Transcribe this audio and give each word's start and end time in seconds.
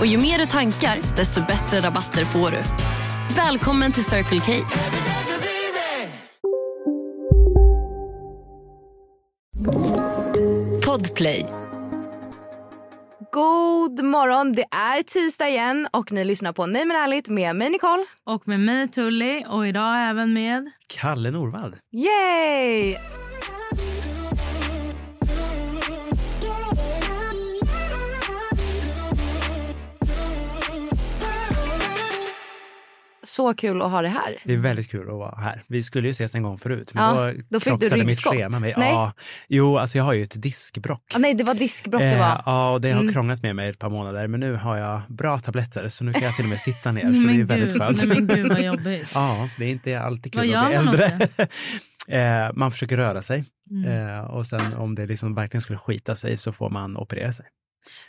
Och 0.00 0.06
ju 0.06 0.18
mer 0.18 0.38
du 0.38 0.46
tankar, 0.46 1.16
desto 1.16 1.40
bättre 1.46 1.80
rabatter 1.80 2.24
får 2.24 2.50
du. 2.50 2.62
Välkommen 3.36 3.92
till 3.92 4.04
Circle 4.04 4.40
K. 4.40 4.52
Podplay. 10.86 11.46
God 13.32 14.04
morgon, 14.04 14.52
det 14.52 14.64
är 14.70 15.02
tisdag 15.02 15.48
igen 15.48 15.88
och 15.92 16.12
ni 16.12 16.24
lyssnar 16.24 16.52
på 16.52 16.66
Nej 16.66 16.84
men 16.84 16.96
ärligt 16.96 17.28
med 17.28 17.56
mig 17.56 17.70
Nicole. 17.70 18.04
Och 18.24 18.48
med 18.48 18.60
mig 18.60 18.88
Tully 18.88 19.44
och 19.48 19.66
idag 19.66 20.10
även 20.10 20.32
med... 20.32 20.70
Kalle 20.86 21.30
Norvald. 21.30 21.74
Yay! 21.92 22.96
Så 33.24 33.54
kul 33.54 33.82
att 33.82 33.90
ha 33.90 34.02
det 34.02 34.08
här. 34.08 34.36
Det 34.44 34.52
är 34.54 34.58
väldigt 34.58 34.90
kul 34.90 35.08
att 35.08 35.14
vara 35.14 35.40
här. 35.40 35.64
Vi 35.66 35.82
skulle 35.82 36.08
ju 36.08 36.10
ses 36.10 36.34
en 36.34 36.42
gång 36.42 36.58
förut, 36.58 36.94
men 36.94 37.04
Ja, 37.04 37.32
då, 37.32 37.40
då 37.48 37.60
fick 37.60 37.80
du 37.80 37.96
mitt 37.96 38.06
ryggskott. 38.06 38.32
schema 38.34 38.60
mig. 38.60 38.74
Nej. 38.76 38.92
Ja, 38.92 39.12
jo, 39.48 39.78
alltså 39.78 39.98
jag 39.98 40.04
har 40.04 40.12
ju 40.12 40.22
ett 40.22 40.42
diskbrock. 40.42 41.12
Ah, 41.14 41.18
nej, 41.18 41.34
det 41.34 41.44
var 41.44 41.54
diskbråck 41.54 42.00
det 42.02 42.06
Eh, 42.12 42.18
var. 42.18 42.42
ja, 42.46 42.70
och 42.72 42.80
det 42.80 42.90
har 42.92 43.00
Mm. 43.00 43.12
krånglat 43.12 43.42
med 43.42 43.56
mig 43.56 43.68
ett 43.68 43.78
par 43.78 43.90
månader, 43.90 44.26
men 44.26 44.40
nu 44.40 44.54
har 44.54 44.76
jag 44.76 45.02
bra 45.08 45.38
tabletter 45.38 45.88
så 45.88 46.04
nu 46.04 46.12
kan 46.12 46.22
jag 46.22 46.36
till 46.36 46.44
och 46.44 46.48
med 46.48 46.60
sitta 46.60 46.92
ner. 46.92 47.02
så 47.02 47.08
det 47.10 47.16
är 47.18 47.24
men 47.36 47.46
väldigt 47.46 47.78
skönt. 47.78 47.98
nej, 48.04 48.06
men 48.06 48.26
gud 48.26 48.48
vad 48.48 48.62
jobbigt. 48.62 49.10
Ja, 49.14 49.48
det 49.58 49.64
är 49.64 49.68
inte 49.70 50.00
alltid 50.00 50.32
kul 50.32 50.54
att 50.54 50.66
bli 50.66 50.74
äldre. 50.76 51.28
eh, 52.46 52.50
man 52.54 52.70
försöker 52.72 52.96
röra 52.96 53.22
sig 53.22 53.44
Mm. 53.70 54.08
eh, 54.18 54.20
och 54.24 54.46
sen 54.46 54.74
om 54.74 54.94
det 54.94 55.06
liksom 55.06 55.34
verkligen 55.34 55.62
skulle 55.62 55.78
skita 55.78 56.16
sig 56.16 56.36
så 56.36 56.52
får 56.52 56.70
man 56.70 56.96
operera 56.96 57.32
sig. 57.32 57.46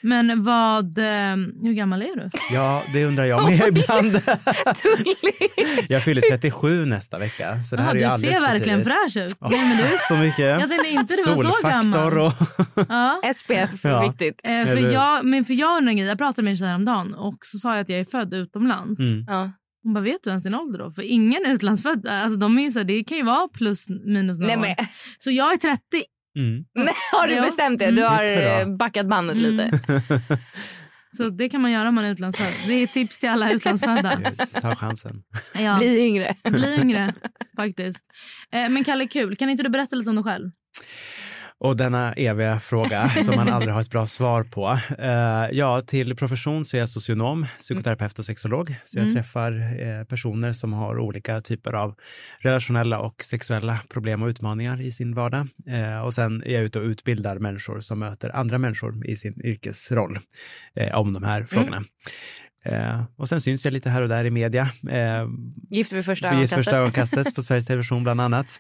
Men 0.02 0.44
vad, 0.44 0.98
eh, 0.98 1.36
hur 1.64 1.74
gammal 1.74 2.02
är 2.02 2.16
du? 2.16 2.30
Ja, 2.54 2.84
det 2.94 3.06
undrar 3.06 3.26
jag 3.26 3.50
med 3.50 3.68
ibland. 3.68 4.22
Jag 5.90 6.04
fyller 6.04 6.22
37 6.22 6.86
nästa 6.86 7.20
vecka, 7.20 7.60
så 7.60 7.76
det 7.76 7.82
här 7.82 7.96
Ja, 7.96 8.14
är 8.14 8.18
du 8.18 8.24
ser 8.24 8.42
verkligen 8.42 8.84
fräsch 8.84 9.18
ut. 9.18 9.38
Ja, 9.40 9.48
Nej, 9.52 9.60
men 9.70 9.78
du, 9.78 9.84
Så 10.08 10.16
mycket. 10.16 10.40
jag 10.40 10.68
säger 10.68 10.92
inte 11.00 11.14
du 11.26 11.32
var 11.36 11.62
så 11.62 11.68
gammal. 11.68 12.18
och... 12.18 12.34
Ja. 12.90 13.22
SPF, 13.36 13.70
Ja. 13.84 14.08
viktigt. 14.08 14.42
Eh, 14.44 14.66
för 14.66 14.94
jag, 14.94 15.26
men 15.26 15.46
för 15.46 15.54
jag 15.54 15.78
undrar 15.78 15.90
en 15.92 15.98
grej, 15.98 16.08
jag 16.08 16.18
pratade 16.18 16.44
med 16.44 16.52
en 16.52 16.58
tjej 16.58 16.68
häromdagen 16.68 17.14
och 17.14 17.38
så 17.42 17.58
sa 17.58 17.74
jag 17.76 17.82
att 17.82 17.90
jag 17.90 18.00
är 18.00 18.04
född 18.06 18.34
utomlands. 18.34 19.00
Mm. 19.00 19.26
Ja. 19.28 19.52
Hon 19.84 19.94
bara, 19.94 20.04
vet 20.04 20.24
du 20.24 20.30
ens 20.30 20.44
din 20.44 20.56
ålder 20.56 20.80
då? 20.80 20.92
För 20.92 21.02
ingen 21.02 21.46
utlandsfödd, 21.46 22.08
alltså 22.08 22.40
de 22.40 22.60
är 22.60 22.70
så 22.70 22.80
här, 22.80 22.84
det 22.84 23.04
kan 23.04 23.18
ju 23.18 23.24
vara 23.24 23.48
plus 23.48 23.90
minus 23.90 24.38
några 24.40 24.56
Nej, 24.56 24.58
år. 24.58 24.76
men, 24.78 24.88
Så 25.20 25.32
jag 25.32 25.54
är 25.54 25.58
30. 25.58 25.80
Mm. 26.36 26.64
nej, 26.76 26.94
har 27.12 27.28
du 27.28 27.34
Ja. 27.34 27.42
bestämt 27.42 27.80
det? 27.80 27.92
Du 27.92 28.02
Mm. 28.02 28.14
har 28.14 28.36
Bra. 28.38 28.62
eh, 28.62 28.76
backat 28.76 29.06
bandet 29.08 29.38
Mm. 29.38 29.52
lite. 29.52 29.80
Så 31.18 31.30
det 31.30 31.50
kan 31.50 31.62
man 31.62 31.72
göra 31.72 31.88
om 31.90 31.96
man 31.96 32.06
är 32.06 32.12
utlandsfödd. 32.12 32.68
Det 32.68 32.74
är 32.74 32.88
tips 32.88 33.20
till 33.20 33.30
alla 33.30 33.52
utlandsfödda. 33.52 34.22
Ta 34.62 34.76
chansen. 34.76 35.24
Ja. 35.60 35.78
Bli 35.78 36.00
yngre. 36.08 36.36
Bli 36.44 36.76
yngre, 36.82 37.14
faktiskt. 37.56 38.06
Eh, 38.52 38.70
men 38.70 38.84
Kalle, 38.84 39.08
kul. 39.08 39.36
Kan 39.36 39.50
inte 39.50 39.64
du 39.64 39.70
berätta 39.70 39.96
lite 39.96 40.10
om 40.10 40.16
dig 40.16 40.24
själv? 40.24 40.50
Och 41.64 41.78
denna 41.78 42.14
eviga 42.14 42.60
fråga 42.60 43.10
som 43.26 43.36
man 43.36 43.50
aldrig 43.50 43.74
har 43.74 43.82
ett 43.82 43.90
bra 43.90 44.08
svar 44.08 44.44
på. 44.44 44.80
Eh, 45.00 45.58
ja, 45.58 45.82
till 45.82 46.16
profession 46.16 46.66
så 46.66 46.76
är 46.78 46.80
jag 46.80 46.90
socionom, 46.90 47.46
psykoterapeut 47.58 48.20
och 48.20 48.26
sexolog. 48.26 48.76
Så 48.86 48.98
jag 48.98 49.04
Mm. 49.04 49.16
träffar 49.16 49.52
eh, 49.82 50.04
personer 50.06 50.54
som 50.54 50.74
har 50.74 51.00
olika 51.00 51.42
typer 51.42 51.74
av 51.74 51.96
relationella 52.40 53.00
och 53.00 53.24
sexuella 53.24 53.80
problem 53.90 54.22
och 54.24 54.28
utmaningar 54.28 54.82
i 54.82 54.92
sin 54.92 55.16
vardag. 55.16 55.48
Eh, 55.68 56.00
och 56.06 56.14
sen 56.14 56.44
är 56.46 56.54
jag 56.54 56.64
ute 56.64 56.80
och 56.80 56.86
utbildar 56.86 57.40
människor 57.40 57.80
som 57.80 58.00
möter 58.00 58.36
andra 58.36 58.58
människor 58.58 59.08
i 59.08 59.16
sin 59.16 59.42
yrkesroll 59.46 60.20
eh, 60.76 60.96
om 60.96 61.14
de 61.14 61.24
här 61.24 61.44
frågorna. 61.44 61.84
Eh, 62.66 63.04
och 63.18 63.30
sen 63.30 63.42
syns 63.42 63.66
jag 63.66 63.72
lite 63.74 63.90
här 63.90 64.02
och 64.02 64.10
där 64.10 64.26
i 64.26 64.32
media. 64.32 64.70
Eh, 64.90 65.28
Gift 65.70 65.94
vid 65.94 66.06
första 66.06 66.28
ögonkastet. 66.28 66.58
första 66.58 66.78
ögonkastet 66.78 67.36
på 67.36 67.44
Sveriges 67.44 67.66
Television 67.66 68.04
bland 68.04 68.22
annat. 68.22 68.60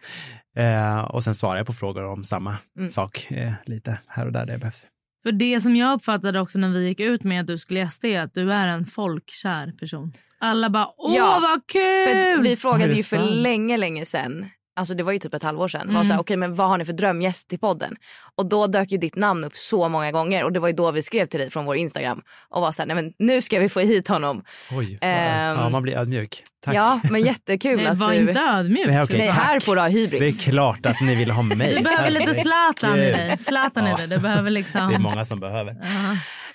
Eh, 0.55 0.99
och 0.99 1.23
sen 1.23 1.35
svarar 1.35 1.57
jag 1.57 1.67
på 1.67 1.73
frågor 1.73 2.05
om 2.05 2.23
samma 2.23 2.57
Mm. 2.77 2.89
sak 2.89 3.31
eh, 3.31 3.53
lite 3.65 3.97
här 4.07 4.25
och 4.25 4.31
där 4.31 4.45
det 4.45 4.57
behövs. 4.57 4.87
För 5.23 5.31
det 5.31 5.61
som 5.61 5.75
jag 5.75 5.93
uppfattade 5.93 6.39
också 6.41 6.59
när 6.59 6.69
vi 6.69 6.87
gick 6.87 6.99
ut 6.99 7.23
med 7.23 7.41
att 7.41 7.47
du 7.47 7.57
skulle 7.57 7.79
gästa 7.79 8.07
är 8.07 8.19
att 8.21 8.33
du 8.33 8.53
är 8.53 8.67
en 8.67 8.85
folkkär 8.85 9.71
person. 9.79 10.13
Alla 10.39 10.69
bara, 10.69 10.87
åh 10.97 11.15
Ja, 11.15 11.39
vad 11.41 11.67
kul! 11.67 12.05
För 12.05 12.41
vi 12.41 12.55
frågade 12.55 12.93
ju 12.93 13.03
för 13.03 13.17
sant? 13.17 13.31
länge, 13.31 13.77
länge 13.77 14.05
sedan. 14.05 14.45
Alltså 14.75 14.93
det 14.93 15.03
var 15.03 15.11
ju 15.11 15.19
typ 15.19 15.33
ett 15.33 15.43
halvår 15.43 15.67
sedan. 15.67 15.81
Mm. 15.81 15.95
Var 15.95 16.03
så 16.03 16.13
här, 16.13 16.19
okej, 16.19 16.37
men 16.37 16.55
vad 16.55 16.67
har 16.67 16.77
ni 16.77 16.85
för 16.85 16.93
drömgäst 16.93 17.47
till 17.49 17.59
podden? 17.59 17.95
Och 18.35 18.45
då 18.49 18.67
dök 18.67 18.91
ju 18.91 18.97
ditt 18.97 19.15
namn 19.15 19.43
upp 19.43 19.55
så 19.55 19.89
många 19.89 20.11
gånger. 20.11 20.43
Och 20.43 20.51
det 20.53 20.59
var 20.59 20.67
ju 20.67 20.73
då 20.73 20.91
vi 20.91 21.01
skrev 21.01 21.25
till 21.25 21.39
dig 21.39 21.49
från 21.49 21.65
vår 21.65 21.75
Instagram. 21.75 22.21
Och 22.49 22.61
var 22.61 22.71
så 22.71 22.81
här, 22.81 22.87
nej 22.87 22.95
men 22.95 23.13
nu 23.19 23.41
ska 23.41 23.59
vi 23.59 23.69
få 23.69 23.79
hit 23.79 24.07
honom. 24.07 24.43
Oj, 24.71 24.97
Ehm, 25.01 25.57
ja, 25.59 25.69
man 25.69 25.81
blir 25.83 25.97
ödmjuk. 25.97 26.43
Tack. 26.65 26.75
Ja, 26.75 26.99
men 27.11 27.21
jättekul 27.21 27.75
Nej, 27.77 27.87
att 27.87 27.97
var 27.97 28.11
du... 28.11 28.15
inte 28.29 28.41
ödmjuk. 28.41 28.87
Nej, 28.87 29.03
okej. 29.03 29.17
Nej, 29.17 29.29
här 29.29 29.59
får 29.59 29.75
du 29.75 29.81
ha 29.81 29.87
Det 29.87 29.93
hybris. 29.93 30.47
är 30.47 30.51
klart 30.51 30.85
att 30.85 31.01
ni 31.01 31.15
vill 31.15 31.31
ha 31.31 31.41
mig. 31.41 31.75
Du 31.75 31.83
behöver 31.83 32.09
lite. 32.11 32.33
Zlatan 32.33 32.97
i 32.99 33.11
dig. 33.11 33.37
Zlatan 33.39 33.85
Ja. 33.85 33.93
i 33.93 33.97
dig. 33.97 34.07
Du 34.07 34.17
behöver 34.23 34.49
liksom... 34.49 34.89
Det 34.89 34.95
är 34.95 34.99
många 34.99 35.25
som 35.25 35.39
behöver. 35.39 35.75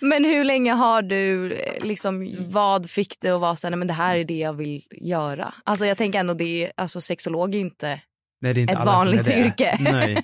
Men 0.01 0.25
hur 0.25 0.45
länge 0.45 0.73
har 0.73 1.03
du, 1.03 1.53
eh, 1.53 1.85
liksom, 1.85 2.35
vad 2.49 2.91
fick 2.91 3.15
det 3.21 3.31
att 3.31 3.41
vara 3.41 3.57
så 3.57 3.67
här, 3.67 3.71
nej 3.71 3.79
men 3.79 3.89
det 3.89 3.95
här 3.95 4.17
är 4.17 4.25
det 4.25 4.39
jag 4.39 4.53
vill 4.53 4.83
göra? 5.01 5.55
Alltså 5.65 5.87
jag 5.87 5.97
tänker 5.99 6.19
ändå 6.21 6.35
det, 6.35 6.73
alltså 6.77 7.01
sexolog 7.01 7.55
är 7.55 7.59
inte, 7.59 8.01
Nej, 8.41 8.55
det 8.55 8.61
är 8.61 8.63
inte 8.63 8.73
Ett 8.73 8.81
alla 8.81 8.93
som 8.93 9.01
är 9.01 9.05
vanligt 9.05 9.25
det. 9.25 9.39
yrke. 9.39 9.77
Nej. 9.81 10.17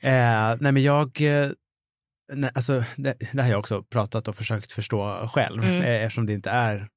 Eh, 0.00 0.56
nej, 0.60 0.72
men 0.72 0.82
jag... 0.82 1.20
Eh, 1.20 1.48
nej, 2.32 2.50
alltså, 2.54 2.84
det, 2.96 3.14
det 3.32 3.42
har 3.42 3.50
jag 3.50 3.58
också 3.58 3.82
pratat 3.82 4.28
och 4.28 4.36
försökt 4.36 4.72
förstå 4.72 5.28
själv 5.34 5.62
Mm. 5.64 5.82
eh, 5.82 6.02
eftersom 6.02 6.26
det 6.26 6.32
inte 6.32 6.50
är 6.50 6.88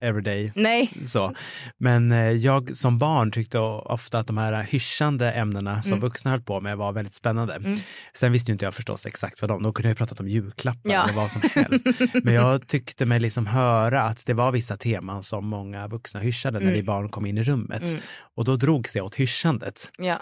everyday 0.00 0.52
nej. 0.54 0.90
Så. 1.06 1.34
Men 1.78 2.12
eh, 2.12 2.18
jag 2.30 2.76
som 2.76 2.98
barn 2.98 3.30
tyckte 3.30 3.58
ofta 3.58 4.18
att 4.18 4.26
de 4.26 4.38
här 4.38 4.62
hyschande 4.62 5.32
ämnena 5.32 5.82
som 5.82 5.92
Mm. 5.92 6.00
vuxna 6.00 6.30
höll 6.30 6.40
på 6.42 6.60
med 6.60 6.76
var 6.76 6.92
väldigt 6.92 7.14
spännande. 7.14 7.54
Mm. 7.54 7.78
Sen 8.14 8.32
visste 8.32 8.50
ju 8.50 8.52
inte 8.52 8.64
jag 8.64 8.74
förstås 8.74 9.06
exakt 9.06 9.40
vad 9.42 9.50
de, 9.50 9.62
de 9.62 9.72
kunde 9.72 9.88
ju 9.88 9.94
pratat 9.94 10.20
om 10.20 10.28
julklappar 10.28 10.90
Ja. 10.90 11.04
eller 11.04 11.14
vad 11.14 11.30
som 11.30 11.42
helst. 11.54 11.86
Men 12.24 12.34
jag 12.34 12.66
tyckte 12.66 13.06
mig 13.06 13.20
liksom 13.20 13.46
höra 13.46 14.02
att 14.02 14.26
det 14.26 14.34
var 14.34 14.52
vissa 14.52 14.76
teman 14.76 15.22
som 15.22 15.46
många 15.46 15.88
vuxna 15.88 16.20
hyschade 16.20 16.58
när 16.58 16.66
Mm. 16.66 16.74
vi 16.74 16.82
barn 16.82 17.08
kom 17.08 17.26
in 17.26 17.38
i 17.38 17.42
rummet. 17.42 17.82
Mm. 17.82 18.00
Och 18.36 18.44
då 18.44 18.56
drogs 18.56 18.96
jag 18.96 19.04
åt 19.06 19.14
hyschandet. 19.14 19.90
Ja. 19.98 20.20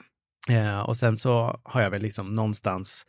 Eh, 0.49 0.79
och 0.81 0.97
sen 0.97 1.17
så 1.17 1.61
har 1.65 1.81
jag 1.83 1.91
väl 1.91 2.03
liksom 2.03 2.35
någonstans 2.35 3.07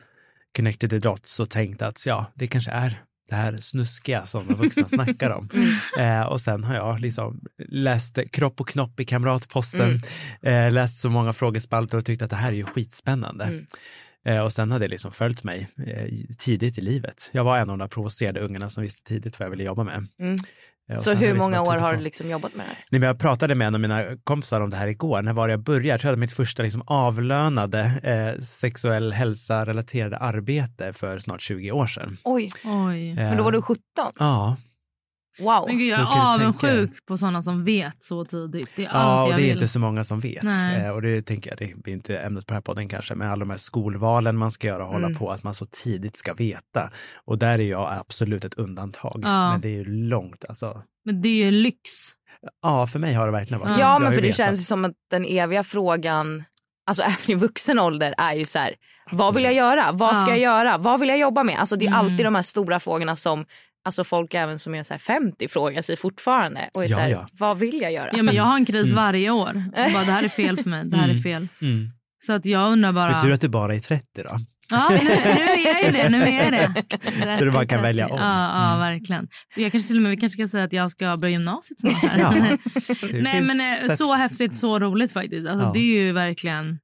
connected 0.56 0.90
the 0.90 1.00
dots 1.00 1.40
och 1.40 1.50
tänkt 1.50 1.82
att 1.82 2.06
ja, 2.06 2.32
det 2.36 2.48
kanske 2.48 2.72
är 2.72 3.04
det 3.30 3.36
här 3.36 3.58
snuskiga 3.58 4.26
som 4.26 4.48
de 4.48 4.54
vuxna 4.54 4.88
snackar 4.88 5.30
om. 5.30 5.48
Mm. 5.54 6.22
Eh, 6.22 6.28
och 6.28 6.42
sen 6.42 6.64
har 6.64 6.76
jag 6.76 7.00
liksom 7.00 7.42
läst 7.70 8.32
Kropp 8.32 8.62
och 8.62 8.68
knopp 8.68 9.00
i 9.00 9.06
Kamratposten, 9.06 10.02
Mm. 10.42 10.68
eh, 10.68 10.74
läst 10.74 10.98
så 11.02 11.10
många 11.10 11.34
frågespalter 11.34 11.98
och 11.98 12.06
tyckt 12.06 12.22
att 12.22 12.30
det 12.30 12.36
här 12.36 12.52
är 12.52 12.56
ju 12.56 12.66
skitspännande. 12.66 13.46
Mm. 13.46 13.66
Eh, 14.26 14.40
och 14.40 14.54
sen 14.54 14.72
har 14.72 14.80
det 14.80 14.88
liksom 14.88 15.12
följt 15.12 15.44
mig 15.44 15.68
eh, 15.88 16.14
tidigt 16.38 16.78
i 16.78 16.82
livet. 16.82 17.30
Jag 17.34 17.44
var 17.44 17.58
en 17.58 17.62
av 17.70 17.78
de 17.78 17.80
där 17.80 17.88
provocerade 17.88 18.40
ungarna 18.40 18.70
som 18.70 18.82
visste 18.84 19.04
tidigt 19.10 19.40
vad 19.40 19.46
jag 19.46 19.52
ville 19.52 19.64
jobba 19.64 19.84
med. 19.84 20.08
Mm. 20.20 20.38
Och 20.96 21.04
Så 21.04 21.14
hur 21.14 21.34
många 21.34 21.62
år 21.62 21.76
har 21.76 21.94
du 21.94 22.00
liksom 22.00 22.30
jobbat 22.30 22.56
med 22.56 22.66
det 22.66 22.70
här? 22.70 22.84
Nej, 22.92 23.00
men 23.00 23.08
jag 23.08 23.20
pratade 23.20 23.56
med 23.56 23.68
en 23.68 23.76
av 23.76 23.82
mina 23.82 24.04
kompisar 24.24 24.62
om 24.62 24.70
det 24.70 24.78
här 24.78 24.88
igår. 24.88 25.22
När 25.22 25.34
var 25.34 25.50
jag 25.50 25.60
började? 25.60 25.88
Jag 25.88 26.00
tror 26.00 26.08
jag 26.10 26.12
hade 26.12 26.20
mitt 26.20 26.32
första 26.32 26.64
liksom 26.64 26.84
avlönade 26.88 27.80
eh, 28.04 28.42
sexuell 28.44 29.14
hälsa-relaterade 29.14 30.18
arbete 30.18 30.94
för 30.94 31.20
snart 31.20 31.42
20 31.42 31.72
år 31.72 31.88
sedan. 31.88 32.18
Oj, 32.24 32.50
Oj. 32.66 33.10
Eh, 33.10 33.16
men 33.16 33.38
då 33.38 33.44
var 33.44 33.52
du 33.52 33.62
17? 33.62 33.80
Ja. 34.20 34.56
Wow. 35.40 35.64
Men 35.68 35.78
gud, 35.78 35.88
jag 35.90 36.00
är 36.00 36.34
avundsjuk 36.36 37.06
på 37.06 37.18
sådana 37.18 37.42
som 37.42 37.64
vet 37.66 38.04
så 38.04 38.26
tidigt. 38.26 38.70
Det 38.76 38.82
är 38.86 38.86
Ja, 38.86 38.92
allt 38.94 39.26
och 39.28 39.32
jag 39.32 39.40
det 39.40 39.44
är 39.44 39.46
vill. 39.46 39.54
inte 39.54 39.68
så 39.68 39.80
många 39.80 40.04
som 40.04 40.20
vet. 40.20 40.44
Nej. 40.44 40.86
Eh, 40.86 40.90
och 40.92 41.02
det 41.02 41.22
tänker 41.22 41.50
jag, 41.50 41.58
det 41.60 41.76
blir 41.84 41.94
inte 41.94 42.18
ämnet 42.18 42.46
på 42.48 42.52
den 42.54 42.56
här 42.56 42.62
podden 42.62 42.88
kanske, 42.90 43.16
men 43.16 43.28
alla 43.32 43.40
de 43.40 43.50
här 43.50 43.58
skolvalen 43.58 44.38
man 44.38 44.52
ska 44.52 44.68
göra 44.68 44.86
och 44.86 44.92
hålla 44.94 45.08
Mm. 45.08 45.18
på, 45.20 45.32
att 45.32 45.44
man 45.44 45.54
så 45.54 45.66
tidigt 45.66 46.18
ska 46.18 46.34
veta. 46.34 46.90
Och 47.26 47.38
där 47.38 47.60
är 47.60 47.70
jag 47.70 47.94
absolut 48.00 48.46
ett 48.46 48.54
undantag. 48.54 49.20
Ja. 49.24 49.52
Men 49.52 49.62
det 49.62 49.68
är 49.70 49.72
ju 49.74 49.86
långt 49.86 50.46
alltså. 50.50 50.82
Men 51.06 51.22
det 51.22 51.30
är 51.30 51.46
ju 51.46 51.52
lyx. 51.52 51.78
Ja, 52.62 52.88
för 52.88 53.00
mig 53.00 53.14
har 53.14 53.26
det 53.26 53.32
verkligen 53.32 53.62
varit. 53.62 53.80
Ja, 53.80 53.94
Jag 53.94 54.02
men 54.02 54.14
för 54.14 54.22
det 54.22 54.32
känns 54.32 54.60
ju 54.60 54.64
som 54.64 54.86
att 54.86 54.94
den 55.12 55.26
eviga 55.26 55.64
frågan, 55.64 56.44
alltså 56.86 57.04
även 57.04 57.18
i 57.32 57.36
vuxen 57.36 57.80
ålder 57.80 58.16
är 58.18 58.34
ju 58.34 58.46
så 58.46 58.60
här, 58.60 58.76
vad 59.12 59.34
vill 59.36 59.44
jag 59.44 59.54
göra? 59.54 59.92
Vad 59.92 60.18
ska 60.18 60.26
Ja. 60.26 60.30
jag 60.30 60.40
göra? 60.40 60.78
Vad 60.78 61.00
vill 61.00 61.10
jag 61.10 61.18
jobba 61.18 61.44
med? 61.44 61.60
Alltså 61.60 61.76
det 61.76 61.86
är 61.86 61.88
Mm. 61.88 62.00
alltid 62.00 62.26
de 62.26 62.36
här 62.36 62.42
stora 62.42 62.80
frågorna 62.80 63.16
som 63.16 63.46
Alltså 63.88 64.04
folk 64.04 64.34
även 64.34 64.60
som 64.60 64.76
är 64.76 64.84
så 64.84 64.94
här 64.94 65.00
50 65.00 65.48
frågar 65.48 65.82
sig 65.82 65.98
fortfarande. 65.98 66.70
Och 66.74 66.84
är 66.84 66.90
Ja, 66.90 66.96
så 66.96 67.02
här, 67.02 67.10
ja. 67.10 67.26
Vad 67.40 67.60
vill 67.60 67.82
jag 67.82 67.92
göra? 67.92 68.10
Ja, 68.14 68.24
men 68.24 68.36
jag 68.36 68.44
har 68.44 68.56
en 68.56 68.66
kris 68.66 68.86
Mm. 68.92 68.96
varje 68.96 69.30
år. 69.30 69.64
Jag 69.76 69.94
bara, 69.94 70.04
det 70.04 70.12
här 70.12 70.24
är 70.24 70.28
fel 70.30 70.58
för 70.58 70.70
mig. 70.70 70.86
Det 70.86 70.98
här 70.98 71.10
är 71.10 71.16
fel. 71.16 71.48
Mm. 71.62 71.90
Så 72.26 72.34
att 72.34 72.46
jag 72.46 72.72
undrar 72.72 72.92
bara... 72.92 73.10
Det 73.12 73.18
är 73.18 73.22
tur 73.24 73.32
att 73.32 73.42
du 73.42 73.50
bara 73.50 73.76
är 73.76 73.80
30 73.80 74.06
då. 74.16 74.38
Ja, 74.70 74.90
nu, 74.90 74.98
nu 75.04 75.10
är 75.12 75.66
jag 75.74 75.84
ju 75.86 75.92
det. 75.92 76.10
Nu 76.10 76.24
är 76.24 76.44
jag 76.44 76.52
det. 76.52 77.36
Så 77.38 77.46
du 77.46 77.52
bara 77.52 77.66
kan 77.66 77.82
välja 77.82 78.08
om. 78.08 78.18
Ja, 78.18 78.24
ja 78.54 78.68
Mm. 78.76 78.80
verkligen. 78.80 79.28
För 79.54 79.62
jag 79.62 79.72
kanske 79.72 79.88
till 79.88 79.96
och 79.98 80.02
med, 80.04 80.10
vi 80.12 80.18
kanske 80.18 80.38
ska 80.44 80.48
säga 80.48 80.64
att 80.64 80.74
jag 80.74 80.92
ska 80.92 81.18
börja 81.18 81.32
gymnasiet 81.32 81.80
snart. 81.80 81.94
Här. 82.04 82.20
Ja, 82.20 82.32
Nej, 83.22 83.42
men 83.42 83.60
eh, 83.62 83.78
sätt. 83.88 83.98
så 83.98 84.14
häftigt, 84.16 84.56
så 84.56 84.80
roligt 84.80 85.12
faktiskt. 85.12 85.48
Alltså, 85.48 85.66
Ja. 85.68 85.72
Det 85.74 85.80
är 85.80 86.04
ju 86.04 86.12
verkligen 86.12 86.80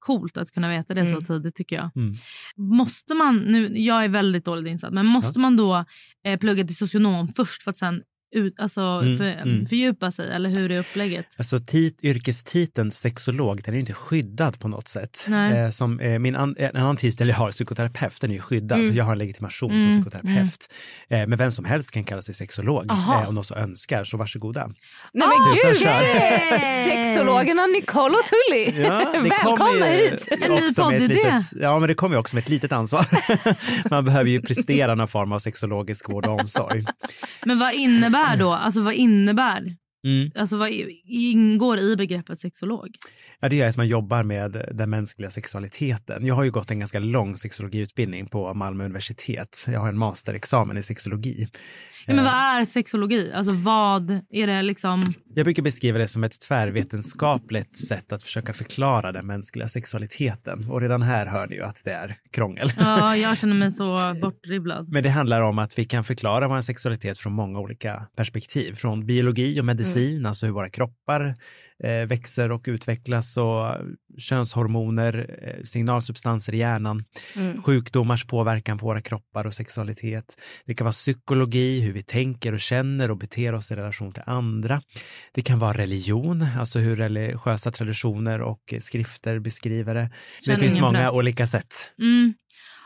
coolt 0.00 0.36
att 0.36 0.50
kunna 0.50 0.68
veta 0.68 0.94
det 0.94 1.06
så 1.06 1.12
Mm. 1.12 1.24
tidigt 1.24 1.54
tycker 1.54 1.76
jag. 1.76 1.90
Mm. 1.96 2.14
Måste 2.56 3.14
man, 3.14 3.36
nu, 3.38 3.78
jag 3.78 4.04
är 4.04 4.08
väldigt 4.08 4.44
dåligt 4.44 4.70
insatt, 4.70 4.92
men 4.92 5.06
måste 5.06 5.38
man 5.40 5.56
då 5.56 5.84
eh, 6.24 6.38
plugga 6.38 6.64
till 6.66 6.76
socionom 6.76 7.32
först 7.36 7.62
för 7.62 7.70
att 7.70 7.78
sen 7.78 8.02
ut, 8.32 8.54
alltså, 8.58 8.80
Mm, 8.80 9.16
för, 9.16 9.24
mm. 9.24 9.66
fördjupa 9.66 10.10
sig? 10.10 10.30
Eller 10.32 10.50
hur 10.50 10.70
är 10.70 10.78
upplägget? 10.78 11.26
Alltså 11.38 11.60
tit, 11.60 11.98
yrkestiteln 12.04 12.90
sexolog, 12.90 13.62
den 13.64 13.74
är 13.74 13.76
ju 13.76 13.80
inte 13.80 13.92
skyddad 13.92 14.58
på 14.60 14.68
något 14.68 14.88
sätt. 14.88 15.26
Eh, 15.54 15.70
som, 15.70 16.00
eh, 16.00 16.18
min 16.18 16.36
an, 16.36 16.54
en 16.58 16.76
annan 16.76 16.96
titel 16.96 17.28
jag 17.28 17.36
har, 17.36 17.50
psykoterapeut, 17.50 18.20
den 18.20 18.30
är 18.30 18.34
ju 18.34 18.40
skyddad. 18.40 18.78
Mm. 18.78 18.96
Jag 18.96 19.04
har 19.04 19.12
en 19.12 19.18
legitimation 19.18 19.70
Mm, 19.70 19.82
som 19.82 20.02
psykoterapeut. 20.02 20.72
Eh, 21.10 21.26
men 21.26 21.38
vem 21.38 21.50
som 21.52 21.64
helst 21.64 21.90
kan 21.90 22.04
kalla 22.04 22.22
sig 22.22 22.34
sexolog 22.34 22.90
eh, 22.90 23.28
om 23.28 23.34
de 23.34 23.44
så 23.44 23.54
önskar, 23.54 24.04
så 24.04 24.16
varsågoda. 24.16 24.66
Nej 24.66 25.28
men 25.28 25.30
Ah, 25.30 25.54
gud! 25.70 25.78
kör. 25.80 26.00
Sexologerna 26.84 27.66
Nicole 27.66 28.14
och 28.14 28.24
Tully. 28.26 28.70
Välkomna 29.28 29.86
hit! 29.86 30.28
En 30.30 30.54
ny 30.54 30.74
poddidé. 30.74 31.14
litet, 31.14 31.44
Ja, 31.52 31.78
men 31.78 31.88
det 31.88 31.94
kommer 31.94 32.14
ju 32.16 32.20
också 32.20 32.36
med 32.36 32.42
ett 32.42 32.48
litet 32.48 32.72
ansvar. 32.72 33.06
Man 33.90 34.04
behöver 34.04 34.30
ju 34.30 34.40
prestera 34.42 34.94
någon 34.94 35.08
form 35.08 35.32
av 35.32 35.38
sexologisk 35.38 36.08
vård 36.08 36.26
och 36.26 36.40
omsorg. 36.40 36.84
Men 37.44 37.58
vad 37.58 37.74
innebär 37.74 38.19
då? 38.36 38.50
Alltså 38.52 38.80
vad 38.80 38.94
innebär? 38.94 39.76
Mm. 40.04 40.30
Alltså 40.34 40.56
vad 40.56 40.70
ingår 41.04 41.78
i 41.78 41.96
begreppet 41.96 42.40
sexolog? 42.40 42.96
Ja, 43.40 43.48
det 43.48 43.60
är 43.60 43.68
att 43.68 43.76
man 43.76 43.88
jobbar 43.88 44.22
med 44.22 44.66
den 44.72 44.90
mänskliga 44.90 45.30
sexualiteten. 45.30 46.26
Jag 46.26 46.34
har 46.34 46.44
ju 46.44 46.50
gått 46.50 46.70
en 46.70 46.78
ganska 46.78 46.98
lång 46.98 47.36
sexologiutbildning 47.36 48.26
på 48.26 48.54
Malmö 48.54 48.84
universitet. 48.84 49.66
Jag 49.68 49.80
har 49.80 49.88
en 49.88 49.98
masterexamen 49.98 50.76
i 50.76 50.82
sexologi. 50.82 51.48
Ja, 52.06 52.14
men 52.14 52.20
Eh, 52.26 52.32
vad 52.32 52.60
är 52.60 52.64
sexologi? 52.64 53.32
Alltså 53.32 53.54
vad 53.54 54.10
är 54.30 54.46
det 54.46 54.62
liksom? 54.62 55.14
Jag 55.34 55.44
brukar 55.44 55.62
beskriva 55.62 55.98
det 55.98 56.08
som 56.08 56.24
ett 56.24 56.40
tvärvetenskapligt 56.40 57.86
sätt 57.86 58.12
att 58.12 58.22
försöka 58.22 58.52
förklara 58.52 59.12
den 59.12 59.26
mänskliga 59.26 59.68
sexualiteten. 59.68 60.70
Och 60.70 60.80
redan 60.80 61.02
här 61.02 61.26
hör 61.26 61.46
ni 61.46 61.54
ju 61.54 61.62
att 61.62 61.82
det 61.84 61.92
är 61.92 62.16
krångel. 62.32 62.72
Ja, 62.78 63.16
jag 63.16 63.38
känner 63.38 63.54
mig 63.54 63.70
så 63.70 64.16
bortdribblad. 64.22 64.88
Men 64.92 65.02
det 65.02 65.10
handlar 65.10 65.40
om 65.40 65.58
att 65.58 65.78
vi 65.78 65.84
kan 65.84 66.04
förklara 66.04 66.48
vår 66.48 66.60
sexualitet 66.60 67.18
från 67.18 67.32
många 67.32 67.58
olika 67.58 68.06
perspektiv. 68.16 68.74
Från 68.74 69.06
biologi 69.06 69.60
och 69.60 69.64
medicin, 69.64 70.26
alltså 70.26 70.46
hur 70.46 70.52
våra 70.52 70.68
kroppar 70.68 71.24
eh, 71.24 71.32
växer 71.88 72.50
och 72.52 72.64
utvecklas 72.68 73.36
och 73.36 73.76
könshormoner, 74.18 75.36
eh, 75.42 75.64
signalsubstanser 75.64 76.54
i 76.54 76.58
hjärnan, 76.58 77.04
Mm. 77.36 77.62
sjukdomars 77.62 78.26
påverkan 78.26 78.78
på 78.78 78.86
våra 78.86 79.00
kroppar 79.00 79.46
och 79.46 79.54
sexualitet. 79.54 80.36
Det 80.66 80.74
kan 80.74 80.84
vara 80.84 80.92
psykologi, 80.92 81.80
hur 81.80 81.92
vi 81.92 82.02
tänker 82.02 82.52
och 82.52 82.60
känner 82.60 83.10
och 83.10 83.16
beter 83.18 83.52
oss 83.54 83.70
i 83.70 83.76
relation 83.76 84.12
till 84.12 84.22
andra. 84.26 84.82
Det 85.32 85.42
kan 85.42 85.58
vara 85.58 85.72
religion, 85.72 86.46
alltså 86.58 86.78
hur 86.78 86.96
religiösa 86.96 87.70
traditioner 87.70 88.40
och 88.42 88.72
eh, 88.72 88.80
skrifter 88.80 89.38
beskriver 89.38 89.94
det. 89.94 90.10
Känner 90.42 90.58
det 90.58 90.64
finns 90.64 90.80
många 90.80 90.98
press. 90.98 91.12
olika 91.12 91.46
sätt. 91.46 91.74
Mm. 91.98 92.34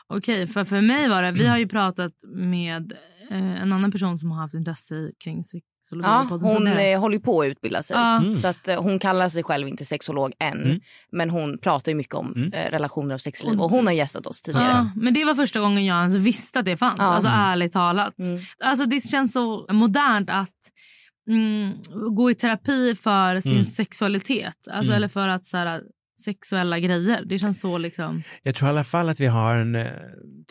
Okej, 0.06 0.46
för 0.46 0.64
för 0.64 0.81
mig 0.81 1.08
var 1.08 1.23
det, 1.23 1.32
vi 1.32 1.46
har 1.46 1.58
ju 1.58 1.69
pratat 1.69 2.12
med 2.35 2.93
eh, 3.31 3.62
en 3.62 3.73
annan 3.73 3.93
person 3.93 4.19
som 4.19 4.31
har 4.31 4.38
haft 4.38 4.55
intresse 4.55 5.11
kring. 5.25 5.44
Ja, 5.92 6.26
hon 6.31 6.66
eh, 6.66 7.00
håller 7.00 7.19
på 7.19 7.40
att 7.42 7.46
utbilda 7.46 7.82
sig. 7.82 7.96
Ja. 7.96 8.16
Mm. 8.19 8.32
Så 8.32 8.48
att, 8.48 8.69
eh, 8.69 8.82
hon 8.82 8.98
kallar 8.98 9.28
sig 9.28 9.42
själv 9.42 9.69
inte 9.69 9.84
sexolog 9.84 10.32
än. 10.38 10.64
Mm. 10.64 10.81
Men 11.12 11.31
hon 11.31 11.58
pratar 11.58 11.92
ju 11.92 11.96
mycket 11.96 12.14
om 12.14 12.32
Mm. 12.36 12.52
eh, 12.52 12.70
relationer 12.70 13.14
och 13.14 13.20
sexliv. 13.20 13.60
Och 13.60 13.70
hon 13.70 13.86
har 13.86 13.94
gästat 13.94 14.26
oss 14.26 14.42
tidigare. 14.42 14.69
Ja, 14.70 14.90
men 14.96 15.14
det 15.14 15.25
var 15.25 15.34
första 15.34 15.60
gången 15.60 15.84
jag 15.84 15.98
ens 16.00 16.16
visste 16.16 16.58
att 16.58 16.64
det 16.64 16.76
fanns. 16.76 16.98
Ja. 16.98 17.04
Alltså 17.04 17.31
ärligt 17.34 17.72
talat. 17.72 18.19
Mm. 18.19 18.40
Alltså 18.64 18.86
det 18.86 19.00
känns 19.00 19.32
så 19.32 19.66
modernt 19.70 20.31
att 20.31 20.50
mm, 21.31 21.72
gå 22.14 22.31
i 22.31 22.34
terapi 22.34 22.94
för 22.94 23.40
sin 23.40 23.52
Mm. 23.52 23.64
sexualitet. 23.64 24.56
Alltså, 24.70 24.90
Mm. 24.92 24.96
Eller 24.96 25.08
för 25.08 25.28
att 25.28 25.46
så 25.46 25.56
här, 25.56 25.82
sexuella 26.16 26.78
grejer. 26.78 27.22
Det 27.26 27.38
känns 27.38 27.61
så 27.61 27.78
liksom... 27.78 28.22
Jag 28.43 28.55
tror 28.55 28.69
i 28.69 28.70
alla 28.70 28.84
fall 28.84 29.08
att 29.08 29.20
vi 29.20 29.26
har 29.26 29.55
en 29.55 29.75
eh, 29.75 29.87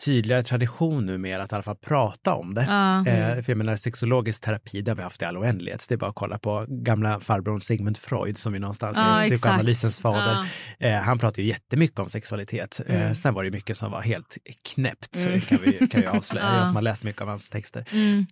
tydligare 0.04 0.42
tradition 0.42 1.06
nu 1.06 1.18
med 1.18 1.40
att 1.40 1.52
i 1.52 1.54
alla 1.54 1.62
fall 1.62 1.76
prata 1.76 2.34
om 2.34 2.54
det. 2.54 2.64
Ja. 2.68 2.98
Eh, 3.06 3.42
för 3.42 3.50
jag 3.52 3.56
menar 3.58 3.76
sexologisk 3.76 4.44
terapi, 4.44 4.82
det 4.82 4.90
har 4.90 4.96
vi 4.96 5.02
haft 5.02 5.22
i 5.22 5.24
all 5.24 5.36
oändlighet. 5.36 5.86
Det 5.88 5.94
är 5.94 5.96
bara 5.98 6.10
att 6.10 6.14
kolla 6.16 6.38
på 6.38 6.64
gamla 6.68 7.20
farbrorn 7.20 7.60
Sigmund 7.60 7.96
Freud 7.96 8.38
som 8.38 8.54
ju 8.54 8.60
någonstans 8.60 8.96
Ja, 8.96 9.20
är 9.24 9.30
psykoanalysens 9.30 10.00
fader. 10.00 10.36
Eh, 10.78 10.94
han 10.94 11.18
pratade 11.18 11.42
ju 11.42 11.48
jättemycket 11.48 11.98
om 11.98 12.08
sexualitet. 12.08 12.80
Eh, 12.86 12.94
Mm. 13.02 13.14
sen 13.14 13.34
var 13.34 13.44
det 13.44 13.50
mycket 13.50 13.76
som 13.76 13.90
var 13.92 14.02
helt 14.02 14.36
knäppt, 14.74 15.16
Mm. 15.26 15.40
kan 15.40 15.58
vi 15.64 15.86
kan 15.86 16.00
vi 16.00 16.06
avslöja, 16.06 16.46
Ja. 16.52 16.58
jag 16.58 16.66
som 16.66 16.76
har 16.76 16.82
läst 16.82 17.04
mycket 17.04 17.22
av 17.22 17.28
hans 17.28 17.50
texter. 17.50 17.84
Mm, 17.92 18.24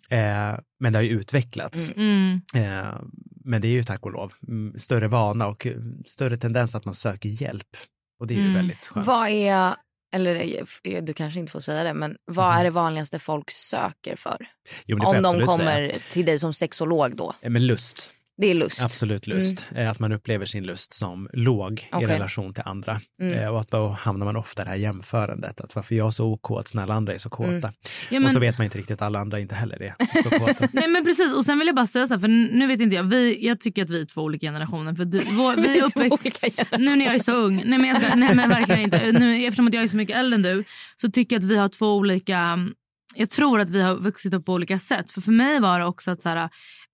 men 0.80 0.92
det 0.92 0.98
har 0.98 1.04
ju 1.04 1.10
utvecklats. 1.20 1.90
Mm. 3.44 3.48
Eh, 3.48 3.50
men 3.50 3.60
det 3.62 3.68
är 3.68 3.72
ju 3.72 3.82
tack 3.82 4.02
och 4.06 4.12
lov 4.12 4.32
mm, 4.48 4.78
större 4.78 5.08
vana 5.08 5.46
och 5.46 5.66
eh, 5.66 5.76
större 6.06 6.36
tendens 6.36 6.74
att 6.74 6.84
man 6.84 6.94
söker 6.94 7.28
hjälp. 7.28 7.76
Och 8.20 8.26
det 8.26 8.34
är 8.34 8.36
ju 8.36 8.42
Mm. 8.42 8.54
väldigt 8.54 8.86
skönt. 8.86 9.06
Vad 9.06 9.28
är, 9.28 9.74
eller 10.14 10.34
eh, 10.84 11.02
du 11.02 11.12
kanske 11.14 11.40
inte 11.40 11.52
får 11.52 11.60
säga 11.60 11.84
det, 11.84 11.94
men 11.94 12.16
vad 12.24 12.50
Mhm. 12.50 12.58
är 12.60 12.64
det 12.64 12.70
vanligaste 12.70 13.18
folk 13.18 13.50
söker 13.50 14.16
för? 14.16 14.46
Jo, 14.86 14.98
Om 15.04 15.22
de 15.22 15.40
kommer 15.40 15.88
säga. 15.88 15.98
till 16.10 16.26
dig 16.26 16.38
som 16.38 16.52
sexolog 16.54 17.16
då? 17.16 17.34
Eh, 17.40 17.50
Men 17.50 17.66
lust. 17.66 18.14
Det 18.36 18.46
är 18.50 18.54
lust. 18.54 18.82
Absolut 18.82 19.26
lust. 19.26 19.66
Eh, 19.74 19.90
Att 19.90 19.98
man 19.98 20.12
upplever 20.12 20.46
sin 20.46 20.64
lust 20.64 20.92
som 20.92 21.28
låg 21.32 21.72
i 21.80 21.84
Okej. 21.92 22.06
relation 22.08 22.54
till 22.54 22.62
andra. 22.66 23.00
Mm. 23.20 23.38
Eh, 23.38 23.48
Och 23.48 23.60
att 23.60 23.70
då 23.70 23.88
hamnar 23.88 24.26
man 24.26 24.36
ofta 24.36 24.62
i 24.62 24.64
det 24.64 24.70
här 24.70 24.76
jämförandet. 24.76 25.60
Att 25.60 25.74
varför 25.74 25.94
jag 25.94 26.06
är 26.06 26.10
så 26.10 26.26
okåt 26.26 26.74
när 26.74 26.82
alla 26.82 26.94
andra 26.94 27.14
är 27.14 27.18
så 27.18 27.30
kåta. 27.30 27.50
Mm. 27.50 27.60
Ja, 28.10 28.16
Och 28.16 28.22
men, 28.22 28.32
så 28.32 28.38
vet 28.38 28.58
man 28.58 28.64
inte 28.64 28.78
riktigt 28.78 28.94
att 28.94 29.02
alla 29.02 29.18
andra 29.18 29.40
inte 29.40 29.54
heller 29.54 29.82
är 29.82 29.94
så 30.22 30.30
kåta. 30.30 30.68
nej 30.72 30.88
men 30.88 31.04
precis 31.04 31.32
och 31.34 31.44
sen 31.44 31.58
vill 31.58 31.66
jag 31.66 31.76
bara 31.76 31.86
säga 31.86 32.06
så 32.06 32.14
här, 32.14 32.20
för 32.20 32.28
nu 32.28 32.66
vet 32.66 32.80
inte 32.80 32.96
jag, 32.96 33.02
vi, 33.04 33.46
jag 33.46 33.60
tycker 33.60 33.82
att 33.82 33.90
vi 33.90 34.00
är 34.00 34.06
två 34.06 34.20
olika 34.22 34.46
generationer. 34.46 34.94
För 34.94 35.04
du, 35.04 35.18
vår, 35.30 35.56
vi 35.62 35.78
är 35.78 35.84
uppväxt, 35.84 36.70
nu 36.78 36.96
när 36.96 37.04
jag 37.04 37.14
är 37.14 37.18
så 37.18 37.32
ung, 37.32 37.62
nej 37.64 37.78
men, 37.78 37.88
jag 37.88 38.02
ska, 38.02 38.14
nej 38.14 38.34
men 38.34 38.48
verkligen 38.50 38.80
inte. 38.80 39.12
Nu, 39.12 39.44
eftersom 39.46 39.66
att 39.68 39.74
jag 39.74 39.82
är 39.84 39.88
så 39.88 39.96
mycket 39.96 40.16
äldre 40.16 40.34
än 40.34 40.42
du 40.42 40.64
så 40.96 41.10
tycker 41.10 41.36
jag 41.36 41.40
att 41.40 41.50
vi 41.50 41.56
har 41.56 41.68
två 41.68 41.94
olika, 41.96 42.58
jag 43.14 43.30
tror 43.30 43.60
att 43.60 43.70
vi 43.70 43.82
har 43.82 43.94
vuxit 43.96 44.34
upp 44.34 44.44
på 44.46 44.52
olika 44.52 44.78
sätt. 44.78 45.10
För 45.10 45.20
för 45.20 45.32
mig 45.32 45.60
var 45.60 45.78
det 45.80 45.86
också 45.86 46.10
att 46.10 46.22
så 46.22 46.28
här, 46.28 46.48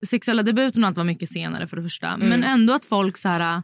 sexuella 0.07 0.43
debuten 0.43 0.83
och 0.83 0.87
allt 0.87 0.97
var 0.97 1.03
mycket 1.03 1.29
senare 1.29 1.67
för 1.67 1.77
det 1.77 1.83
första. 1.83 2.07
Mm. 2.07 2.29
Men 2.29 2.43
ändå 2.43 2.73
att 2.73 2.85
folk 2.85 3.17
så 3.17 3.27
här, 3.29 3.63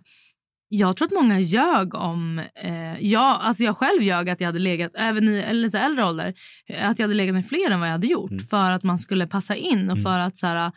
jag 0.67 0.97
tror 0.97 1.05
att 1.05 1.13
många 1.13 1.39
ljög 1.39 1.95
om... 1.95 2.39
Eh, 2.55 2.99
ja, 2.99 3.37
alltså 3.41 3.63
jag 3.63 3.77
själv 3.77 4.01
ljög 4.01 4.29
att 4.29 4.41
jag 4.41 4.47
hade 4.47 4.59
legat, 4.59 4.91
även 4.95 5.29
i 5.29 5.53
lite 5.53 5.79
äldre 5.79 6.05
ålder, 6.05 6.33
eh, 6.67 6.89
att 6.89 6.99
jag 6.99 7.03
hade 7.03 7.15
legat 7.15 7.33
med 7.33 7.47
fler 7.47 7.71
än 7.71 7.79
vad 7.79 7.89
jag 7.89 7.93
hade 7.93 8.07
gjort. 8.07 8.31
Mm. 8.31 8.43
För 8.43 8.71
att 8.71 8.83
man 8.83 8.99
skulle 8.99 9.27
passa 9.27 9.55
in 9.55 9.89
och 9.89 9.97
Mm. 9.97 10.03
för 10.03 10.19
att 10.19 10.37
så 10.37 10.47
här, 10.47 10.71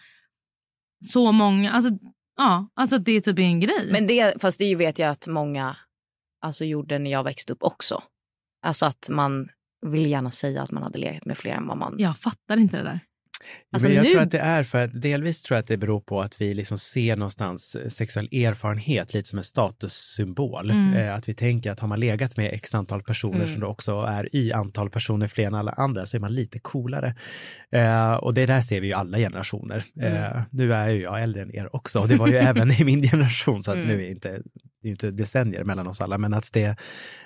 så 1.13 1.33
många... 1.33 1.73
Alltså, 1.73 1.91
ja, 2.37 2.69
alltså 2.75 2.99
det 2.99 3.13
är 3.13 3.21
typ 3.21 3.39
en 3.39 3.61
grej. 3.61 3.89
Men 3.93 4.07
det, 4.07 4.43
fast 4.43 4.59
det 4.59 4.75
vet 4.75 4.99
jag 4.99 5.11
att 5.11 5.27
många 5.29 5.77
alltså, 6.41 6.65
gjorde 6.65 6.99
när 6.99 7.11
jag 7.11 7.25
växte 7.25 7.53
upp 7.53 7.63
också. 7.63 8.03
Alltså 8.67 8.87
att 8.87 9.09
man 9.11 9.49
vill 9.87 10.07
gärna 10.07 10.31
säga 10.31 10.63
att 10.63 10.71
man 10.71 10.83
hade 10.83 10.99
legat 10.99 11.25
med 11.25 11.39
fler 11.39 11.53
än 11.53 11.67
vad 11.67 11.79
man... 11.79 11.95
Jag 11.99 12.17
fattar 12.17 12.57
inte 12.57 12.77
det 12.77 12.83
där. 12.83 13.01
Alltså 13.73 13.89
men 13.89 13.97
jag 13.97 14.05
nu- 14.05 14.11
tror 14.11 14.21
att 14.21 14.31
det 14.31 14.39
är 14.39 14.63
för 14.63 14.79
att 14.79 15.01
delvis 15.03 15.43
tror 15.43 15.57
jag 15.57 15.61
att 15.63 15.67
det 15.67 15.77
beror 15.77 16.01
på 16.01 16.21
att 16.21 16.41
vi 16.41 16.55
liksom 16.55 16.79
ser 16.79 17.17
någonstans 17.17 17.77
sexuell 17.89 18.27
erfarenhet 18.33 19.15
lite 19.15 19.29
som 19.29 19.39
en 19.39 19.45
statussymbol. 19.45 20.71
Mm. 20.71 20.95
Eh, 20.95 21.15
att 21.15 21.29
vi 21.29 21.35
tänker 21.35 21.73
att 21.73 21.81
har 21.81 21.89
man 21.89 22.01
legat 22.01 22.37
med 22.37 22.53
x 22.55 22.75
antal 22.75 23.03
personer 23.03 23.37
Mm. 23.37 23.49
som 23.49 23.61
då 23.61 23.67
också 23.67 24.01
är 24.03 24.37
i 24.37 24.53
antal 24.53 24.91
personer 24.91 25.27
fler 25.27 25.47
än 25.47 25.55
alla 25.55 25.73
andra 25.73 26.07
så 26.07 26.17
är 26.17 26.21
man 26.21 26.35
lite 26.35 26.59
coolare. 26.59 27.15
Eh, 27.73 28.13
och 28.15 28.35
det 28.35 28.47
där 28.47 28.61
ser 28.61 28.81
vi 28.81 28.87
ju 28.87 28.93
alla 28.93 29.19
generationer. 29.19 29.85
Eh, 30.01 30.27
Mm. 30.33 30.43
nu 30.53 30.75
är 30.75 30.89
ju 30.89 31.03
jag 31.03 31.23
äldre 31.23 31.43
än 31.43 31.55
er 31.57 31.77
också 31.77 32.01
och 32.01 32.09
det 32.09 32.17
var 32.17 32.27
ju 32.29 32.37
även 32.37 32.71
i 32.71 32.85
min 32.85 33.03
generation 33.03 33.63
så 33.63 33.71
att 33.71 33.77
Mm. 33.77 33.89
nu 33.89 34.05
är 34.05 34.11
inte, 34.11 34.43
det 34.83 34.89
är 34.89 34.91
inte 34.91 35.11
decennier 35.11 35.65
mellan 35.65 35.87
oss 35.87 36.01
alla 36.01 36.19
men 36.19 36.35
att 36.35 36.51
det, 36.53 36.77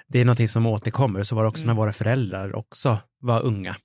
det 0.09 0.21
är 0.21 0.25
någonting 0.25 0.49
som 0.49 0.67
återkommer. 0.67 1.23
Så 1.23 1.35
var 1.35 1.43
det 1.43 1.49
också 1.49 1.62
Mm. 1.64 1.75
när 1.76 1.81
våra 1.83 1.93
föräldrar 1.93 2.57
också 2.57 2.99
var 3.21 3.43
unga. 3.43 3.76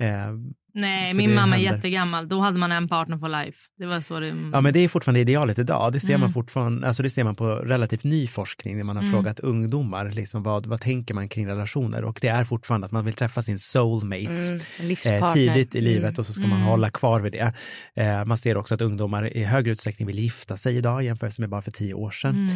Eh, 0.00 0.32
Nej, 0.74 1.10
Så 1.10 1.16
min 1.16 1.34
mamma 1.34 1.56
är 1.56 1.60
händer. 1.60 1.74
jättegammal. 1.76 2.28
Då 2.28 2.40
hade 2.40 2.58
man 2.58 2.72
en 2.72 2.88
partner 2.88 3.18
for 3.18 3.28
life. 3.28 3.58
Det 3.78 3.86
var 3.86 4.00
så 4.00 4.20
det... 4.20 4.26
Ja, 4.52 4.60
men 4.60 4.72
det 4.72 4.78
är 4.78 4.88
fortfarande 4.88 5.20
idealet 5.20 5.58
idag. 5.58 5.92
Det 5.92 6.00
ser 6.00 6.08
man 6.12 6.20
Mm. 6.20 6.32
fortfarande, 6.32 6.86
alltså 6.86 7.02
det 7.02 7.10
ser 7.10 7.24
man 7.24 7.36
på 7.36 7.54
relativt 7.54 8.04
ny 8.04 8.26
forskning 8.26 8.76
när 8.76 8.84
man 8.84 8.96
har 8.96 9.02
Mm. 9.02 9.12
frågat 9.14 9.40
ungdomar, 9.40 10.10
liksom 10.10 10.42
vad, 10.42 10.66
vad 10.66 10.80
tänker 10.80 11.14
man 11.14 11.28
kring 11.28 11.46
relationer? 11.46 12.04
Och 12.04 12.18
det 12.22 12.28
är 12.28 12.44
fortfarande 12.44 12.84
att 12.86 12.92
man 12.92 13.04
vill 13.04 13.14
träffa 13.14 13.42
sin 13.42 13.58
soulmate. 13.58 14.58
Mm, 14.80 15.20
Eh, 15.22 15.32
tidigt 15.32 15.74
i 15.74 15.80
livet 15.80 16.02
Mm. 16.10 16.14
och 16.18 16.26
så 16.26 16.32
ska 16.32 16.42
man 16.42 16.52
Mm. 16.52 16.62
hålla 16.62 16.90
kvar 16.90 17.20
vid 17.20 17.32
det. 17.32 17.52
Eh, 17.96 18.24
man 18.24 18.36
ser 18.36 18.56
också 18.56 18.74
att 18.74 18.80
ungdomar 18.80 19.36
i 19.36 19.44
högre 19.44 19.72
utsträckning 19.72 20.06
vill 20.06 20.18
gifta 20.18 20.56
sig 20.56 20.76
idag 20.76 21.04
jämfört 21.04 21.38
med 21.38 21.48
bara 21.48 21.62
för 21.62 21.70
tio 21.70 21.94
år 21.94 22.10
sedan. 22.10 22.48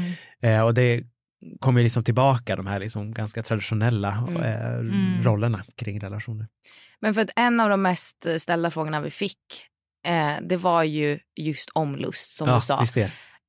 Mm. 0.42 0.56
Eh, 0.58 0.64
och 0.64 0.74
det 0.74 1.02
kommer 1.60 1.82
liksom 1.82 2.04
tillbaka 2.04 2.56
de 2.56 2.66
här 2.66 2.80
liksom 2.80 3.12
ganska 3.14 3.42
traditionella 3.42 4.12
Mm. 4.28 4.42
eh, 4.42 4.74
Mm. 4.78 5.22
rollerna 5.22 5.64
kring 5.76 6.00
relationer. 6.00 6.46
Men 7.02 7.14
för 7.14 7.22
att 7.22 7.30
en 7.36 7.60
av 7.60 7.68
de 7.70 7.82
mest 7.82 8.26
ställda 8.38 8.70
frågorna 8.70 9.00
vi 9.00 9.10
fick, 9.10 9.38
eh, 10.06 10.32
det 10.42 10.56
var 10.56 10.82
ju 10.82 11.18
just 11.36 11.70
om 11.74 11.96
lust 11.96 12.36
som 12.36 12.48
ja, 12.48 12.54
du 12.54 12.60
sa. 12.60 12.80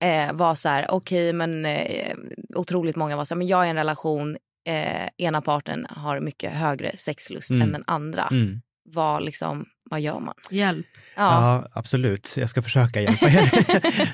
eh, 0.03 0.33
var 0.33 0.55
så 0.55 0.69
här, 0.69 0.91
okej 0.91 1.33
men 1.33 1.65
eh, 1.65 2.15
otroligt 2.55 2.95
många 2.95 3.15
var 3.15 3.25
så 3.25 3.35
här, 3.35 3.37
men 3.37 3.47
jag 3.47 3.61
är 3.63 3.65
i 3.67 3.69
en 3.69 3.75
relation, 3.75 4.37
eh, 4.67 5.09
ena 5.17 5.41
parten 5.41 5.87
har 5.89 6.19
mycket 6.19 6.51
högre 6.53 6.97
sexlust 6.97 7.49
Mm. 7.51 7.61
än 7.61 7.71
den 7.71 7.83
andra. 7.87 8.27
Mm. 8.31 8.61
Vad, 8.89 9.23
liksom, 9.23 9.65
vad 9.89 10.01
gör 10.01 10.19
man? 10.19 10.33
Hjälp. 10.51 10.85
Ja. 11.15 11.23
Ja, 11.23 11.67
absolut. 11.73 12.35
Jag 12.39 12.49
ska 12.49 12.61
försöka 12.61 13.01
hjälpa 13.01 13.25
er. 13.29 13.51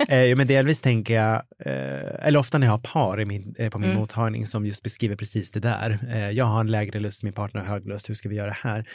eh, 0.32 0.36
men 0.36 0.48
delvis 0.48 0.82
tänker 0.82 1.14
jag, 1.14 1.36
eh, 1.66 2.26
eller 2.28 2.40
ofta 2.40 2.58
när 2.58 2.68
jag 2.68 2.72
har 2.74 2.78
par 2.94 3.22
i 3.22 3.26
min, 3.26 3.56
eh, 3.60 3.70
på 3.70 3.80
min 3.80 3.90
Mm. 3.90 4.00
mottagning 4.02 4.48
som 4.48 4.66
just 4.66 4.84
beskriver 4.84 5.16
precis 5.16 5.52
det 5.52 5.60
där. 5.60 6.00
Jag 6.34 6.46
har 6.46 6.60
en 6.60 6.72
lägre 6.72 7.00
lust, 7.00 7.24
min 7.24 7.34
partner 7.34 7.62
har 7.62 7.68
hög 7.68 7.88
lust, 7.88 8.10
hur 8.10 8.16
ska 8.16 8.30
vi 8.30 8.36
göra 8.36 8.56
här? 8.62 8.86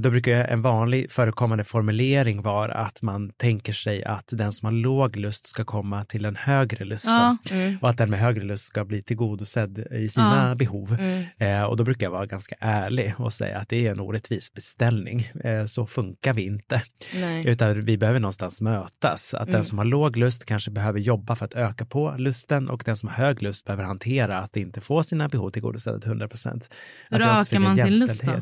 Då 0.00 0.10
brukar 0.10 0.32
jag, 0.32 0.50
en 0.50 0.62
vanlig 0.62 1.12
förekommande 1.12 1.64
formulering 1.64 2.42
vara 2.42 2.74
att 2.74 3.02
man 3.02 3.30
tänker 3.36 3.72
sig 3.72 4.04
att 4.04 4.28
den 4.32 4.52
som 4.52 4.66
har 4.66 4.72
låg 4.72 5.16
lust 5.16 5.46
ska 5.46 5.64
komma 5.64 6.04
till 6.04 6.24
en 6.24 6.36
högre 6.36 6.84
lust 6.84 7.04
Ja. 7.06 7.36
Mm. 7.50 7.78
och 7.82 7.88
att 7.88 7.98
den 7.98 8.10
med 8.10 8.18
högre 8.20 8.44
lust 8.44 8.64
ska 8.64 8.84
bli 8.84 9.02
tillgodosedd 9.02 9.78
i 9.78 10.08
sina 10.08 10.48
Ja. 10.48 10.54
behov. 10.54 10.96
Mm. 11.40 11.68
Och 11.68 11.76
då 11.76 11.84
brukar 11.84 12.06
jag 12.06 12.10
vara 12.10 12.26
ganska 12.26 12.54
ärlig 12.60 13.14
och 13.18 13.32
säga 13.32 13.58
att 13.58 13.68
det 13.68 13.86
är 13.86 13.90
en 13.90 14.00
orättvis 14.00 14.54
beställning. 14.54 15.28
Så 15.66 15.86
funkar 15.86 16.07
vi 16.34 16.42
inte. 16.46 16.82
Nej. 17.14 17.48
Utan 17.48 17.84
vi 17.84 17.98
behöver 17.98 18.20
någonstans 18.20 18.60
mötas. 18.60 19.34
Att 19.34 19.46
den 19.46 19.54
Mm. 19.54 19.64
som 19.64 19.78
har 19.78 19.84
låg 19.84 20.16
lust 20.16 20.44
kanske 20.44 20.70
behöver 20.70 21.00
jobba 21.00 21.36
för 21.36 21.44
att 21.44 21.54
öka 21.54 21.84
på 21.84 22.14
lusten 22.18 22.68
och 22.68 22.82
den 22.86 22.96
som 22.96 23.08
har 23.08 23.16
hög 23.16 23.42
lust 23.42 23.64
behöver 23.64 23.84
hantera 23.84 24.38
att 24.38 24.56
inte 24.56 24.80
få 24.80 25.02
sina 25.02 25.28
behov 25.28 25.50
tillgodosedda 25.50 25.98
till 26.00 26.08
100 26.08 26.28
procent. 26.28 26.74
Hur 27.10 27.22
ökar 27.22 27.58
man 27.58 27.76
sin 27.76 27.98
lust 27.98 28.24
då? 28.24 28.32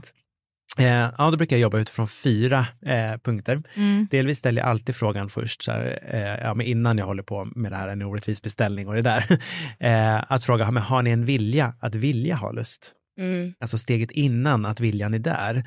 Eh, 0.79 0.87
ja, 1.19 1.31
då 1.31 1.37
brukar 1.37 1.57
jag 1.57 1.61
jobba 1.61 1.79
utifrån 1.79 2.09
fyra 2.09 2.67
eh, 2.87 3.19
punkter. 3.25 3.63
Mm. 3.75 4.07
Delvis 4.11 4.39
ställer 4.39 4.63
jag 4.63 4.69
alltid 4.71 4.97
frågan 4.97 5.29
först, 5.29 5.63
så 5.63 5.73
här, 5.73 5.99
eh, 6.13 6.21
ja, 6.47 6.55
men 6.55 6.67
innan 6.67 6.99
jag 6.99 7.07
håller 7.07 7.23
på 7.23 7.45
med 7.45 7.73
det 7.73 7.77
här, 7.77 7.89
en 7.89 8.03
orättvis 8.03 8.43
beställning 8.43 8.89
och 8.89 8.95
det 8.95 9.03
där. 9.03 9.25
eh, 9.79 10.33
att 10.33 10.45
fråga, 10.45 10.71
men 10.71 10.83
har 10.83 11.03
ni 11.03 11.11
en 11.11 11.25
vilja 11.25 11.75
att 11.81 11.95
vilja 11.95 12.35
ha 12.37 12.53
lust? 12.53 12.93
Mm. 13.19 13.55
Alltså 13.61 13.79
steget 13.79 14.11
innan 14.11 14.67
att 14.67 14.81
viljan 14.81 15.15
är 15.15 15.19
där. 15.19 15.65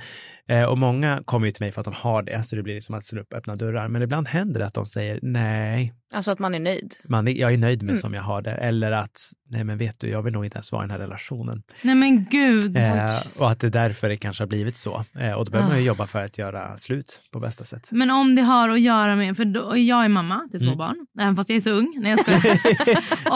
Eh, 0.47 0.63
och 0.63 0.77
många 0.77 1.19
kommer 1.25 1.45
ju 1.45 1.51
till 1.51 1.63
mig 1.63 1.71
för 1.71 1.81
att 1.81 1.85
de 1.85 1.93
har 1.93 2.23
det, 2.23 2.43
så 2.43 2.55
det 2.55 2.63
blir 2.63 2.81
som 2.81 2.95
att 2.95 3.03
slå 3.05 3.21
upp 3.21 3.33
öppna 3.33 3.55
dörrar. 3.55 3.87
Men 3.87 4.01
ibland 4.01 4.27
händer 4.27 4.59
det 4.59 4.65
att 4.65 4.73
de 4.73 4.85
säger 4.85 5.19
nej, 5.21 5.93
Alltså 6.13 6.31
att 6.31 6.39
man 6.39 6.55
är 6.55 6.59
nöjd. 6.59 6.95
man, 7.03 7.27
är- 7.27 7.31
jag 7.41 7.53
är 7.53 7.57
nöjd 7.57 7.81
med 7.83 7.89
Mm. 7.91 8.01
som 8.01 8.13
jag 8.13 8.21
har 8.21 8.41
det. 8.41 8.51
Eller 8.51 8.91
att, 8.91 9.17
nej 9.49 9.63
men 9.63 9.77
vet 9.77 9.99
du, 9.99 10.09
jag 10.09 10.21
vill 10.21 10.33
nog 10.33 10.45
inte 10.45 10.55
ens 10.57 10.71
vara 10.71 10.83
i 10.83 10.87
den 10.87 10.91
här 10.91 10.99
relationen. 10.99 11.63
Nej 11.81 11.95
men 11.95 12.25
gud. 12.31 12.77
Eh, 12.77 13.15
och 13.37 13.51
att 13.51 13.59
det 13.59 13.69
därför 13.69 14.09
det 14.09 14.17
kanske 14.17 14.43
har 14.43 14.47
blivit 14.47 14.77
så. 14.77 15.05
Eh, 15.19 15.31
och 15.33 15.45
då 15.45 15.51
behöver 15.51 15.67
Ah. 15.69 15.73
man 15.73 15.79
ju 15.81 15.87
jobba 15.87 16.07
för 16.07 16.21
att 16.25 16.37
göra 16.37 16.77
slut 16.77 17.21
på 17.31 17.39
bästa 17.39 17.63
sätt. 17.63 17.89
Men 17.91 18.11
om 18.11 18.35
det 18.35 18.41
har 18.41 18.69
att 18.69 18.81
göra 18.81 19.15
med, 19.15 19.37
för 19.37 19.45
då, 19.45 19.77
jag 19.77 20.05
är 20.05 20.09
mamma 20.09 20.47
till 20.51 20.59
två 20.59 20.65
Mm. 20.65 20.77
barn, 20.77 21.07
även 21.19 21.35
fast 21.35 21.49
jag 21.49 21.55
är 21.55 21.59
så 21.61 21.71
ung. 21.71 21.93
Nej 22.01 22.11
jag 22.11 22.19
skojar. 22.19 22.59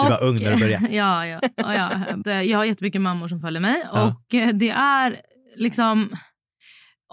Du 0.04 0.10
var 0.10 0.24
ung 0.24 0.36
när 0.44 0.52
du 0.54 0.60
började. 0.60 0.88
ja, 0.96 1.26
ja, 1.28 1.40
ja, 1.58 2.42
Jag 2.44 2.58
har 2.58 2.66
jättemycket 2.66 3.02
mammor 3.02 3.28
som 3.28 3.40
följer 3.42 3.62
mig 3.62 3.84
Ja. 3.94 4.03
Och 4.06 4.34
eh, 4.36 4.50
det 4.50 4.70
är 4.70 5.18
liksom 5.56 6.10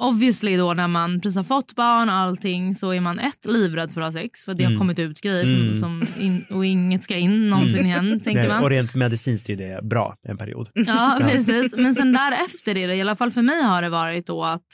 Obviously 0.01 0.57
då 0.57 0.75
när 0.75 0.89
man 0.89 1.21
precis 1.21 1.37
har 1.37 1.45
fått 1.45 1.75
barn 1.75 2.09
och 2.09 2.15
allting 2.15 2.75
så 2.75 2.91
är 2.91 3.01
man 3.01 3.19
ett 3.19 3.47
livrädd 3.47 3.91
för 3.91 4.01
att 4.01 4.07
ha 4.15 4.23
sex 4.23 4.45
för 4.45 4.55
det 4.55 4.65
har 4.65 4.71
Mm. 4.71 4.79
kommit 4.79 4.99
ut 4.99 5.21
grejer 5.21 5.47
som, 5.47 5.55
Mm. 5.61 5.75
som 5.75 6.03
in, 6.21 6.45
och 6.51 6.67
inget 6.67 7.05
ska 7.05 7.17
in 7.17 7.49
någonsin 7.49 7.87
igen 7.87 8.21
tänker 8.25 8.41
Nej, 8.41 8.49
man. 8.49 8.65
och 8.65 8.71
rent 8.71 8.95
medicinskt 8.95 9.51
är 9.51 9.57
det 9.57 9.83
bra 9.85 10.17
en 10.29 10.37
period. 10.39 10.71
Ja, 10.75 11.19
Ja. 11.21 11.27
precis. 11.29 11.75
Men 11.77 11.95
sen 11.95 12.13
därefter 12.13 12.77
är 12.77 12.89
det, 12.89 12.95
i 12.95 13.01
alla 13.01 13.17
fall 13.17 13.31
för 13.31 13.43
mig 13.43 13.63
har 13.63 13.83
det 13.83 13.89
varit 13.89 14.27
då 14.27 14.45
att 14.45 14.67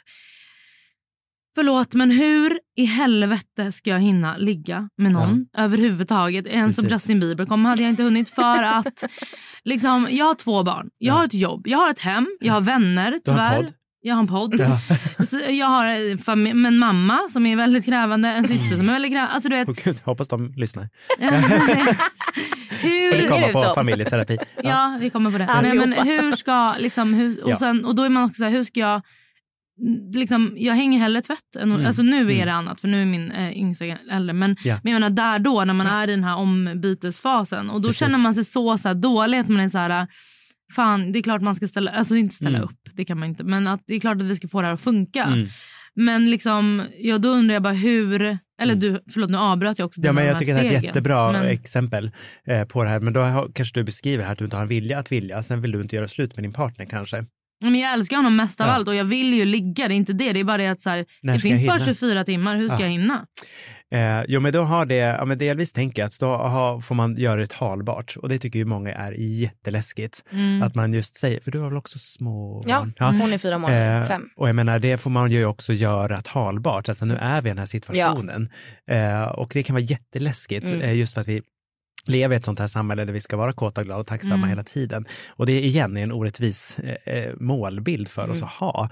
Förlåt, 1.57 1.95
men 1.95 2.11
hur 2.11 2.59
i 2.77 2.85
helvete 2.85 3.73
ska 3.73 3.91
jag 3.91 4.01
hinna 4.01 4.37
ligga 4.37 4.89
med 4.99 5.13
någon 5.13 5.47
överhuvudtaget? 5.57 6.47
En 6.47 6.73
som. 6.73 6.87
Justin 6.89 7.21
Bieber 7.21 7.47
kom 7.47 7.65
hade 7.65 7.83
jag 7.83 7.89
inte 7.91 8.03
hunnit 8.03 8.31
för 8.31 8.63
att 8.63 9.05
liksom, 9.65 10.09
jag 10.11 10.25
har 10.27 10.35
två 10.35 10.63
barn, 10.63 10.91
jag 10.99 11.13
Ja. 11.15 11.19
har 11.19 11.25
ett 11.25 11.35
jobb, 11.35 11.67
jag 11.69 11.79
har 11.79 11.91
ett 11.91 12.01
hem, 12.01 12.27
jag 12.41 12.53
har 12.53 12.61
vänner 12.61 13.13
har 13.13 13.19
tyvärr. 13.25 13.57
podd. 13.63 13.73
Jag 14.01 14.15
har 14.15 14.21
en 14.23 14.27
podd. 14.29 14.55
Ja. 14.61 14.79
Jag 15.51 15.67
har 15.67 15.85
en 15.85 16.19
fami- 16.19 16.67
en 16.67 16.79
mamma 16.79 17.21
som 17.31 17.47
är 17.47 17.57
väldigt 17.57 17.85
krävande, 17.85 18.29
en 18.29 18.45
syster 18.45 18.77
som 18.77 18.89
är 18.89 18.93
väldigt 18.93 19.13
krävande. 19.13 19.33
Alltså, 19.35 19.49
du 19.49 19.57
vet, 19.57 19.69
Och 19.69 19.77
gud, 19.77 20.01
hoppas 20.05 20.29
de 20.29 20.53
lyssnar. 20.57 20.89
hur, 22.81 23.11
Får 23.13 23.19
ni 23.19 23.29
komma 23.29 23.49
på 23.69 23.75
familjeterapi. 23.75 24.39
Ja, 24.63 24.99
vi 25.01 25.11
kommer 25.11 25.31
på 25.31 25.39
det. 25.39 25.61
Nej, 25.63 25.75
men 25.79 25.93
hur 25.93 26.33
ska, 26.33 26.75
liksom, 26.79 27.15
hur, 27.15 27.45
och, 27.45 27.51
Ja. 27.51 27.57
sen, 27.57 27.85
och 27.85 27.95
då 27.95 28.03
är 28.03 28.09
man 28.09 28.25
också 28.25 28.35
så 28.39 28.45
här, 28.45 28.51
hur 28.51 28.65
ska 28.65 28.81
jag... 28.81 29.03
Liksom, 30.15 30.55
jag 30.57 30.75
hänger 30.75 30.99
hellre 30.99 31.21
tvätt. 31.23 31.57
Än, 31.59 31.73
Mm. 31.73 31.87
Alltså 31.87 32.03
nu 32.03 32.17
är 32.17 32.35
Mm. 32.35 32.47
det 32.47 32.53
annat 32.53 32.81
för 32.81 32.89
nu 32.89 33.03
är 33.03 33.07
min 33.07 33.31
äh, 33.33 33.59
yngsta 33.59 33.85
äldre. 33.85 34.33
Men, 34.33 34.57
Ja. 34.65 34.79
men 34.83 34.93
jag 34.93 35.01
menar 35.01 35.11
där 35.17 35.39
då 35.39 35.65
när 35.65 35.75
man 35.75 35.87
är 35.87 36.09
i 36.09 36.11
den 36.11 36.25
här 36.25 36.37
ombytesfasen 36.37 37.71
och 37.71 37.81
då 37.81 37.89
Precis. 37.89 38.01
känner 38.01 38.19
man 38.19 38.35
sig 38.35 38.45
så, 38.45 38.79
så 38.79 38.89
här, 38.89 38.95
dålig 38.95 39.39
att 39.39 39.49
man 39.49 39.61
är 39.61 39.69
så 39.69 39.79
här 39.79 40.07
fan 40.75 41.13
det 41.13 41.19
är 41.19 41.23
klart 41.23 41.43
man 41.43 41.57
ska 41.57 41.69
ställa, 41.69 41.91
alltså 41.91 42.17
inte 42.17 42.35
ställa 42.35 42.59
Mm. 42.59 42.69
upp, 42.69 42.81
det 42.95 43.05
kan 43.05 43.19
man 43.19 43.29
inte. 43.29 43.45
Men 43.45 43.67
att 43.67 43.81
det 43.87 43.95
är 43.95 44.01
klart 44.01 44.17
att 44.17 44.27
vi 44.27 44.37
ska 44.37 44.49
få 44.49 44.61
det 44.61 44.67
här 44.67 44.75
att 44.75 44.81
funka. 44.81 45.25
Mm. 45.25 45.49
Men 45.95 46.31
liksom, 46.31 46.83
ja, 46.99 47.19
då 47.19 47.29
undrar 47.29 47.55
jag 47.55 47.63
bara 47.63 47.73
hur, 47.73 48.23
eller 48.61 48.75
Mm. 48.75 48.81
du, 48.81 49.01
förlåt 49.13 49.31
nu 49.31 49.39
avbröt 49.39 49.79
jag 49.79 49.87
också 49.87 50.01
Ja, 50.01 50.13
men 50.13 50.27
jag 50.27 50.39
tycker 50.39 50.55
det 50.55 50.61
är 50.61 50.65
ett 50.65 50.69
stegen. 50.71 50.85
jättebra 50.85 51.33
Men- 51.33 51.43
exempel 51.47 52.11
eh, 52.47 52.65
på 52.65 52.83
det 52.85 52.89
här. 52.91 53.01
Men 53.01 53.13
då 53.13 53.21
har, 53.21 53.49
kanske 53.55 53.81
du 53.81 53.85
beskriver 53.85 54.25
här 54.25 54.33
att 54.33 54.39
du 54.39 54.45
inte 54.45 54.57
har 54.57 54.63
en 54.63 54.69
vilja 54.69 54.99
att 54.99 55.13
vilja. 55.13 55.43
Sen 55.43 55.61
vill 55.63 55.73
du 55.73 55.81
inte 55.81 55.97
göra 55.97 56.09
slut 56.09 56.37
med 56.37 56.45
din 56.45 56.53
partner 56.53 56.85
kanske. 56.85 57.25
Men 57.63 57.75
jag 57.75 57.93
älskar 57.93 58.17
honom 58.17 58.37
mest 58.37 58.61
av 58.61 58.67
Ja. 58.67 58.73
allt 58.73 58.89
och 58.89 58.95
jag 58.95 59.05
vill 59.05 59.35
ju 59.35 59.45
ligga. 59.45 59.89
Det 59.89 59.95
är 59.95 59.97
inte 59.97 60.13
det. 60.13 60.33
Det 60.33 60.41
är 60.41 60.45
bara 60.45 60.57
det 60.57 60.67
att 60.69 60.81
så 60.81 60.91
här, 60.91 61.05
det 61.23 61.39
finns 61.39 61.67
bara 61.67 61.79
hinna? 61.79 61.95
24 61.95 62.25
timmar. 62.25 62.57
Hur 62.57 62.69
ska 62.69 62.77
Ja. 62.79 62.83
jag 62.85 62.91
hinna? 62.91 63.27
Eh, 63.93 64.25
jo, 64.29 64.41
men 64.41 64.53
då 64.53 64.63
har 64.63 64.87
det, 64.87 64.97
ja, 64.97 65.25
men 65.25 65.39
delvis 65.39 65.73
tänker 65.73 66.03
jag 66.03 66.07
att 66.07 66.19
då 66.19 66.27
har, 66.37 66.81
får 66.81 66.95
man 66.95 67.17
göra 67.17 67.37
det 67.41 67.51
talbart. 67.51 68.17
Och 68.17 68.29
det 68.29 68.39
tycker 68.39 68.59
ju 68.59 68.65
många 68.65 68.93
är 68.95 69.13
jätteläskigt. 69.13 70.25
Mm. 70.33 70.63
Att 70.63 70.75
man 70.75 70.93
just 70.95 71.17
säger, 71.17 71.41
för 71.41 71.51
du 71.51 71.59
har 71.59 71.69
väl 71.69 71.77
också 71.77 71.99
små 71.99 72.63
Ja, 72.67 72.87
barn? 72.99 73.21
hon 73.21 73.33
är 73.33 73.39
fyra 73.39 73.59
månader, 73.59 74.01
Eh, 74.01 74.07
fem. 74.07 74.23
Och 74.37 74.49
jag 74.49 74.57
menar, 74.57 74.79
det 74.79 74.99
får 74.99 75.11
man 75.11 75.31
ju 75.31 75.45
också 75.45 75.73
göra 75.73 76.21
talbart. 76.21 76.89
Alltså, 76.89 77.05
nu 77.05 77.17
är 77.17 77.43
vi 77.43 77.49
i 77.49 77.51
den 77.51 77.59
här 77.59 77.67
situationen. 77.67 78.49
Eh, 78.91 79.23
och 79.23 79.51
det 79.55 79.63
kan 79.63 79.75
vara 79.75 79.85
jätteläskigt, 79.85 80.67
Mm. 80.67 80.81
eh, 80.81 80.97
just 80.97 81.15
för 81.15 81.21
att 81.21 81.29
vi 81.29 81.43
lever 82.07 82.35
i 82.35 82.37
ett 82.37 82.45
sånt 82.45 82.59
här 82.59 82.67
samhälle 82.67 83.05
där 83.05 83.13
vi 83.13 83.21
ska 83.21 83.37
vara 83.37 83.53
kåta, 83.53 83.85
glada 83.85 84.01
och 84.01 84.07
tacksamma 84.07 84.35
Mm. 84.35 84.49
hela 84.49 84.65
tiden. 84.65 85.07
Och 85.29 85.47
det 85.47 85.53
är 85.53 85.61
igen 85.63 85.97
en 85.97 86.13
orättvis 86.13 86.79
eh, 86.79 87.15
eh, 87.15 87.35
målbild 87.41 88.09
för 88.09 88.23
oss 88.23 88.37
Mm. 88.37 88.45
att 88.45 88.53
ha. 88.55 88.89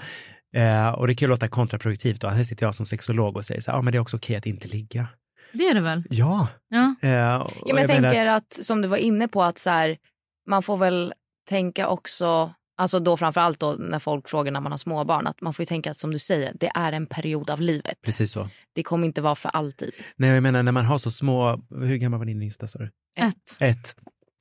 Eh, 0.56 0.88
och 0.88 1.06
det 1.06 1.14
kan 1.14 1.26
ju 1.26 1.30
låta 1.30 1.48
kontraproduktivt 1.48 2.20
då. 2.20 2.28
Här 2.28 2.44
sitter 2.44 2.66
jag 2.66 2.74
som 2.74 2.86
sexolog 2.86 3.36
och 3.36 3.44
säger 3.44 3.60
så 3.60 3.70
här, 3.70 3.78
ja 3.78 3.82
men 3.82 3.92
det 3.92 3.98
är 3.98 4.00
också 4.00 4.16
okej 4.16 4.36
att 4.36 4.46
inte 4.46 4.68
ligga. 4.68 5.08
Det 5.52 5.64
är 5.68 5.74
det 5.74 5.80
väl? 5.80 6.02
Ja. 6.10 6.48
Ja. 6.68 6.94
Eh, 7.02 7.10
Ja, 7.10 7.46
men 7.62 7.66
jag, 7.66 7.74
menar 7.74 8.10
tänker 8.10 8.30
att... 8.30 8.58
som 8.62 8.82
du 8.82 8.88
var 8.88 8.96
inne 8.96 9.28
på 9.28 9.42
att 9.42 9.58
så 9.58 9.70
här, 9.70 9.96
man 10.50 10.62
får 10.62 10.76
väl 10.76 11.14
tänka 11.48 11.88
också, 11.88 12.54
alltså 12.76 12.98
då 12.98 13.16
framförallt 13.16 13.60
då 13.60 13.72
när 13.72 13.98
folk 13.98 14.28
frågar 14.28 14.52
när 14.52 14.60
man 14.60 14.72
har 14.72 14.78
småbarn, 14.78 15.26
att 15.26 15.40
man 15.40 15.54
får 15.54 15.62
ju 15.62 15.66
tänka 15.66 15.90
att 15.90 15.98
som 15.98 16.10
du 16.10 16.18
säger, 16.18 16.52
det 16.60 16.70
är 16.74 16.92
en 16.92 17.06
period 17.06 17.50
av 17.50 17.60
livet. 17.60 17.98
Precis 18.04 18.32
så. 18.32 18.48
Det 18.74 18.82
kommer 18.82 19.06
inte 19.06 19.20
vara 19.20 19.34
för 19.34 19.48
alltid. 19.48 19.90
Nej, 20.16 20.30
jag 20.30 20.42
menar 20.42 20.62
när 20.62 20.72
man 20.72 20.84
har 20.84 20.98
så 20.98 21.10
små, 21.10 21.60
hur 21.70 21.96
gammal 21.96 22.18
var 22.18 22.26
din 22.26 22.42
yngsta 22.42 22.66
sa 22.68 22.78
du? 22.78 22.90
Ett. 23.18 23.56
Ett. 23.58 23.96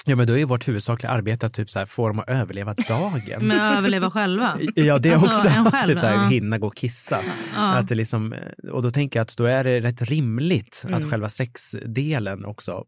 Ja 0.05 0.15
men 0.15 0.27
då 0.27 0.37
är 0.37 0.45
vårt 0.45 0.67
huvudsakliga 0.67 1.11
arbete 1.11 1.45
att 1.45 1.53
typ 1.53 1.69
så 1.69 1.79
här, 1.79 1.85
få 1.85 2.07
dem 2.07 2.19
att 2.19 2.29
överleva 2.29 2.73
dagen. 2.73 3.21
Men 3.47 3.59
att 3.59 3.77
överleva 3.77 4.11
själva. 4.11 4.57
Ja 4.75 4.97
det 4.97 5.13
Alltså, 5.13 5.27
också, 5.27 5.47
en 5.47 5.71
själv, 5.71 5.87
typ 5.87 5.99
så 5.99 6.05
här, 6.05 6.15
ja. 6.15 6.27
hinna 6.27 6.57
gå 6.57 6.67
och 6.67 6.75
kissa. 6.75 7.19
Ja. 7.55 7.73
Att 7.75 7.87
det 7.87 7.95
liksom, 7.95 8.35
och 8.71 8.83
då 8.83 8.91
tänker 8.91 9.19
jag 9.19 9.23
att 9.23 9.37
då 9.37 9.45
är 9.45 9.63
det 9.63 9.79
rätt 9.81 10.01
rimligt 10.01 10.81
att 10.85 10.91
Mm. 10.91 11.09
själva 11.09 11.29
sexdelen 11.29 12.45
också, 12.45 12.83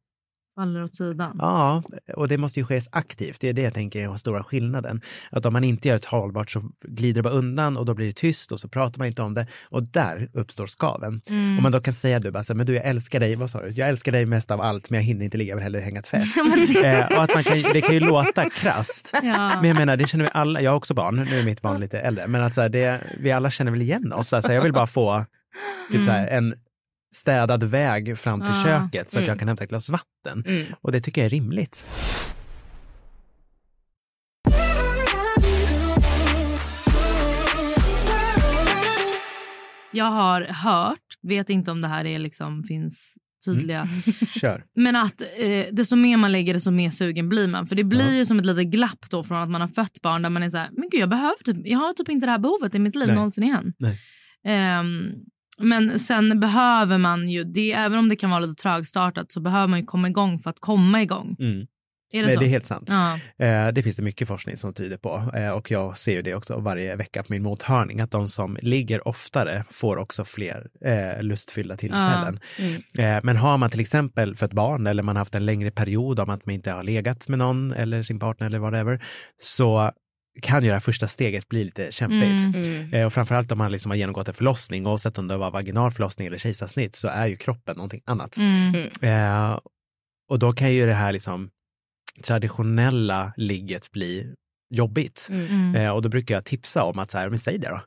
Faller 0.55 0.83
åt 0.83 0.95
sidan. 0.95 1.35
ja, 1.39 1.83
och 2.15 2.27
det 2.27 2.37
måste 2.37 2.59
ju 2.59 2.65
ske 2.65 2.81
aktivt. 2.89 3.41
Det 3.41 3.49
är 3.49 3.53
det 3.53 3.61
jag 3.61 3.73
tänker 3.73 4.03
är 4.03 4.07
den 4.07 4.19
stora 4.19 4.43
skillnaden. 4.43 5.01
Att 5.29 5.45
om 5.45 5.53
man 5.53 5.63
inte 5.63 5.87
gör 5.87 5.95
ett 5.95 6.05
hållbart 6.05 6.51
så 6.51 6.71
glider 6.87 7.13
det 7.13 7.23
bara 7.23 7.33
undan 7.33 7.77
och 7.77 7.85
då 7.85 7.93
blir 7.93 8.05
det 8.05 8.15
tyst 8.15 8.51
och 8.51 8.59
så 8.59 8.67
pratar 8.67 8.97
man 8.97 9.07
inte 9.07 9.21
om 9.21 9.33
det 9.33 9.47
och 9.63 9.83
där 9.83 10.29
uppstår 10.33 10.67
skaven. 10.67 11.21
Mm. 11.29 11.57
Om 11.57 11.63
man 11.63 11.71
då 11.71 11.79
kan 11.79 11.93
säga 11.93 12.19
du 12.19 12.31
bara, 12.31 12.43
så 12.43 12.55
men 12.55 12.65
du 12.65 12.75
jag 12.75 12.85
älskar 12.85 13.19
dig, 13.19 13.35
vad 13.35 13.49
sa 13.49 13.61
du? 13.61 13.69
Jag 13.69 13.89
älskar 13.89 14.11
dig 14.11 14.25
mest 14.25 14.51
av 14.51 14.61
allt 14.61 14.89
men 14.89 14.99
jag 14.99 15.05
hinner 15.05 15.25
inte 15.25 15.37
ligga, 15.37 15.55
vill 15.55 15.63
hellre 15.63 15.79
hänga 15.79 16.01
tvätt. 16.01 16.23
eh, 16.83 17.17
och 17.17 17.23
att 17.23 17.33
man 17.33 17.43
kan, 17.43 17.61
det 17.73 17.81
kan 17.81 17.93
ju 17.93 17.99
låta 17.99 18.49
krasst. 18.49 19.11
Ja. 19.13 19.61
Men 19.61 19.65
jag 19.65 19.77
menar, 19.77 19.97
det 19.97 20.07
känner 20.07 20.25
vi 20.25 20.31
alla, 20.33 20.61
jag 20.61 20.71
har 20.71 20.77
också 20.77 20.93
barn, 20.93 21.27
nu 21.29 21.39
är 21.39 21.45
mitt 21.45 21.61
barn 21.61 21.79
lite 21.79 21.99
äldre, 21.99 22.27
men 22.27 22.43
att 22.43 22.55
så 22.55 22.61
här, 22.61 22.69
det, 22.69 23.01
vi 23.19 23.31
alla 23.31 23.49
känner 23.49 23.71
väl 23.71 23.81
igen 23.81 24.13
oss. 24.13 24.33
Alltså, 24.33 24.53
jag 24.53 24.61
vill 24.61 24.73
bara 24.73 24.87
få 24.87 25.25
Typ 25.91 26.05
så 26.05 26.11
här, 26.11 26.27
en 26.27 26.55
städad 27.15 27.63
väg 27.63 28.19
fram 28.19 28.41
till 28.41 28.49
Ah. 28.55 28.63
köket 28.63 29.11
så 29.11 29.19
att 29.19 29.23
Mm. 29.23 29.29
jag 29.29 29.39
kan 29.39 29.47
hämta 29.47 29.63
ett 29.63 29.69
glas 29.69 29.89
vatten. 29.89 30.43
Mm. 30.47 30.65
Och 30.81 30.91
det 30.91 31.01
tycker 31.01 31.21
jag 31.21 31.25
är 31.25 31.29
rimligt. 31.29 31.85
Jag 39.91 40.05
har 40.05 40.41
hört, 40.41 40.99
vet 41.21 41.49
inte 41.49 41.71
om 41.71 41.81
det 41.81 41.87
här 41.87 42.05
är 42.05 42.19
liksom, 42.19 42.63
finns 42.63 43.17
tydliga, 43.45 43.87
Kör. 44.41 44.63
men 44.75 44.95
att 44.95 45.21
eh, 45.21 45.65
desto 45.71 45.95
mer 45.95 46.17
man 46.17 46.31
lägger 46.31 46.53
desto 46.53 46.71
mer 46.71 46.89
sugen 46.89 47.29
blir 47.29 47.47
man. 47.47 47.67
För 47.67 47.75
det 47.75 47.83
blir 47.83 48.13
ju 48.15 48.25
som 48.25 48.39
ett 48.39 48.45
litet 48.45 48.67
glapp 48.67 49.09
då 49.09 49.23
från 49.23 49.37
att 49.37 49.49
man 49.49 49.61
har 49.61 49.67
fött 49.67 50.01
barn 50.01 50.21
där 50.21 50.29
man 50.29 50.43
är 50.43 50.49
så 50.49 50.57
här, 50.57 50.69
men 50.71 50.89
gud 50.89 51.01
jag 51.01 51.09
behöver 51.09 51.43
typ, 51.45 51.57
jag 51.63 51.79
har 51.79 51.93
typ 51.93 52.09
inte 52.09 52.25
det 52.25 52.31
här 52.31 52.39
behovet 52.39 52.75
i 52.75 52.79
mitt 52.79 52.95
liv 52.95 53.07
Nej. 53.07 53.15
någonsin 53.15 53.43
igen. 53.43 53.73
Nej. 53.79 53.99
Ehm, 54.45 55.05
men 55.61 55.99
sen 55.99 56.39
behöver 56.39 56.97
man 56.97 57.29
ju, 57.29 57.43
det, 57.43 57.71
även 57.71 57.99
om 57.99 58.09
det 58.09 58.15
kan 58.15 58.29
vara 58.29 58.39
lite 58.39 58.61
trögstartat 58.61 59.31
så 59.31 59.39
behöver 59.41 59.67
man 59.67 59.79
ju 59.79 59.85
komma 59.85 60.07
igång 60.07 60.39
för 60.39 60.49
att 60.49 60.59
komma 60.59 61.01
igång. 61.01 61.35
Mm. 61.39 61.67
Är 62.13 62.21
det 62.21 62.27
Nej, 62.27 62.37
det 62.37 62.45
är 62.45 62.49
helt 62.49 62.65
sant. 62.65 62.89
ja. 62.91 63.19
Eh, 63.45 63.73
Det 63.73 63.83
finns 63.83 63.95
det 63.97 64.03
mycket 64.03 64.27
forskning 64.27 64.57
som 64.57 64.73
tyder 64.73 64.97
på 64.97 65.31
eh, 65.35 65.49
och 65.49 65.71
jag 65.71 65.97
ser 65.97 66.11
ju 66.11 66.21
det 66.21 66.35
också 66.35 66.59
varje 66.59 66.95
vecka 66.95 67.23
på 67.23 67.33
min 67.33 67.43
mottagning 67.43 68.01
att 68.01 68.11
de 68.11 68.27
som 68.27 68.57
ligger 68.61 69.07
oftare 69.07 69.63
får 69.71 69.97
också 69.97 70.25
fler 70.25 70.67
eh, 70.85 71.23
lustfyllda 71.23 71.77
tillfällen. 71.77 72.39
Mm. 72.59 73.15
Eh, 73.17 73.23
Men 73.23 73.37
har 73.37 73.57
man 73.57 73.69
till 73.69 73.79
exempel 73.79 74.35
fött 74.35 74.53
barn 74.53 74.87
eller 74.87 75.03
man 75.03 75.15
har 75.15 75.21
haft 75.21 75.35
en 75.35 75.45
längre 75.45 75.71
period 75.71 76.19
om 76.19 76.29
att 76.29 76.45
man 76.45 76.55
inte 76.55 76.71
har 76.71 76.83
legat 76.83 77.27
med 77.29 77.39
någon 77.39 77.73
eller 77.73 78.03
sin 78.03 78.19
partner 78.19 78.47
eller 78.47 78.59
whatever 78.59 79.03
så 79.37 79.91
kan 80.41 80.61
ju 80.63 80.67
det 80.67 80.73
här 80.73 80.79
första 80.79 81.07
steget 81.07 81.49
bli 81.49 81.63
lite 81.63 81.91
kämpigt. 81.91 82.55
Mm. 82.55 82.55
Mm. 82.55 82.93
Eh, 82.93 83.05
Och 83.05 83.13
framförallt 83.13 83.51
om 83.51 83.57
man 83.57 83.71
liksom 83.71 83.91
har 83.91 83.95
genomgått 83.95 84.27
en 84.27 84.33
förlossning, 84.33 84.87
oavsett 84.87 85.17
om 85.17 85.27
det 85.27 85.37
var 85.37 85.51
vaginal 85.51 85.91
förlossning 85.91 86.27
eller 86.27 86.37
kejsarsnitt, 86.37 86.95
så 86.95 87.07
är 87.07 87.27
ju 87.27 87.35
kroppen 87.37 87.75
någonting 87.75 88.01
annat. 88.05 88.37
Mm. 88.37 88.89
Eh, 89.01 89.59
och 90.29 90.39
då 90.39 90.51
kan 90.51 90.73
ju 90.73 90.85
det 90.85 90.93
här 90.93 91.11
liksom 91.11 91.49
traditionella 92.23 93.33
ligget 93.37 93.91
bli 93.91 94.33
jobbigt. 94.73 95.27
Mm. 95.31 95.75
Eh, 95.75 95.91
och 95.91 96.01
då 96.01 96.09
brukar 96.09 96.35
jag 96.35 96.45
tipsa 96.45 96.83
om 96.83 96.99
att 96.99 97.11
så 97.11 97.17
här, 97.17 97.29
men 97.29 97.39
säg 97.39 97.57
det 97.57 97.69
då. 97.69 97.81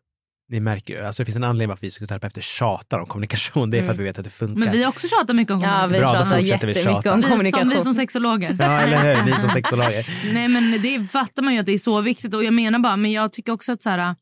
Ni 0.51 0.61
märker 0.61 0.95
ju, 0.95 1.07
alltså 1.07 1.23
det 1.23 1.25
finns 1.25 1.37
en 1.37 1.45
anledning 1.45 1.69
varför 1.69 1.81
vi 1.87 1.91
psykoterapeuter 1.91 2.41
tjatar 2.41 2.99
om 2.99 3.07
kommunikation, 3.07 3.71
det 3.71 3.79
är 3.79 3.83
för 3.83 3.93
att 3.93 3.99
vi 3.99 4.05
vet 4.05 4.19
att 4.19 4.25
det 4.25 4.31
funkar. 4.31 4.57
Men 4.57 4.73
vi 4.73 4.83
har 4.83 4.89
också 4.89 5.07
tjatat 5.09 5.37
mycket 5.37 5.53
om 5.55 5.61
Ja, 5.63 5.87
vi 5.87 5.99
Bra, 5.99 6.09
då 6.13 6.19
pratar 6.19 6.39
fortsätter 6.39 6.67
vi 6.67 6.73
jättemycket 6.73 6.85
tjata. 7.05 7.13
om 7.13 7.21
vi, 7.21 7.23
som, 7.23 7.31
kommunikation. 7.31 7.69
vi 7.69 7.81
som 7.81 7.95
sexologer. 7.95 8.57
Ja, 8.59 8.81
eller 8.81 9.17
hur, 9.17 9.25
ni 9.31 9.41
som 9.41 9.49
sexologer. 9.55 10.07
Nej 10.33 10.49
men 10.49 10.83
det 10.83 11.07
fattar 11.11 11.43
man 11.43 11.55
ju 11.55 11.61
att 11.61 11.67
det 11.67 11.73
är 11.73 11.79
så 11.79 12.01
viktigt 12.01 12.35
och 12.35 12.45
jag 12.45 12.55
menar 12.55 12.79
bara 12.79 12.97
men 12.97 13.13
jag 13.13 13.33
tycker 13.33 13.53
också 13.53 13.73
att 13.73 13.83
så 13.83 13.91
här 13.91 14.15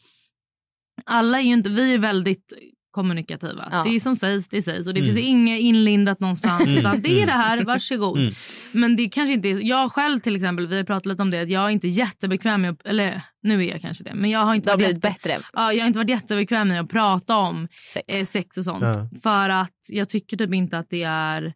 alla 1.07 1.39
är 1.39 1.43
ju 1.43 1.53
inte, 1.53 1.71
vi 1.71 1.95
är 1.95 1.99
väldigt 1.99 2.53
kommunikativa. 2.97 3.69
Ja. 3.73 3.83
Det 3.85 3.97
är 3.97 4.01
som 4.01 4.17
sägs, 4.17 4.49
det 4.49 4.63
sägs 4.63 4.87
och 4.87 4.95
det 4.95 5.01
Mm. 5.01 5.15
finns 5.15 5.27
inget 5.27 5.61
inlindat 5.61 6.21
någonstans 6.21 6.63
Mm, 6.67 6.79
utan 6.79 7.01
det 7.03 7.09
är 7.09 7.15
mm. 7.23 7.27
det 7.27 7.33
här, 7.33 7.65
varsågod. 7.65 8.19
Mm. 8.21 8.35
Men 8.73 8.97
det 8.97 9.09
kanske 9.09 9.33
inte 9.35 9.49
är, 9.49 9.61
jag 9.69 9.93
själv 9.93 10.19
till 10.19 10.37
exempel, 10.37 10.67
vi 10.67 10.77
har 10.77 10.85
pratat 10.85 11.07
lite 11.07 11.23
om 11.23 11.31
det, 11.31 11.41
att 11.43 11.51
jag 11.51 11.65
är 11.65 11.69
inte 11.71 11.89
jättebekväm 11.89 12.63
med, 12.63 12.81
eller 12.85 13.23
nu 13.43 13.65
är 13.65 13.71
jag 13.71 13.81
kanske 13.81 14.05
det, 14.05 14.15
men 14.15 14.31
jag 14.31 14.41
har 14.41 14.55
inte 14.55 14.69
varit 14.71 14.79
blivit 14.79 14.95
jätte, 15.05 15.09
bättre. 15.09 15.39
ja, 15.53 15.73
jag 15.73 15.81
har 15.83 15.87
inte 15.87 15.99
varit 15.99 16.11
jättebekväm 16.11 16.69
med 16.69 16.81
att 16.81 16.89
prata 16.91 17.37
om 17.37 17.69
Sex. 17.93 18.05
eh, 18.09 18.25
sex 18.25 18.57
och 18.59 18.65
sånt. 18.65 18.83
Ja. 18.85 19.09
För 19.23 19.49
att 19.49 19.79
jag 19.91 20.09
tycker 20.09 20.37
typ 20.37 20.55
inte 20.55 20.79
att 20.79 20.91
det 20.91 21.03
är, 21.03 21.55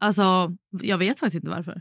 alltså 0.00 0.52
jag 0.70 0.98
vet 0.98 1.18
faktiskt 1.20 1.36
inte 1.36 1.50
varför. 1.50 1.80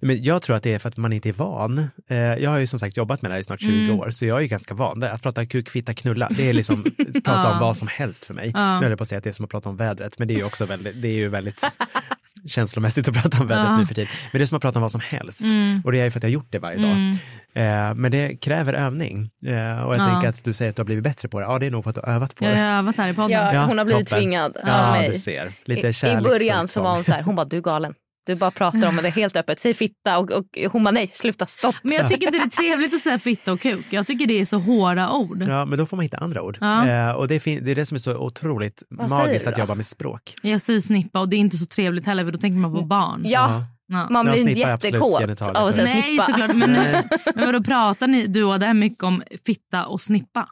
Men 0.00 0.22
jag 0.22 0.42
tror 0.42 0.56
att 0.56 0.62
det 0.62 0.74
är 0.74 0.78
för 0.78 0.88
att 0.88 0.96
man 0.96 1.12
inte 1.12 1.28
är 1.28 1.32
van. 1.32 1.78
Eh, 2.10 2.16
jag 2.16 2.50
har 2.50 2.58
ju 2.58 2.66
som 2.66 2.78
sagt 2.80 2.96
jobbat 2.96 3.22
med 3.22 3.30
det 3.30 3.34
här 3.34 3.40
i 3.40 3.44
snart 3.44 3.60
20 3.60 3.84
Mm. 3.84 4.00
år, 4.00 4.10
så 4.10 4.26
jag 4.26 4.36
är 4.38 4.42
ju 4.42 4.48
ganska 4.48 4.74
van. 4.74 5.00
där. 5.00 5.10
Att 5.10 5.22
prata 5.22 5.46
kuk, 5.46 5.68
fitta, 5.70 5.94
knulla, 5.94 6.28
det 6.30 6.48
är 6.48 6.52
liksom 6.52 6.82
prata 7.24 7.42
Ja. 7.42 7.52
om 7.52 7.58
vad 7.58 7.76
som 7.76 7.88
helst 7.88 8.24
för 8.24 8.34
mig. 8.34 8.50
Ja. 8.54 8.74
Nu 8.74 8.80
höll 8.84 8.90
jag 8.90 8.98
på 8.98 9.02
att 9.02 9.08
säga 9.08 9.18
att 9.18 9.24
det 9.24 9.30
är 9.30 9.34
som 9.34 9.44
att 9.44 9.50
prata 9.50 9.68
om 9.68 9.76
vädret, 9.76 10.18
men 10.18 10.28
det 10.28 10.34
är 10.34 10.38
ju 10.38 10.44
också 10.44 10.66
väldigt, 10.66 11.02
det 11.02 11.08
är 11.08 11.12
ju 11.12 11.28
väldigt 11.28 11.60
känslomässigt 12.48 13.08
att 13.08 13.22
prata 13.22 13.40
om 13.42 13.48
vädret 13.48 13.66
Ja. 13.68 13.78
nu 13.78 13.86
för 13.86 13.94
tiden. 13.94 14.08
Men 14.32 14.38
det 14.38 14.44
är 14.44 14.46
som 14.46 14.56
att 14.56 14.62
prata 14.62 14.78
om 14.78 14.82
vad 14.82 14.92
som 14.92 15.00
helst. 15.04 15.40
Mm. 15.44 15.82
Och 15.84 15.92
det 15.92 16.00
är 16.00 16.04
ju 16.04 16.10
för 16.10 16.18
att 16.18 16.22
jag 16.22 16.30
har 16.30 16.34
gjort 16.34 16.48
det 16.52 16.58
varje 16.58 16.78
dag. 16.78 16.90
Mm. 16.90 17.18
Eh, 17.54 17.94
men 17.94 18.12
det 18.12 18.36
kräver 18.36 18.74
övning. 18.74 19.30
Eh, 19.46 19.52
och 19.82 19.94
jag 19.94 20.00
Ja. 20.00 20.12
tänker 20.12 20.28
att 20.28 20.44
du 20.44 20.52
säger 20.52 20.70
att 20.70 20.76
du 20.76 20.80
har 20.80 20.84
blivit 20.86 21.04
bättre 21.04 21.28
på 21.28 21.40
det. 21.40 21.46
Ja, 21.46 21.58
det 21.58 21.66
är 21.66 21.70
nog 21.70 21.84
för 21.84 21.90
att 21.90 21.94
du 21.96 22.00
har 22.04 22.08
övat 22.14 22.34
på 22.34 22.44
Jag 22.44 22.52
det. 22.52 22.58
har 22.58 22.78
övat 22.78 22.96
här 22.96 23.08
i 23.10 23.14
podden. 23.14 23.30
Ja, 23.54 23.64
hon 23.64 23.78
har 23.78 23.84
blivit 23.84 24.06
toppen. 24.06 24.22
tvingad 24.22 24.56
av 24.56 24.68
Ja, 24.68 24.90
mig. 24.90 25.08
du 25.08 25.14
ser. 25.18 25.52
Lite 25.64 26.06
I, 26.06 26.10
I 26.12 26.20
början 26.20 26.68
så 26.68 26.82
var 26.82 26.94
hon 26.94 27.04
så 27.04 27.12
här, 27.12 27.22
hon 27.22 27.36
bara 27.36 27.44
du 27.46 27.56
är 27.56 27.60
galen. 27.60 27.94
Du 28.26 28.34
bara 28.34 28.50
pratar 28.50 28.88
om 28.88 28.96
det 28.96 29.10
helt 29.10 29.36
öppet, 29.36 29.60
säg 29.60 29.74
fitta 29.74 30.18
och, 30.18 30.30
och 30.30 30.44
hon 30.72 30.84
bara 30.84 30.90
nej 30.90 31.08
sluta 31.08 31.46
stopp. 31.46 31.74
Men 31.82 31.92
jag 31.92 32.08
tycker 32.08 32.26
inte 32.26 32.38
det 32.38 32.44
är 32.44 32.48
trevligt 32.48 32.94
att 32.94 33.00
säga 33.00 33.18
fitta 33.18 33.52
och 33.52 33.60
kuk. 33.60 33.86
Jag 33.90 34.06
tycker 34.06 34.26
det 34.26 34.40
är 34.40 34.44
så 34.44 34.58
hårda 34.58 35.10
ord. 35.12 35.42
Ja, 35.48 35.64
men 35.64 35.78
då 35.78 35.86
får 35.86 35.96
man 35.96 36.02
hitta 36.02 36.16
andra 36.18 36.42
ord. 36.42 36.58
Ja. 36.60 36.86
Eh, 36.88 37.10
och 37.10 37.28
det 37.28 37.46
är, 37.46 37.60
det 37.60 37.70
är 37.70 37.74
det 37.74 37.86
som 37.86 37.94
är 37.94 37.98
så 37.98 38.16
otroligt 38.16 38.82
Vad 38.88 39.10
magiskt 39.10 39.46
att 39.46 39.58
jobba 39.58 39.74
med 39.74 39.86
språk. 39.86 40.34
Jag 40.42 40.60
säger 40.60 40.80
snippa 40.80 41.20
och 41.20 41.28
det 41.28 41.36
är 41.36 41.38
inte 41.38 41.56
så 41.56 41.66
trevligt 41.66 42.06
heller 42.06 42.24
för 42.24 42.32
då 42.32 42.38
tänker 42.38 42.58
man 42.58 42.74
på 42.74 42.82
barn. 42.82 43.22
Ja, 43.24 43.62
Ja. 43.88 44.08
man 44.10 44.26
blir 44.26 44.40
inte 44.40 44.52
jättekåt 44.60 45.40
av 45.40 45.66
att 45.66 45.74
säga 45.74 45.84
Nej 45.94 46.02
snippa. 46.02 46.24
såklart 46.26 46.56
men, 46.56 46.72
Nej. 46.72 47.02
men 47.34 47.46
vadå 47.46 47.62
pratar 47.62 48.06
ni 48.06 48.26
du 48.26 48.44
och 48.44 48.60
det 48.60 48.66
här 48.66 48.74
mycket 48.74 49.04
om 49.04 49.22
fitta 49.46 49.86
och 49.86 50.00
snippa? 50.00 50.48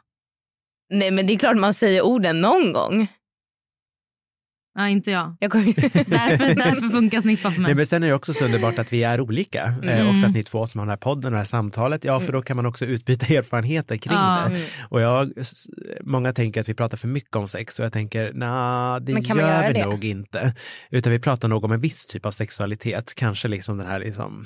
Nej 0.93 1.11
men 1.11 1.27
det 1.27 1.33
är 1.33 1.37
klart 1.37 1.57
man 1.57 1.73
säger 1.73 2.01
orden 2.01 2.41
någon 2.41 2.73
gång. 2.73 3.07
Nej 4.77 4.91
inte 4.91 5.11
jag. 5.11 5.35
Jag 5.39 5.51
kommer... 5.51 5.65
Därför, 6.09 6.55
därför 6.55 6.89
funkar 6.89 7.21
snippa 7.21 7.51
för 7.51 7.61
mig. 7.61 7.69
Nej, 7.69 7.75
men 7.75 7.85
sen 7.85 8.03
är 8.03 8.07
det 8.07 8.13
också 8.13 8.33
så 8.33 8.45
underbart 8.45 8.79
att 8.79 8.93
vi 8.93 9.03
är 9.03 9.21
olika. 9.21 9.63
Eh, 9.83 9.99
Mm. 9.99 10.15
också 10.15 10.25
att 10.27 10.33
ni 10.33 10.43
två 10.43 10.67
som 10.67 10.79
har 10.79 10.85
den 10.85 10.89
här 10.89 10.97
podden 10.97 11.25
och 11.25 11.31
det 11.31 11.37
här 11.37 11.43
samtalet, 11.45 12.03
ja 12.03 12.19
för 12.19 12.31
då 12.33 12.41
kan 12.41 12.55
man 12.55 12.65
också 12.65 12.85
utbyta 12.85 13.25
erfarenheter 13.33 13.97
kring 13.97 14.13
Ja. 14.13 14.47
det. 14.49 14.61
Och 14.89 15.01
jag, 15.01 15.31
många 16.01 16.33
tänker 16.33 16.61
att 16.61 16.69
vi 16.69 16.73
pratar 16.73 16.97
för 16.97 17.07
mycket 17.07 17.35
om 17.35 17.47
sex 17.47 17.79
och 17.79 17.85
jag 17.85 17.93
tänker, 17.93 18.31
nej 18.33 19.01
det 19.01 19.11
gör 19.29 19.67
vi 19.67 19.73
det? 19.73 19.85
nog 19.85 20.05
inte. 20.05 20.53
Utan 20.89 21.11
vi 21.11 21.19
pratar 21.19 21.47
nog 21.47 21.63
om 21.63 21.71
en 21.71 21.79
viss 21.81 22.05
typ 22.05 22.25
av 22.25 22.31
sexualitet, 22.31 23.13
kanske 23.15 23.47
liksom 23.47 23.77
den 23.77 23.87
här 23.87 23.99
liksom 23.99 24.45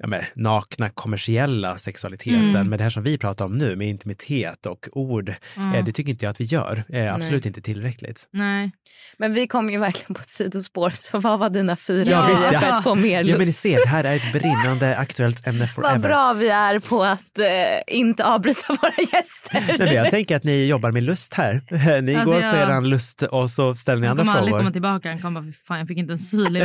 ja, 0.00 0.06
men, 0.06 0.24
nakna 0.34 0.88
kommersiella 0.90 1.76
sexualiteten. 1.78 2.50
Mm. 2.50 2.68
Men 2.68 2.78
det 2.78 2.82
här 2.84 2.90
som 2.90 3.02
vi 3.02 3.18
pratar 3.18 3.44
om 3.44 3.58
nu 3.58 3.76
med 3.76 3.88
intimitet 3.88 4.66
och 4.66 4.88
ord, 4.92 5.34
Ja. 5.56 5.74
eh, 5.76 5.84
det 5.84 5.92
tycker 5.92 6.10
inte 6.10 6.24
jag 6.24 6.30
att 6.30 6.40
vi 6.40 6.44
gör. 6.44 6.84
Eh, 6.88 7.14
absolut 7.14 7.46
inte 7.46 7.62
tillräckligt. 7.62 8.28
Nej. 8.32 8.70
Men 9.18 9.34
vi 9.34 9.46
kom 9.46 9.70
ju 9.70 9.78
verkligen 9.78 10.14
på 10.14 10.20
ett 10.20 10.28
sidospår 10.28 10.90
så 10.90 11.18
vad 11.18 11.38
var 11.38 11.50
dina 11.50 11.76
fyra 11.76 12.10
Ja, 12.10 12.26
visst, 12.26 12.42
för 12.42 12.52
ja. 12.68 12.76
att 12.78 12.84
få 12.84 12.94
mer 12.94 13.16
Ja 13.18 13.22
lust? 13.22 13.38
men 13.38 13.46
ni 13.46 13.52
ser, 13.52 13.76
det 13.84 13.88
här 13.88 14.04
är 14.04 14.16
ett 14.16 14.32
brinnande 14.32 14.96
aktuellt 14.96 15.46
ämne 15.46 15.66
forever. 15.74 15.92
Vad 15.92 16.00
bra 16.02 16.32
vi 16.32 16.48
är 16.48 16.78
på 16.78 17.04
att 17.04 17.38
eh, 17.38 17.96
inte 17.96 18.24
avbryta 18.24 18.60
våra 18.82 18.92
gäster. 19.12 19.64
Nej, 19.68 19.76
men 19.78 19.94
jag 19.94 20.10
tänker 20.10 20.36
att 20.36 20.44
ni 20.44 20.64
jobbar 20.66 20.90
med 20.90 21.02
lust 21.02 21.34
här. 21.34 21.60
Ni 22.00 22.14
Alltså, 22.14 22.30
går 22.34 22.40
på 22.40 22.46
jag- 22.46 22.56
eran 22.56 22.88
lust 22.88 23.22
och 23.22 23.50
så 23.50 23.74
ställer 23.74 24.00
ni 24.00 24.06
Han 24.06 24.18
andra 24.18 24.24
kommer 24.24 24.38
aldrig 24.38 24.50
frågor. 24.52 24.60
komma 24.62 24.72
tillbaka. 24.72 25.08
Han 25.08 25.20
kommer 25.22 25.40
bara, 25.40 25.46
"Fy 25.46 25.52
fan 25.52 25.78
jag 25.78 25.88
fick 25.88 25.98
inte 25.98 26.12
en 26.12 26.18
syl 26.18 26.56
i 26.56 26.64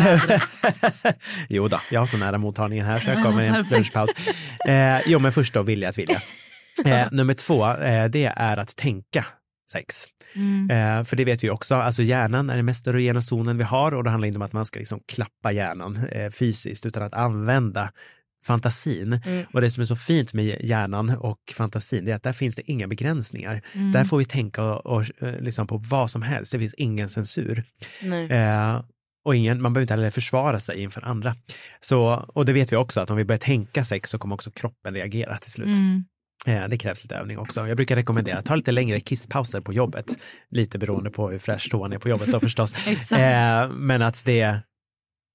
jo 1.50 1.68
då, 1.68 1.78
jag 1.92 2.00
har 2.02 2.08
så 2.08 2.18
nära 2.18 2.38
mottagningen 2.38 2.86
här 2.86 2.98
så 3.00 3.10
jag 3.10 3.24
kommer 3.26 3.44
i 3.44 3.48
en 3.48 3.66
lunchpaus. 3.72 4.10
Eh, 4.68 5.00
jo 5.06 5.20
men 5.20 5.32
först 5.32 5.54
då, 5.54 5.64
vilja 5.64 5.90
att 5.90 5.98
vilja. 5.98 6.22
Eh, 6.86 7.08
nummer 7.12 7.34
två, 7.34 7.68
eh, 7.72 8.10
det 8.10 8.26
är 8.26 8.58
att 8.58 8.76
tänka 8.76 9.26
sex. 9.72 10.06
Mm. 10.36 10.70
Eh, 10.70 11.04
för 11.04 11.16
det 11.16 11.26
vet 11.26 11.44
vi 11.44 11.50
också, 11.50 11.76
alltså 11.76 12.04
hjärnan 12.04 12.50
är 12.50 12.56
den 12.56 12.66
mest 12.66 12.88
erogena 12.88 13.22
zonen 13.22 13.58
vi 13.58 13.64
har 13.64 13.92
och 13.94 14.04
det 14.04 14.10
handlar 14.10 14.28
inte 14.28 14.38
om 14.38 14.42
att 14.42 14.54
man 14.54 14.66
ska 14.66 14.80
liksom 14.80 15.00
klappa 15.06 15.52
hjärnan 15.52 16.06
eh, 16.12 16.32
fysiskt 16.32 16.86
utan 16.86 17.04
att 17.04 17.14
använda 17.14 17.92
fantasin. 18.46 19.14
Mm. 19.26 19.46
Och 19.54 19.62
det 19.62 19.72
som 19.72 19.82
är 19.82 19.86
så 19.86 19.96
fint 19.96 20.34
med 20.34 20.58
hjärnan 20.64 21.18
och 21.18 21.40
fantasin 21.56 22.06
det 22.06 22.12
är 22.12 22.16
att 22.16 22.24
där 22.24 22.34
finns 22.34 22.56
det 22.56 22.72
inga 22.72 22.88
begränsningar. 22.88 23.62
Mm. 23.74 23.92
Där 23.92 24.06
får 24.06 24.18
vi 24.18 24.26
tänka 24.26 24.64
och, 24.64 24.86
och, 24.86 25.24
eh, 25.24 25.40
liksom 25.40 25.68
på 25.68 25.78
vad 25.78 26.12
som 26.12 26.22
helst, 26.22 26.52
det 26.52 26.60
finns 26.60 26.74
ingen 26.74 27.10
censur. 27.10 27.64
Eh, 28.30 28.82
och 29.26 29.36
ingen, 29.36 29.62
man 29.62 29.74
behöver 29.74 29.84
inte 29.84 29.94
heller 29.94 30.10
försvara 30.12 30.60
sig 30.60 30.82
inför 30.82 31.06
andra. 31.06 31.36
Så, 31.80 32.26
och 32.34 32.46
det 32.46 32.54
vet 32.54 32.72
vi 32.72 32.76
också 32.76 33.02
att 33.02 33.10
om 33.10 33.18
vi 33.18 33.26
börjar 33.26 33.40
tänka 33.40 33.84
sex 33.84 34.10
så 34.10 34.18
kommer 34.20 34.36
också 34.36 34.52
kroppen 34.52 34.94
reagera 34.94 35.38
till 35.38 35.52
slut. 35.52 35.68
Mm. 35.68 36.06
Eh, 36.48 36.68
det 36.70 36.78
krävs 36.78 37.04
lite 37.04 37.16
övning 37.16 37.38
också. 37.38 37.68
Jag 37.68 37.78
brukar 37.78 37.96
rekommendera 37.96 38.38
att 38.38 38.46
ta 38.46 38.56
lite 38.56 38.72
längre 38.72 39.00
kisspauser 39.00 39.62
på 39.62 39.74
jobbet. 39.74 40.06
Lite 40.50 40.80
beroende 40.80 41.10
på 41.10 41.30
hur 41.30 41.40
fräsch 41.40 41.72
toan 41.72 41.94
är 41.94 41.98
på 41.98 42.10
jobbet 42.10 42.32
då 42.32 42.40
förstås. 42.50 42.88
Eh, 43.12 43.70
men 43.70 44.02
att 44.02 44.26
det, 44.26 44.60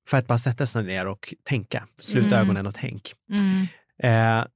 för 0.08 0.16
att 0.18 0.26
bara 0.26 0.38
sätta 0.38 0.66
sig 0.66 0.84
ner 0.84 1.06
och 1.06 1.34
tänka, 1.44 1.86
sluta 2.00 2.36
Mm. 2.36 2.40
ögonen 2.40 2.66
och 2.66 2.74
tänk. 2.74 3.12
Mm. 3.32 3.66
Eh, 4.02 4.46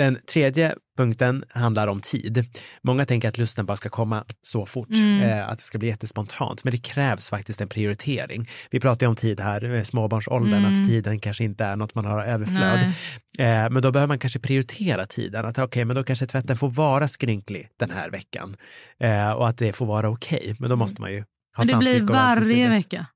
den 0.00 0.18
tredje 0.32 0.74
punkten 0.96 1.44
handlar 1.48 1.86
om 1.88 2.00
tid. 2.00 2.44
Många 2.82 3.04
tänker 3.04 3.28
att 3.28 3.38
lusten 3.38 3.66
bara 3.66 3.76
ska 3.76 3.88
komma 3.88 4.24
så 4.42 4.66
fort, 4.66 4.88
Mm. 4.90 5.20
eh, 5.22 5.48
att 5.48 5.58
det 5.58 5.64
ska 5.64 5.78
bli 5.78 5.88
jättespontant, 5.88 6.64
men 6.64 6.70
det 6.70 6.78
krävs 6.78 7.30
faktiskt 7.30 7.60
en 7.60 7.68
prioritering. 7.68 8.46
Vi 8.70 8.80
pratar 8.80 9.06
ju 9.06 9.10
om 9.10 9.16
tid 9.16 9.40
här, 9.40 9.64
eh, 9.74 9.82
småbarnsåldern, 9.82 10.64
Mm. 10.64 10.72
att 10.72 10.88
tiden 10.88 11.20
kanske 11.20 11.44
inte 11.44 11.64
är 11.64 11.76
något 11.76 11.94
man 11.94 12.04
har 12.04 12.22
överflöd. 12.24 12.82
Eh, 13.38 13.70
men 13.70 13.82
då 13.82 13.90
behöver 13.92 14.08
man 14.08 14.18
kanske 14.18 14.38
prioritera 14.38 15.06
tiden, 15.06 15.44
att 15.46 15.58
okej, 15.58 15.84
men 15.84 15.96
då 15.96 16.04
kanske 16.04 16.26
tvätten 16.26 16.56
får 16.56 16.70
vara 16.70 17.08
skrynklig 17.08 17.68
den 17.78 17.90
här 17.90 18.10
veckan 18.10 18.56
eh, 19.00 19.30
och 19.30 19.48
att 19.48 19.58
det 19.58 19.72
får 19.72 19.86
vara 19.86 20.08
okej, 20.10 20.54
men 20.58 20.70
då 20.70 20.76
måste 20.76 21.00
man 21.00 21.12
ju 21.12 21.18
ha 21.56 21.64
Men 21.64 21.66
det 21.66 21.76
blir 21.76 22.00
varje 22.00 22.68
vecka. 22.68 23.06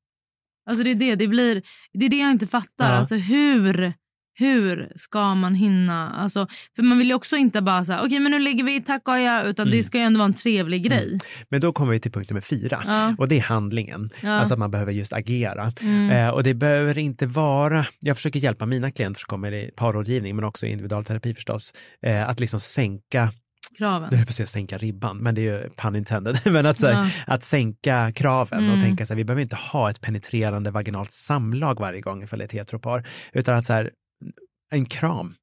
Alltså 0.70 0.85
det 0.85 0.90
är 0.90 0.94
det, 0.94 1.14
det, 1.14 1.29
blir, 1.29 1.62
det 1.92 2.05
är 2.07 2.11
det 2.11 2.16
jag 2.16 2.31
inte 2.31 2.47
fattar. 2.47 2.92
Ja. 2.92 2.99
Alltså 2.99 3.14
hur 3.16 3.92
hur 4.35 4.92
ska 4.97 5.35
man 5.35 5.55
hinna? 5.55 6.11
Alltså, 6.11 6.47
för 6.77 6.83
man 6.83 6.99
vill 6.99 7.07
ju 7.09 7.14
också 7.14 7.37
inte 7.37 7.62
bara 7.62 7.85
säga 7.85 7.99
okej 7.99 8.07
okay, 8.07 8.20
men 8.20 8.33
nu 8.33 8.38
lägger 8.38 8.64
vi 8.64 8.81
tack 8.83 9.09
och 9.09 9.18
ja, 9.20 9.42
utan 9.42 9.66
Mm. 9.68 9.77
det 9.79 9.83
ska 9.85 9.99
ju 9.99 10.05
ändå 10.05 10.18
vara 10.18 10.27
en 10.27 10.35
trevlig 10.35 10.83
grej. 10.88 11.18
Men 11.51 11.61
då 11.61 11.73
kommer 11.73 11.92
vi 11.92 12.01
till 12.01 12.12
punkt 12.12 12.31
nummer 12.31 12.40
fyra 12.40 12.83
Ja. 12.87 13.14
och 13.18 13.29
det 13.29 13.37
är 13.37 13.40
handlingen. 13.42 14.11
Ja. 14.23 14.31
Alltså 14.31 14.55
att 14.55 14.59
man 14.61 14.70
behöver 14.70 14.92
just 14.92 15.12
agera. 15.12 15.73
Mm. 15.83 16.11
Eh, 16.11 16.29
och 16.29 16.42
det 16.42 16.55
behöver 16.55 16.99
inte 16.99 17.27
vara, 17.27 17.87
jag 18.01 18.16
försöker 18.16 18.40
hjälpa 18.40 18.66
mina 18.66 18.90
klienter 18.90 19.18
som 19.20 19.27
kommer 19.27 19.53
i 19.53 19.70
parrådgivning 19.77 20.37
men 20.37 20.44
också 20.44 20.66
i 20.66 20.70
individualterapi 20.70 21.35
förstås, 21.35 21.73
eh, 22.03 22.29
att 22.29 22.40
liksom 22.40 22.61
sänka 22.61 23.29
Kraven. 23.79 24.09
nu 24.12 24.27
säga 24.27 24.47
sänka 24.47 24.79
ribban, 24.79 25.16
men 25.18 25.35
det 25.35 25.40
är 25.40 25.62
ju 25.62 25.70
pun 25.77 25.97
intended. 25.97 26.38
Men 26.47 26.66
att, 26.66 26.79
så 26.79 26.87
här, 26.87 26.92
Ja. 27.27 27.35
att 27.35 27.44
sänka 27.44 28.12
kraven 28.14 28.59
och 28.64 28.68
Mm. 28.75 28.81
tänka 28.81 29.07
så 29.07 29.12
här, 29.12 29.16
vi 29.16 29.25
behöver 29.25 29.42
inte 29.42 29.57
ha 29.57 29.90
ett 29.90 30.01
penetrerande 30.01 30.70
vaginalt 30.70 31.11
samlag 31.11 31.81
varje 31.81 32.01
gång 32.01 32.23
ifall 32.23 32.38
det 32.38 32.42
är 32.42 32.47
ett 32.47 32.53
heteropar, 32.53 33.07
utan 33.33 33.57
att 33.57 33.64
så 33.64 33.73
här, 33.73 33.90
en 34.72 34.87
kram, 34.87 35.34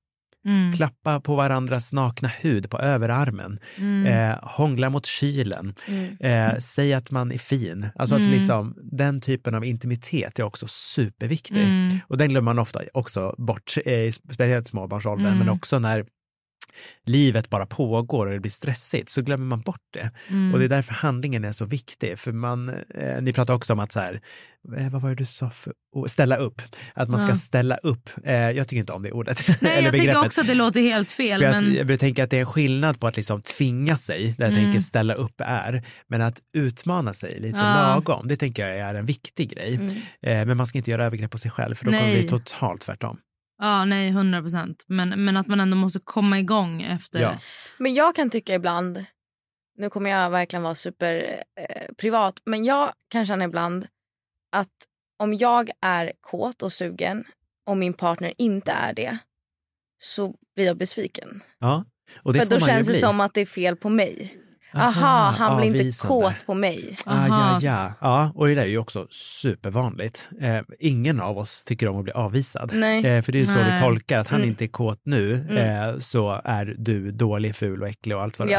Mm. 0.46 0.74
klappa 0.74 1.20
på 1.22 1.36
varandras 1.36 1.94
nakna 1.94 2.28
hud 2.28 2.70
på 2.70 2.78
överarmen, 2.80 3.60
Mm. 3.78 4.06
eh, 4.06 4.38
hångla 4.44 4.90
mot 4.90 5.06
kylen, 5.06 5.74
Mm. 5.88 6.18
eh, 6.20 6.58
säg 6.60 6.94
att 6.94 7.12
man 7.12 7.32
är 7.32 7.38
fin. 7.38 7.88
Alltså 7.96 8.16
Mm. 8.16 8.28
att 8.28 8.34
liksom, 8.36 8.76
den 8.92 9.22
typen 9.22 9.56
av 9.56 9.66
intimitet 9.66 10.40
är 10.40 10.44
också 10.44 10.68
superviktig. 10.68 11.64
Mm. 11.64 11.98
Och 12.08 12.18
den 12.18 12.30
glömmer 12.30 12.46
man 12.54 12.60
ofta 12.60 12.82
också 12.94 13.36
bort, 13.38 13.74
eh, 13.86 14.12
speciellt 14.12 14.68
småbarnsåldern, 14.68 15.26
Mm. 15.28 15.40
men 15.40 15.50
också 15.50 15.80
när 15.80 16.06
livet 17.06 17.50
bara 17.50 17.66
pågår 17.66 18.28
och 18.28 18.34
det 18.34 18.40
blir 18.40 18.52
stressigt 18.52 19.10
så 19.10 19.22
glömmer 19.22 19.46
man 19.46 19.62
bort 19.62 19.82
det. 19.94 20.12
Mm. 20.28 20.54
Och 20.54 20.60
det 20.60 20.66
är 20.66 20.70
därför 20.70 20.94
handlingen 20.94 21.44
är 21.46 21.52
så 21.52 21.66
viktig. 21.66 22.20
För 22.20 22.32
man, 22.32 22.70
eh, 22.70 23.22
ni 23.22 23.34
pratar 23.34 23.54
också 23.54 23.74
om 23.74 23.80
att 23.80 23.92
så 23.92 24.00
här, 24.00 24.22
eh, 24.78 24.90
vad 24.90 25.02
var 25.02 25.10
det 25.10 25.16
du 25.16 25.26
sa? 25.26 25.50
För, 25.50 25.74
oh, 25.96 26.06
ställa 26.08 26.36
upp. 26.38 26.62
Att 26.94 27.10
man 27.10 27.20
ska 27.20 27.30
Ja. 27.30 27.36
ställa 27.36 27.76
upp. 27.78 28.10
Eh, 28.24 28.34
jag 28.36 28.68
tycker 28.68 28.80
inte 28.80 28.94
om 28.94 29.04
det 29.04 29.12
ordet. 29.12 29.48
Nej, 29.62 29.72
eller 29.72 29.82
jag 29.84 29.94
tycker 29.94 30.06
begreppet. 30.06 30.26
också 30.26 30.42
att 30.42 30.48
det 30.48 30.54
låter 30.54 30.82
helt 30.82 31.12
fel. 31.12 31.40
För 31.42 31.52
men... 31.52 31.82
att, 31.82 31.90
jag 31.90 32.00
tänker 32.00 32.24
att 32.24 32.30
det 32.30 32.36
är 32.38 32.40
en 32.40 32.46
skillnad 32.46 33.00
på 33.00 33.08
att 33.08 33.16
liksom 33.18 33.42
tvinga 33.42 33.98
sig, 33.98 34.36
där 34.38 34.46
jag 34.46 34.54
Mm. 34.54 34.64
tänker 34.66 34.80
ställa 34.80 35.14
upp 35.14 35.36
är, 35.42 35.84
men 36.08 36.22
att 36.22 36.40
utmana 36.54 37.14
sig 37.14 37.40
lite 37.40 37.58
Ja. 37.58 37.64
lagom, 37.96 38.28
det 38.28 38.36
tänker 38.38 38.68
jag 38.68 38.78
är 38.78 38.96
en 38.96 39.06
viktig 39.06 39.50
grej. 39.54 39.76
Mm. 39.76 39.90
Eh, 40.22 40.46
men 40.46 40.58
man 40.58 40.68
ska 40.68 40.78
inte 40.78 40.92
göra 40.92 41.06
övergrepp 41.06 41.32
på 41.32 41.38
sig 41.38 41.52
själv, 41.52 41.76
för 41.76 41.86
då 41.86 41.92
kommer 41.92 42.04
det 42.04 42.10
Nej. 42.12 42.20
bli 42.22 42.30
totalt 42.30 42.82
tvärtom. 42.82 43.18
Ja, 43.62 43.86
nej, 43.86 44.08
100 44.10 44.42
procent. 44.42 44.84
Men, 44.88 45.26
men 45.26 45.38
att 45.38 45.48
man 45.48 45.60
ändå 45.60 45.78
måste 45.78 46.00
komma 46.00 46.40
igång 46.40 46.82
efter. 46.82 47.22
Ja. 47.22 47.38
Men 47.78 47.94
jag 47.94 48.16
kan 48.16 48.30
tycka 48.30 48.56
ibland, 48.56 49.06
nu 49.78 49.90
kommer 49.90 50.10
jag 50.10 50.30
verkligen 50.30 50.64
vara 50.64 50.76
super 50.76 51.44
eh, 51.60 51.94
privat, 51.98 52.42
men 52.46 52.66
jag 52.66 52.94
kan 53.08 53.26
känna 53.26 53.46
ibland 53.46 53.88
att 54.52 54.88
om 55.20 55.34
jag 55.34 55.70
är 55.82 56.12
kåt 56.22 56.64
och 56.64 56.74
sugen 56.74 57.24
och 57.66 57.78
min 57.78 57.94
partner 57.94 58.34
inte 58.38 58.72
är 58.72 58.94
det 58.94 59.18
så 59.98 60.36
blir 60.56 60.66
jag 60.66 60.78
besviken. 60.78 61.42
Ja. 61.60 61.86
Och 62.22 62.34
det 62.34 62.40
För 62.40 62.46
får 62.46 62.56
då 62.56 62.60
man 62.60 62.70
ju 62.70 62.74
känns 62.76 62.88
det 62.88 62.94
bli. 62.94 63.00
som 63.00 63.20
att 63.20 63.34
det 63.34 63.42
är 63.42 63.46
fel 63.46 63.76
på 63.76 63.90
mig. 63.90 64.38
Aha, 64.74 65.36
han 65.38 65.58
blir 65.58 65.82
inte 65.86 66.08
kåt 66.08 66.46
på 66.46 66.54
mig. 66.54 66.96
Ah, 67.06 67.28
ja, 67.28 67.60
ja. 67.62 67.94
ja, 68.02 68.32
och 68.36 68.48
det 68.48 68.56
där 68.56 68.62
är 68.62 68.66
ju 68.66 68.78
också 68.78 69.08
supervanligt. 69.12 70.30
Eh, 70.42 70.60
ingen 70.80 71.22
av 71.22 71.38
oss 71.38 71.64
tycker 71.64 71.90
om 71.90 71.98
att 71.98 72.04
bli 72.04 72.14
avvisad. 72.14 72.72
Nej. 72.74 73.06
Eh, 73.06 73.22
för 73.22 73.32
det 73.32 73.38
är 73.38 73.40
ju 73.40 73.46
så 73.46 73.54
Nej. 73.54 73.74
vi 73.76 73.80
tolkar, 73.82 74.20
att 74.20 74.28
han 74.28 74.40
Mm. 74.40 74.50
inte 74.50 74.66
är 74.66 74.68
kåt 74.68 75.02
nu 75.04 75.34
Mm. 75.50 75.90
eh, 75.90 75.98
så 76.00 76.42
är 76.44 76.76
du 76.78 77.12
dålig, 77.12 77.56
ful 77.56 77.82
och 77.82 77.88
äcklig 77.90 78.16
och 78.18 78.24
allt 78.24 78.40
vad 78.40 78.48
det 78.48 78.52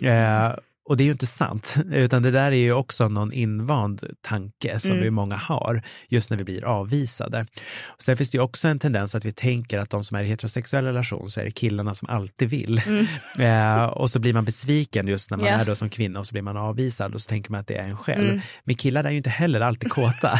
Ja. 0.00 0.10
är. 0.10 0.58
Och 0.88 0.96
det 0.96 1.02
är 1.02 1.04
ju 1.04 1.12
inte 1.12 1.26
sant, 1.26 1.74
utan 1.92 2.22
det 2.22 2.30
där 2.30 2.52
är 2.52 2.56
ju 2.56 2.72
också 2.72 3.08
någon 3.08 3.32
invand 3.32 4.04
tanke 4.20 4.78
som 4.80 4.90
Mm. 4.90 5.02
vi 5.02 5.10
många 5.10 5.36
har 5.36 5.82
just 6.08 6.30
när 6.30 6.36
vi 6.36 6.44
blir 6.44 6.64
avvisade. 6.64 7.46
Och 7.86 8.02
sen 8.02 8.16
finns 8.16 8.30
det 8.30 8.36
ju 8.38 8.42
också 8.42 8.68
en 8.68 8.78
tendens 8.78 9.14
att 9.14 9.24
vi 9.24 9.32
tänker 9.32 9.78
att 9.78 9.90
de 9.90 10.04
som 10.04 10.16
är 10.16 10.22
i 10.22 10.26
heterosexuell 10.26 10.84
relation 10.84 11.30
så 11.30 11.40
är 11.40 11.44
det 11.44 11.50
killarna 11.50 11.94
som 11.94 12.08
alltid 12.08 12.48
vill. 12.50 12.82
Eh, 13.38 13.84
och 13.84 14.10
så 14.10 14.18
blir 14.18 14.34
man 14.34 14.44
besviken 14.44 15.08
just 15.08 15.30
när 15.30 15.36
man 15.38 15.46
Mm. 15.46 15.58
Ja. 15.58 15.62
är 15.62 15.66
då 15.66 15.74
som 15.74 15.90
kvinna 15.90 16.18
och 16.18 16.26
så 16.26 16.32
blir 16.32 16.42
man 16.42 16.56
avvisad 16.56 17.14
och 17.14 17.20
så 17.22 17.28
tänker 17.28 17.50
man 17.50 17.60
att 17.60 17.66
det 17.66 17.74
är 17.76 17.84
en 17.84 17.96
själv. 17.96 18.28
Mm. 18.28 18.40
Men 18.64 18.74
killar 18.76 19.04
är 19.04 19.10
ju 19.10 19.16
inte 19.16 19.30
heller 19.30 19.60
alltid 19.60 19.90
kåta. 19.90 20.32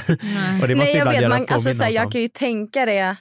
Och 0.62 0.68
det 0.68 0.74
måste 0.74 0.92
Nej, 0.92 0.96
jag 0.96 1.12
vet, 1.20 1.28
man, 1.28 1.46
alltså, 1.48 1.72
såhär, 1.74 1.90
jag 1.92 2.12
kan 2.12 2.20
ju 2.20 2.28
tänka 2.28 2.87
det 2.87 3.16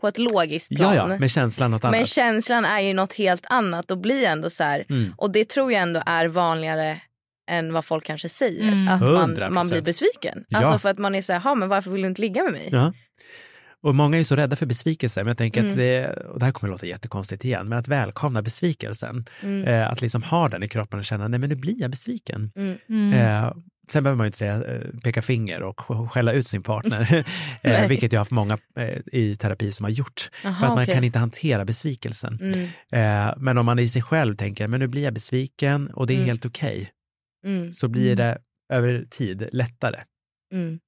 på 0.00 0.08
ett 0.08 0.18
logiskt 0.18 0.68
plan. 0.76 0.94
Ja, 0.94 1.08
ja, 1.10 1.16
men 1.18 1.28
känslan 1.28 1.70
något 1.70 1.84
annat. 1.84 1.96
Men 1.96 2.06
känslan 2.06 2.64
är 2.64 2.80
ju 2.80 2.94
något 2.94 3.12
helt 3.12 3.46
annat 3.50 3.90
och 3.90 3.98
blir 3.98 4.24
ändå 4.26 4.50
så 4.50 4.64
här. 4.64 4.84
Mm. 4.88 5.14
Och 5.16 5.30
det 5.32 5.48
tror 5.48 5.72
jag 5.72 5.82
ändå 5.82 6.02
är 6.06 6.28
vanligare 6.28 7.00
än 7.50 7.72
vad 7.72 7.84
folk 7.84 8.04
kanske 8.04 8.28
säger. 8.28 8.68
Mm. 8.72 8.88
Att 8.88 9.00
man, 9.00 9.36
100%. 9.36 9.50
man 9.50 9.68
blir 9.68 9.82
besviken. 9.82 10.44
Ja. 10.48 10.58
Alltså 10.58 10.78
för 10.78 10.88
att 10.88 10.98
man 10.98 11.14
är 11.14 11.22
så 11.22 11.32
här, 11.32 11.40
"Ha, 11.40 11.54
men 11.54 11.68
varför 11.68 11.90
vill 11.90 12.02
du 12.02 12.08
inte 12.08 12.20
ligga 12.20 12.42
med 12.42 12.52
mig? 12.52 12.68
Ja. 12.72 12.92
Och 13.82 13.94
många 13.94 14.16
är 14.16 14.18
ju 14.18 14.24
så 14.24 14.36
rädda 14.36 14.56
för 14.56 14.66
besvikelse, 14.66 15.20
men 15.20 15.26
jag 15.26 15.38
tänker 15.38 15.60
att 15.60 15.72
Mm. 15.72 15.78
det, 15.78 16.08
och 16.26 16.38
det 16.38 16.44
här 16.44 16.52
kommer 16.52 16.72
att 16.72 16.74
låta 16.80 16.86
jättekonstigt 16.86 17.44
igen, 17.44 17.68
men 17.68 17.78
att 17.78 17.88
välkomna 17.88 18.42
besvikelsen. 18.42 19.24
Mm. 19.42 19.64
Eh, 19.64 19.90
att 19.90 20.02
liksom 20.02 20.22
ha 20.22 20.48
den 20.48 20.62
i 20.62 20.68
kroppen 20.68 20.98
och 20.98 21.04
känna, 21.04 21.28
nej 21.28 21.40
men 21.40 21.48
nu 21.48 21.54
blir 21.56 21.80
jag 21.80 21.90
besviken. 21.90 22.52
Mm. 22.56 22.78
Mm. 22.88 23.12
Eh, 23.12 23.52
sen 23.88 24.02
behöver 24.04 24.16
man 24.16 24.24
ju 24.24 24.28
inte 24.28 24.38
säga, 24.38 24.64
eh, 24.64 24.90
peka 25.04 25.22
finger 25.22 25.62
och 25.62 25.76
sk- 25.80 26.08
skälla 26.08 26.32
ut 26.32 26.46
sin 26.46 26.62
partner, 26.62 27.24
eh, 27.62 27.88
vilket 27.88 28.12
jag 28.12 28.18
har 28.18 28.20
haft 28.20 28.30
många 28.30 28.58
eh, 28.76 28.98
i 29.12 29.36
terapi 29.36 29.72
som 29.72 29.84
har 29.84 29.90
gjort. 29.90 30.30
Jaha, 30.44 30.54
för 30.54 30.66
att 30.66 30.74
man 30.74 30.82
okej. 30.82 30.94
kan 30.94 31.04
inte 31.04 31.18
hantera 31.18 31.64
besvikelsen. 31.64 32.38
Mm. 32.40 32.68
Eh, 33.28 33.34
men 33.38 33.58
om 33.58 33.66
man 33.66 33.78
i 33.78 33.88
sig 33.88 34.02
själv 34.02 34.36
tänker, 34.36 34.68
men 34.68 34.80
nu 34.80 34.86
blir 34.86 35.04
jag 35.04 35.14
besviken 35.14 35.88
och 35.90 36.06
det 36.06 36.12
är 36.12 36.16
Mm. 36.16 36.26
helt 36.26 36.44
okej, 36.46 36.90
Mm. 37.46 37.72
så 37.72 37.88
blir 37.88 38.16
det 38.16 38.38
över 38.72 39.06
tid 39.10 39.48
lättare. 39.52 40.00
Mm. 40.52 40.78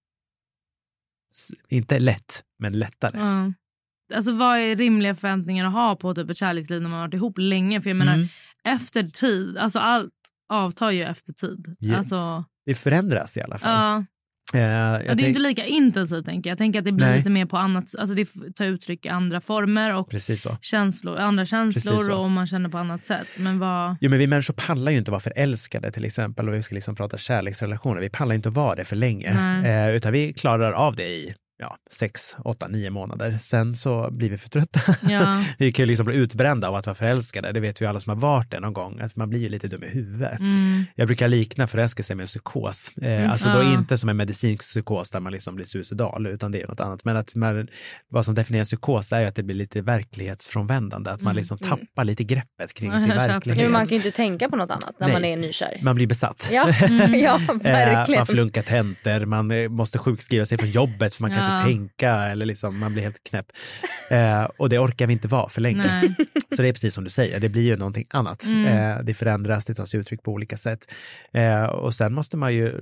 Inte 1.68 1.98
lätt, 1.98 2.42
men 2.58 2.78
lättare. 2.78 3.52
Alltså 4.14 4.32
vad 4.32 4.58
är 4.58 4.76
rimliga 4.76 5.14
förväntningar 5.14 5.64
att 5.66 5.72
ha 5.72 5.96
på 5.96 6.14
typ 6.14 6.30
ett 6.30 6.36
kärleksliv 6.36 6.82
när 6.82 6.88
man 6.88 6.98
har 7.00 7.06
varit 7.06 7.14
ihop 7.14 7.38
länge? 7.38 7.80
För 7.80 7.90
jag 7.90 7.96
menar, 7.96 8.14
Mm. 8.14 8.28
efter 8.64 9.02
tid, 9.02 9.56
alltså 9.56 9.78
allt 9.78 10.12
avtar 10.48 10.90
ju 10.90 11.02
efter 11.02 11.32
tid. 11.32 11.76
Ja. 11.78 11.96
Alltså, 11.96 12.44
Det 12.66 12.74
förändras 12.74 13.36
i 13.36 13.42
alla 13.42 13.58
fall. 13.58 13.70
ja. 13.70 14.04
Eh, 14.54 14.60
Ja, 14.60 14.98
det 14.98 15.04
är 15.04 15.06
tänk- 15.16 15.20
inte 15.28 15.40
lika 15.40 15.64
intensivt 15.64 16.24
tänker 16.26 16.50
jag. 16.50 16.52
Jag 16.52 16.58
tänker 16.58 16.78
att 16.78 16.84
det 16.84 16.92
blir 16.92 17.06
Nej. 17.06 17.16
lite 17.18 17.30
mer 17.30 17.46
på 17.46 17.56
annat, 17.56 17.84
alltså 17.98 18.14
det 18.14 18.28
tar 18.56 18.64
uttryck 18.64 19.06
i 19.06 19.08
andra 19.08 19.40
former 19.40 19.94
och 19.94 20.08
känslor, 20.60 21.18
andra 21.18 21.44
känslor 21.44 22.10
och 22.12 22.30
man 22.30 22.46
känner 22.46 22.68
på 22.68 22.78
annat 22.78 23.06
sätt. 23.06 23.26
Men 23.38 23.58
vad... 23.58 23.96
Jo, 24.00 24.10
men 24.10 24.18
vi 24.18 24.26
människor 24.26 24.54
pallar 24.54 24.92
ju 24.92 24.98
inte 24.98 25.08
att 25.08 25.12
vara 25.12 25.20
förälskade 25.34 25.92
till 25.92 26.04
exempel 26.04 26.48
och 26.48 26.54
vi 26.54 26.62
ska 26.62 26.74
liksom 26.74 26.94
prata 26.96 27.18
kärleksrelationer. 27.18 28.00
Vi 28.00 28.10
pallar 28.10 28.34
inte 28.34 28.48
att 28.48 28.54
vara 28.54 28.74
det 28.74 28.84
för 28.84 28.96
länge, 28.96 29.30
eh, 29.64 29.94
utan 29.96 30.12
vi 30.12 30.32
klarar 30.32 30.72
av 30.72 30.96
det 30.96 31.08
i 31.08 31.34
ja, 31.58 31.76
sex, 31.90 32.36
åtta, 32.44 32.66
nio 32.68 32.90
månader. 32.90 33.32
Sen 33.32 33.76
så 33.76 34.10
blir 34.10 34.30
vi 34.30 34.38
för 34.38 34.48
trötta. 34.48 34.80
Ja. 35.08 35.44
vi 35.58 35.72
kan 35.72 35.82
ju 35.82 35.86
liksom 35.86 36.06
bli 36.06 36.16
utbrända 36.16 36.68
av 36.68 36.74
att 36.74 36.86
vara 36.86 36.94
förälskade. 36.94 37.52
Det 37.52 37.60
vet 37.60 37.80
ju 37.80 37.86
alla 37.86 38.00
som 38.00 38.10
har 38.10 38.16
varit 38.16 38.50
det 38.50 38.60
någon 38.60 38.72
gång. 38.72 39.00
Att 39.00 39.16
man 39.16 39.30
blir 39.30 39.40
ju 39.40 39.48
lite 39.48 39.68
dum 39.68 39.82
i 39.84 39.88
huvudet. 39.88 40.38
Mm. 40.38 40.84
Jag 40.94 41.06
brukar 41.08 41.28
likna 41.28 41.66
förälskelse 41.66 42.14
med 42.14 42.22
en 42.22 42.26
psykos. 42.26 42.92
Eh, 43.02 43.32
alltså 43.32 43.48
då 43.48 43.62
Ja. 43.62 43.74
inte 43.74 43.98
som 43.98 44.08
en 44.08 44.16
medicinsk 44.16 44.64
psykos 44.64 45.10
där 45.10 45.20
man 45.20 45.32
liksom 45.32 45.54
blir 45.54 45.66
suicidal, 45.66 46.26
utan 46.26 46.52
det 46.52 46.62
är 46.62 46.66
något 46.68 46.80
annat. 46.80 47.04
Men 47.04 47.16
att 47.16 47.34
man, 47.36 47.68
vad 48.08 48.24
som 48.24 48.34
definierar 48.34 48.64
psykos 48.64 49.12
är 49.12 49.20
ju 49.20 49.26
att 49.26 49.34
det 49.34 49.42
blir 49.42 49.56
lite 49.56 49.82
verklighetsfrånvändande, 49.82 51.10
att 51.10 51.20
man 51.20 51.30
Mm. 51.30 51.36
liksom 51.36 51.58
tappar 51.58 52.04
lite 52.04 52.24
greppet 52.24 52.74
kring 52.74 52.98
sin 52.98 53.08
verklighet. 53.08 53.62
Men 53.62 53.72
man 53.72 53.86
kan 53.86 53.90
ju 53.90 53.96
inte 53.96 54.10
tänka 54.10 54.48
på 54.48 54.56
något 54.56 54.70
annat 54.70 54.94
när 55.00 55.06
Nej. 55.06 55.12
man 55.16 55.24
är 55.24 55.36
nykär. 55.36 55.78
Man 55.82 55.94
blir 55.96 56.06
besatt. 56.06 56.48
Ja, 56.52 56.68
ja 57.14 57.40
Eh, 57.48 57.72
verkligen. 57.72 58.18
man 58.20 58.26
flunkar 58.26 58.62
tentor, 58.62 59.24
man 59.24 59.50
eh, 59.50 59.68
måste 59.68 59.98
sjukskriva 59.98 60.46
sig 60.46 60.58
från 60.58 60.70
jobbet 60.70 61.14
för 61.14 61.22
man 61.22 61.30
kan 61.34 61.45
Ja. 61.46 61.52
inte 61.54 61.64
tänka 61.64 62.10
eller 62.12 62.46
liksom, 62.46 62.78
man 62.78 62.92
blir 62.92 63.02
helt 63.02 63.24
knäpp. 63.28 63.46
Eh, 64.10 64.44
och 64.44 64.68
det 64.68 64.78
orkar 64.78 65.06
vi 65.06 65.12
inte 65.12 65.28
vara 65.28 65.48
för 65.48 65.60
länge. 65.60 65.86
Nej. 65.86 66.14
Så 66.56 66.62
det 66.62 66.68
är 66.68 66.72
precis 66.72 66.94
som 66.94 67.04
du 67.04 67.10
säger, 67.10 67.40
det 67.40 67.48
blir 67.48 67.62
ju 67.62 67.76
någonting 67.76 68.06
annat. 68.10 68.46
Mm. 68.46 68.66
Eh, 68.66 69.04
det 69.04 69.14
förändras, 69.14 69.64
det 69.64 69.74
tar 69.74 69.86
sig 69.86 70.00
uttryck 70.00 70.22
på 70.22 70.32
olika 70.32 70.56
sätt. 70.56 70.92
Eh, 71.32 71.64
och 71.64 71.94
sen 71.94 72.14
måste 72.14 72.36
man 72.36 72.54
ju 72.54 72.80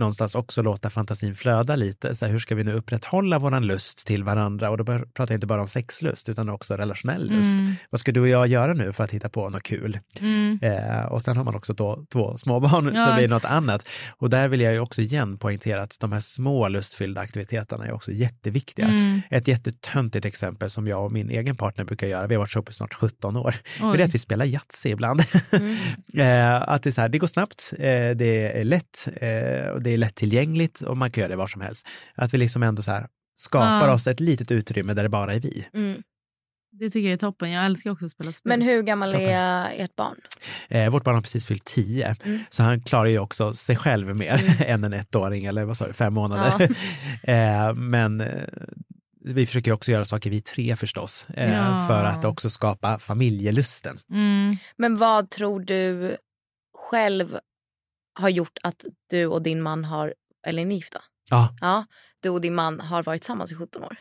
någonstans 0.00 0.34
också 0.34 0.62
låta 0.62 0.90
fantasin 0.90 1.34
flöda 1.34 1.76
lite. 1.76 2.14
Så 2.14 2.26
här, 2.26 2.32
hur 2.32 2.38
ska 2.38 2.54
vi 2.54 2.64
nu 2.64 2.72
upprätthålla 2.72 3.38
våran 3.38 3.66
lust 3.66 4.06
till 4.06 4.24
varandra? 4.24 4.70
Och 4.70 4.76
då 4.76 4.84
pratar 4.84 5.34
jag 5.34 5.36
inte 5.36 5.46
bara 5.46 5.60
om 5.60 5.68
sexlust 5.68 6.28
utan 6.28 6.48
också 6.48 6.76
relationell 6.76 7.28
lust. 7.30 7.54
Mm. 7.54 7.74
Vad 7.90 8.00
ska 8.00 8.12
du 8.12 8.20
och 8.20 8.28
jag 8.28 8.46
göra 8.46 8.74
nu 8.74 8.92
för 8.92 9.04
att 9.04 9.10
hitta 9.10 9.28
på 9.28 9.48
något 9.48 9.62
kul? 9.62 9.98
Mm. 10.20 10.58
Eh, 10.62 11.04
och 11.04 11.22
sen 11.22 11.36
har 11.36 11.44
man 11.44 11.54
också 11.54 11.72
då, 11.72 12.04
två 12.12 12.36
småbarn 12.36 12.92
Ja, 12.94 13.06
så 13.06 13.14
blir 13.14 13.28
det 13.28 13.34
något 13.34 13.44
annat. 13.44 13.88
Och 14.10 14.30
där 14.30 14.48
vill 14.48 14.60
jag 14.60 14.72
ju 14.72 14.80
också 14.80 15.02
igen 15.02 15.38
poängtera 15.38 15.82
att 15.82 15.96
de 16.00 16.12
här 16.12 16.20
små 16.20 16.68
lustfyllda 16.68 17.20
aktiviteterna 17.20 17.86
är 17.86 17.92
också 17.92 18.12
jätteviktiga. 18.12 18.86
Mm. 18.86 19.20
Ett 19.30 19.48
jättetöntigt 19.48 20.24
exempel 20.24 20.70
som 20.70 20.86
jag 20.86 21.04
och 21.04 21.12
min 21.12 21.30
egen 21.30 21.56
partner 21.56 21.84
brukar 21.84 22.06
göra, 22.06 22.26
vi 22.26 22.34
har 22.34 22.40
varit 22.40 22.54
ihop 22.54 22.68
i 22.68 22.72
snart 22.72 22.94
17 22.94 23.36
år, 23.36 23.54
Oj. 23.82 23.96
det 23.96 24.02
är 24.02 24.06
att 24.06 24.14
vi 24.14 24.18
spelar 24.18 24.44
Yatzy 24.44 24.88
ibland. 24.88 25.22
Mm. 25.52 25.76
eh, 26.14 26.68
att 26.68 26.82
det 26.82 26.90
är 26.90 26.92
så 26.92 27.00
här, 27.00 27.08
det 27.08 27.18
går 27.18 27.26
snabbt, 27.26 27.72
eh, 27.78 28.10
det 28.10 28.60
är 28.60 28.64
lätt 28.64 29.08
eh, 29.20 29.68
och 29.68 29.82
det 29.90 29.94
är 29.94 29.98
lättillgängligt 29.98 30.80
och 30.80 30.96
man 30.96 31.10
kan 31.10 31.20
göra 31.22 31.30
det 31.30 31.36
var 31.36 31.46
som 31.46 31.60
helst. 31.60 31.86
Att 32.14 32.34
vi 32.34 32.38
liksom 32.38 32.62
ändå 32.62 32.82
så 32.82 32.90
här 32.90 33.06
skapar 33.34 33.88
Ja. 33.88 33.94
oss 33.94 34.06
ett 34.06 34.20
litet 34.20 34.50
utrymme 34.50 34.94
där 34.94 35.02
det 35.02 35.08
bara 35.08 35.34
är 35.34 35.40
vi. 35.40 35.66
Mm. 35.74 36.02
Det 36.72 36.90
tycker 36.90 37.06
jag 37.08 37.12
är 37.12 37.16
toppen. 37.18 37.50
Jag 37.50 37.64
älskar 37.64 37.90
också 37.90 38.04
att 38.04 38.10
spela 38.10 38.32
spel. 38.32 38.48
Men 38.48 38.62
hur 38.62 38.82
gammal 38.82 39.12
Toppen. 39.12 39.28
är 39.28 39.72
ert 39.84 39.96
barn? 39.96 40.16
Eh, 40.68 40.90
vårt 40.90 41.04
barn 41.04 41.14
har 41.14 41.22
precis 41.22 41.46
fyllt 41.46 41.64
10, 41.64 42.16
Mm. 42.24 42.38
så 42.50 42.62
han 42.62 42.80
klarar 42.82 43.06
ju 43.06 43.18
också 43.18 43.52
sig 43.54 43.76
själv 43.76 44.16
mer 44.16 44.62
än 44.66 44.84
en 44.84 44.92
ettåring 44.92 45.44
eller 45.44 45.64
vad 45.64 45.76
sa 45.76 45.86
du, 45.86 45.92
fem 45.92 46.14
månader. 46.14 46.62
eh, 47.22 47.74
men 47.74 48.20
eh, 48.20 48.44
vi 49.24 49.46
försöker 49.46 49.72
också 49.72 49.90
göra 49.92 50.04
saker 50.04 50.30
vi 50.30 50.40
tre 50.40 50.76
förstås, 50.76 51.26
eh, 51.34 51.52
Ja. 51.54 51.84
för 51.88 52.04
att 52.04 52.24
också 52.24 52.50
skapa 52.50 52.98
familjelusten. 52.98 53.98
Mm. 54.10 54.56
Men 54.76 54.96
vad 54.96 55.30
tror 55.30 55.60
du 55.60 56.16
själv 56.90 57.38
har 58.20 58.28
gjort 58.28 58.58
att 58.62 58.84
du 59.10 59.26
och 59.26 59.42
din 59.42 59.62
man 59.62 59.84
har, 59.84 60.14
eller 60.46 60.62
är 60.62 60.66
ni 60.66 60.74
gifta? 60.74 61.00
Ja, 61.30 61.54
Ja, 61.60 61.84
du 62.22 62.28
och 62.28 62.40
din 62.40 62.54
man 62.54 62.80
har 62.80 63.02
varit 63.02 63.22
tillsammans 63.22 63.52
i 63.52 63.54
17 63.54 63.84
år. 63.84 63.96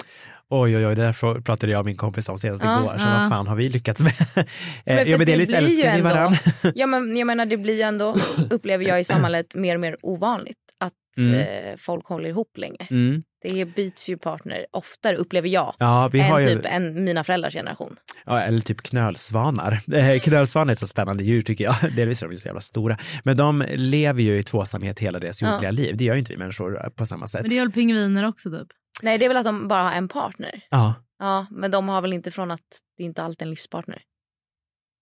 oj 0.50 0.78
oj 0.78 0.88
oj, 0.88 0.96
det 0.96 1.02
där 1.02 1.42
pratade 1.42 1.72
jag 1.72 1.80
och 1.80 1.86
min 1.86 1.98
kompis 1.98 2.30
om 2.30 2.38
senast 2.38 2.64
Ja, 2.64 2.80
igår, 2.80 2.98
så 2.98 3.06
ja. 3.06 3.18
vad 3.20 3.30
fan 3.30 3.48
har 3.48 3.56
vi 3.56 3.70
lyckats 3.70 4.02
med? 4.02 4.14
Men 4.36 4.98
eh, 4.98 5.04
för 5.04 5.12
ja, 5.12 5.18
men 5.18 5.20
det 5.20 5.26
delvis 5.26 5.54
älskar 5.54 5.90
ändå- 5.92 6.10
varandra. 6.10 6.38
Ja, 6.76 6.88
men 6.88 7.18
jag 7.18 7.26
menar 7.28 7.46
det 7.46 7.58
blir 7.58 7.76
ju 7.76 7.82
ändå, 7.82 8.16
upplever 8.50 8.86
jag 8.88 9.00
i 9.00 9.04
samhället, 9.04 9.56
mer 9.56 9.76
och 9.76 9.82
mer 9.82 9.98
ovanligt 10.02 10.58
att 10.78 10.94
Mm. 11.18 11.34
eh, 11.34 11.76
folk 11.78 12.06
håller 12.08 12.30
ihop 12.30 12.58
länge. 12.58 12.88
Mm. 12.90 13.24
Det 13.42 13.66
byts 13.66 14.10
ju 14.10 14.18
partner 14.18 14.66
oftare 14.72 15.16
upplever 15.16 15.50
jag. 15.50 15.76
Ja, 15.80 16.10
vi 16.14 16.20
har 16.20 16.40
än 16.42 16.48
ju, 16.48 16.56
typ 16.56 16.66
en, 16.70 17.04
mina 17.04 17.24
föräldrars 17.24 17.54
generation. 17.54 17.96
ja, 18.26 18.42
eller 18.42 18.62
typ 18.62 18.82
knölsvanar. 18.82 19.82
Eh, 19.94 20.20
Knölsvanar 20.20 20.72
är 20.72 20.76
så 20.76 20.88
spännande 20.88 21.24
djur 21.24 21.42
tycker 21.42 21.64
jag, 21.64 21.76
delvis 21.96 22.22
är 22.24 22.28
de 22.28 22.32
ju 22.34 22.38
så 22.40 22.48
jävla 22.48 22.62
stora. 22.62 22.98
Men 23.24 23.38
de 23.38 23.64
lever 23.74 24.22
ju 24.22 24.38
i 24.38 24.44
tvåsamhet 24.44 25.00
hela 25.00 25.20
deras 25.20 25.42
Ja. 25.42 25.52
jordliga 25.54 25.72
liv, 25.72 25.98
det 25.98 26.04
gör 26.04 26.14
ju 26.14 26.20
inte 26.20 26.32
vi 26.32 26.38
människor 26.38 26.90
på 26.96 27.06
samma 27.06 27.28
sätt. 27.28 27.42
Men 27.42 27.50
det 27.50 27.56
är 27.56 27.60
väl 27.60 27.72
pingviner 27.72 28.24
också 28.28 28.50
typ? 28.52 28.68
Nej 29.02 29.18
det 29.18 29.26
är 29.26 29.30
väl 29.30 29.38
att 29.38 29.44
de 29.46 29.68
bara 29.68 29.84
har 29.84 29.92
en 29.92 30.08
partner. 30.08 30.62
Ja, 30.70 30.94
Ja, 31.20 31.46
men 31.52 31.72
de 31.72 31.88
har 31.90 32.02
väl 32.02 32.14
inte 32.14 32.32
från 32.32 32.52
att 32.52 32.60
det 32.98 33.04
inte 33.04 33.24
alltid 33.24 33.42
är 33.42 33.46
en 33.46 33.50
livspartner. 33.50 34.02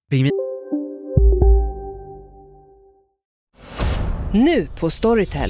pingvin 0.09 0.31
Nu 4.33 4.67
på 4.79 4.89
Storytel. 4.89 5.49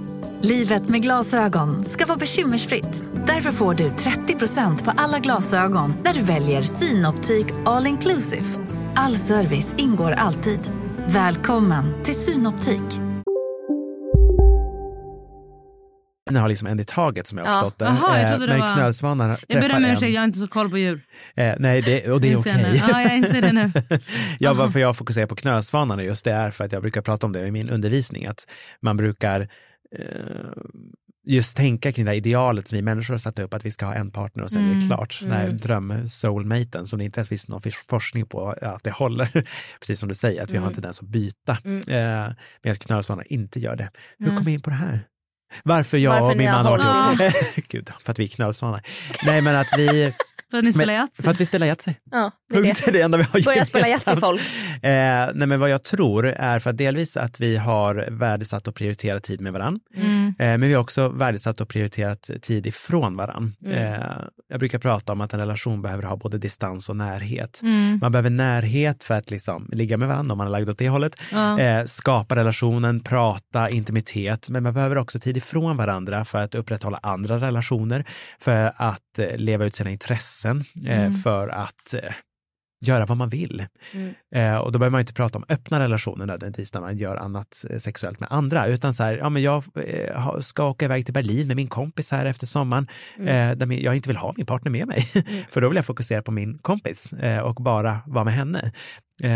Livet 0.43 0.89
med 0.89 1.01
glasögon 1.01 1.85
ska 1.85 2.05
vara 2.05 2.17
bekymmersfritt. 2.17 3.03
Därför 3.27 3.51
får 3.51 3.73
du 3.73 3.89
30% 3.89 4.83
på 4.83 4.91
alla 4.97 5.19
glasögon 5.19 5.93
när 6.03 6.13
du 6.13 6.21
väljer 6.21 6.61
Synoptik 6.61 7.45
All 7.65 7.87
Inclusive. 7.87 8.45
All 8.95 9.15
service 9.15 9.75
ingår 9.77 10.11
alltid. 10.11 10.59
Välkommen 11.07 12.03
till 12.03 12.15
Synoptik. 12.15 12.83
har 16.35 16.47
liksom 16.49 16.67
en 16.67 16.79
i 16.79 16.83
taget 16.83 17.27
som 17.27 17.37
jag 17.37 17.45
har 17.45 17.51
Ja. 17.53 17.59
förstått 17.61 17.79
det. 17.79 17.85
Jaha, 17.85 18.17
jag 18.19 18.23
Eh, 18.23 18.29
trodde 18.29 18.47
det 18.47 18.51
Men 18.57 18.61
var- 18.61 18.75
knölsvanar 18.75 19.39
Jag 19.47 19.61
ber 19.61 19.75
om 19.75 19.85
ursäkt, 19.85 20.11
jag 20.13 20.21
har 20.21 20.25
inte 20.25 20.39
så 20.39 20.47
koll 20.47 20.69
på 20.69 20.77
djur. 20.77 21.01
Eh, 21.35 21.53
nej, 21.59 21.81
det, 21.81 22.11
och 22.11 22.21
det 22.21 22.31
är 22.31 22.37
okej. 22.37 22.53
nu. 22.71 22.75
Ja, 22.89 23.01
jag 23.01 23.17
inser 23.17 23.41
det 23.41 23.51
nu. 23.53 23.71
ja, 24.39 24.53
varför 24.53 24.79
jag 24.79 24.97
fokuserar 24.97 25.25
på 25.27 25.35
knölsvanarna 25.35 26.03
just 26.03 26.25
det 26.25 26.31
är 26.31 26.51
för 26.51 26.63
att 26.63 26.71
jag 26.71 26.81
brukar 26.81 27.01
prata 27.01 27.25
om 27.27 27.33
det 27.33 27.47
i 27.47 27.51
min 27.51 27.69
undervisning, 27.69 28.25
att 28.25 28.47
man 28.81 28.97
brukar 28.97 29.41
eh, 29.41 29.47
just 31.27 31.57
tänka 31.57 31.91
kring 31.91 32.05
det 32.05 32.11
här 32.11 32.17
idealet 32.17 32.67
som 32.67 32.75
vi 32.75 32.81
människor 32.81 33.13
har 33.13 33.17
satt 33.19 33.39
upp, 33.39 33.53
att 33.53 33.65
vi 33.65 33.71
ska 33.71 33.85
ha 33.85 33.93
en 33.93 34.11
partner 34.11 34.43
och 34.43 34.51
sen 34.51 34.61
är 34.63 34.67
det 34.67 34.73
Mm. 34.73 34.87
klart. 34.87 35.17
Den 35.21 35.31
här 35.31 35.49
dröm-soulmaten 35.49 36.85
som 36.85 36.99
det 36.99 37.05
inte 37.05 37.19
ens 37.19 37.29
finns 37.29 37.47
någon 37.47 37.61
forskning 37.89 38.25
på 38.25 38.49
att 38.61 38.83
det 38.83 38.91
håller. 38.91 39.45
Precis 39.79 39.99
som 39.99 40.09
du 40.09 40.15
säger, 40.15 40.43
att 40.43 40.51
vi 40.51 40.57
har 40.57 40.67
en 40.67 40.73
tendens 40.73 40.99
att 40.99 41.07
byta. 41.07 41.57
Mm. 41.65 41.77
Eh, 41.79 42.33
medan 42.63 42.75
knölsvanar 42.75 43.33
inte 43.33 43.59
gör 43.59 43.75
det. 43.75 43.89
Hur 44.17 44.25
Mm. 44.27 44.37
kom 44.37 44.45
vi 44.45 44.51
in 44.53 44.61
på 44.61 44.69
det 44.69 44.75
här? 44.75 45.07
Varför 45.63 45.97
jag 45.97 46.11
Varför 46.11 46.31
och 46.31 46.37
min 46.37 46.51
man 46.51 46.65
har 46.65 46.77
varit? 46.77 47.33
Gud, 47.69 47.89
för 47.99 48.11
att 48.11 48.19
vi 48.19 48.23
är 48.23 48.27
knölsvanar. 48.27 48.81
Nej, 49.25 49.41
men 49.41 49.55
att 49.55 49.67
vi, 49.77 50.13
För 50.51 50.57
att 50.57 50.65
ni 50.65 50.73
spelar 50.73 50.93
Yatzy. 50.93 51.23
för 51.23 51.31
att 51.31 51.41
vi 51.41 51.45
spelar 51.45 51.67
Yatzy. 51.67 51.93
Ja, 52.11 52.31
det 52.49 52.57
är 52.57 52.61
det. 52.61 52.67
det 52.85 52.87
är 52.87 52.91
det 52.91 53.01
enda 53.01 53.17
vi 53.17 53.23
har 53.23 53.45
Börja 53.45 53.65
spela 53.65 53.87
Yatzy 53.87 54.15
folk. 54.15 54.41
Eh, 54.83 55.29
nej 55.33 55.47
men 55.47 55.59
vad 55.59 55.69
jag 55.69 55.83
tror 55.83 56.25
är 56.25 56.59
för 56.59 56.69
att 56.69 56.77
delvis 56.77 57.17
att 57.17 57.39
vi 57.39 57.57
har 57.57 58.07
värdesatt 58.11 58.67
och 58.67 58.75
prioriterat 58.75 59.23
tid 59.23 59.41
med 59.41 59.53
varandra. 59.53 59.81
Mm. 59.95 60.27
Eh, 60.27 60.33
men 60.45 60.61
vi 60.61 60.73
har 60.73 60.81
också 60.81 61.09
värdesatt 61.09 61.61
och 61.61 61.69
prioriterat 61.69 62.29
tid 62.41 62.65
ifrån 62.65 63.17
varandra. 63.17 63.53
Mm. 63.65 63.93
Eh, 63.93 64.07
jag 64.49 64.59
brukar 64.59 64.79
prata 64.79 65.11
om 65.11 65.21
att 65.21 65.33
en 65.33 65.39
relation 65.39 65.81
behöver 65.81 66.03
ha 66.03 66.15
både 66.15 66.37
distans 66.37 66.89
och 66.89 66.95
närhet. 66.95 67.59
Mm. 67.63 67.99
Man 68.01 68.11
behöver 68.11 68.29
närhet 68.29 69.03
för 69.03 69.13
att 69.13 69.31
liksom 69.31 69.69
ligga 69.71 69.97
med 69.97 70.07
varandra 70.07 70.31
om 70.31 70.37
man 70.37 70.47
är 70.47 70.51
lagd 70.51 70.69
åt 70.69 70.77
det 70.77 70.89
hållet. 70.89 71.15
Ja. 71.31 71.59
Eh, 71.59 71.85
skapa 71.85 72.35
relationen, 72.35 73.03
prata, 73.03 73.69
intimitet. 73.69 74.49
Men 74.49 74.63
man 74.63 74.73
behöver 74.73 74.97
också 74.97 75.19
tid 75.19 75.37
ifrån 75.37 75.77
varandra 75.77 76.25
för 76.25 76.41
att 76.41 76.55
upprätthålla 76.55 76.99
andra 77.03 77.37
relationer, 77.37 78.05
för 78.39 78.71
att 78.75 79.19
eh, 79.19 79.37
leva 79.37 79.65
ut 79.65 79.75
sina 79.75 79.89
intressen, 79.89 80.40
eh, 80.49 80.99
Mm. 80.99 81.13
för 81.13 81.49
att 81.49 81.93
eh, 81.93 82.13
göra 82.85 83.05
vad 83.05 83.17
man 83.17 83.29
vill. 83.29 83.65
Mm. 83.93 84.13
Eh, 84.35 84.55
och 84.57 84.71
då 84.71 84.79
behöver 84.79 84.91
man 84.91 85.01
inte 85.01 85.13
prata 85.13 85.37
om 85.37 85.45
öppna 85.49 85.79
relationer 85.79 86.25
nödvändigtvis 86.25 86.73
när 86.73 86.81
man 86.81 86.97
gör 86.97 87.15
annat 87.15 87.65
eh, 87.69 87.77
sexuellt 87.77 88.19
med 88.19 88.29
andra, 88.31 88.67
utan 88.67 88.93
så 88.93 89.03
här, 89.03 89.13
ja 89.13 89.29
men 89.29 89.41
jag 89.41 89.63
ska 90.39 90.65
åka 90.69 90.85
iväg 90.85 91.05
till 91.05 91.13
Berlin 91.13 91.47
med 91.47 91.55
min 91.55 91.67
kompis 91.67 92.11
här 92.11 92.25
efter 92.25 92.47
sommaren, 92.47 92.87
eh, 93.19 93.51
där 93.51 93.83
jag 93.83 93.95
inte 93.95 94.09
vill 94.09 94.17
ha 94.17 94.33
min 94.37 94.45
partner 94.45 94.71
med 94.71 94.87
mig, 94.87 95.01
för 95.49 95.61
då 95.61 95.69
vill 95.69 95.75
jag 95.75 95.85
fokusera 95.85 96.21
på 96.21 96.31
min 96.31 96.57
kompis 96.57 97.13
eh, 97.13 97.39
och 97.39 97.55
bara 97.55 97.99
vara 98.05 98.23
med 98.23 98.33
henne. 98.33 98.71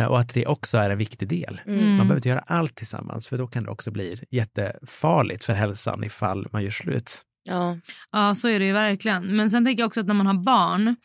Och 0.09 0.19
att 0.19 0.33
det 0.33 0.45
också 0.47 0.77
är 0.77 0.89
en 0.89 0.97
viktig 0.97 1.27
del. 1.27 1.61
Mm. 1.65 1.87
Man 1.89 1.97
behöver 1.97 2.15
inte 2.15 2.29
göra 2.29 2.43
allt 2.47 2.75
tillsammans, 2.75 3.27
för 3.27 3.37
då 3.37 3.47
kan 3.47 3.63
det 3.63 3.71
också 3.71 3.91
bli 3.91 4.23
jättefarligt 4.31 5.43
för 5.43 5.53
hälsan 5.53 6.03
ifall 6.03 6.47
man 6.51 6.63
gör 6.63 6.69
slut. 6.69 7.21
Ja. 7.45 7.77
Ja, 8.11 8.35
så 8.35 8.47
är 8.47 8.59
det 8.59 8.65
ju 8.65 8.73
verkligen. 8.73 9.35
Men 9.35 9.49
sen 9.51 9.65
tänker 9.65 9.81
jag 9.81 9.87
också 9.87 9.99
att 9.99 10.07
när 10.07 10.13
man 10.13 10.27
har 10.27 10.43
barn, 10.43 10.95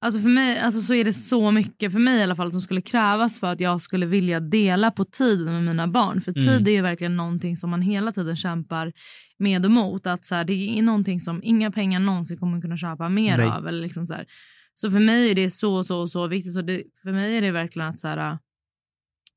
alltså 0.00 0.20
för 0.20 0.28
mig 0.28 0.58
alltså 0.58 0.80
så 0.80 0.94
är 0.94 1.04
det 1.04 1.12
så 1.12 1.50
mycket, 1.50 1.92
för 1.92 1.98
mig 1.98 2.18
i 2.18 2.22
alla 2.22 2.36
fall, 2.36 2.52
som 2.52 2.60
skulle 2.60 2.80
krävas 2.80 3.40
för 3.40 3.52
att 3.52 3.60
jag 3.60 3.80
skulle 3.82 4.06
vilja 4.06 4.40
dela 4.40 4.90
på 4.90 5.04
tiden 5.04 5.52
med 5.54 5.62
mina 5.62 5.88
barn. 5.88 6.20
För 6.20 6.32
Mm. 6.38 6.46
tid 6.46 6.68
är 6.68 6.72
ju 6.72 6.82
verkligen 6.82 7.16
någonting 7.16 7.56
som 7.56 7.70
man 7.70 7.82
hela 7.82 8.12
tiden 8.12 8.36
kämpar 8.36 8.92
med 9.38 9.64
och 9.64 9.70
mot. 9.70 10.06
Att 10.06 10.24
så 10.24 10.34
här, 10.34 10.44
det 10.44 10.78
är 10.78 10.82
någonting 10.82 11.20
som 11.20 11.40
inga 11.42 11.70
pengar 11.70 12.00
någonsin 12.00 12.38
kommer 12.38 12.60
kunna 12.60 12.76
köpa 12.76 13.08
mer 13.08 13.36
Nej. 13.36 13.48
av. 13.48 13.68
Eller 13.68 13.82
liksom 13.82 14.06
så, 14.06 14.14
här. 14.14 14.26
så 14.74 14.90
för 14.90 15.00
mig 15.00 15.30
är 15.30 15.34
det 15.34 15.50
så, 15.50 15.84
så, 15.84 16.08
så 16.08 16.26
viktigt. 16.26 16.54
Så 16.54 16.62
det, 16.62 16.82
för 17.02 17.12
mig 17.12 17.36
är 17.36 17.42
det 17.42 17.50
verkligen 17.50 17.88
att 17.88 18.00
så 18.00 18.08
här, 18.08 18.38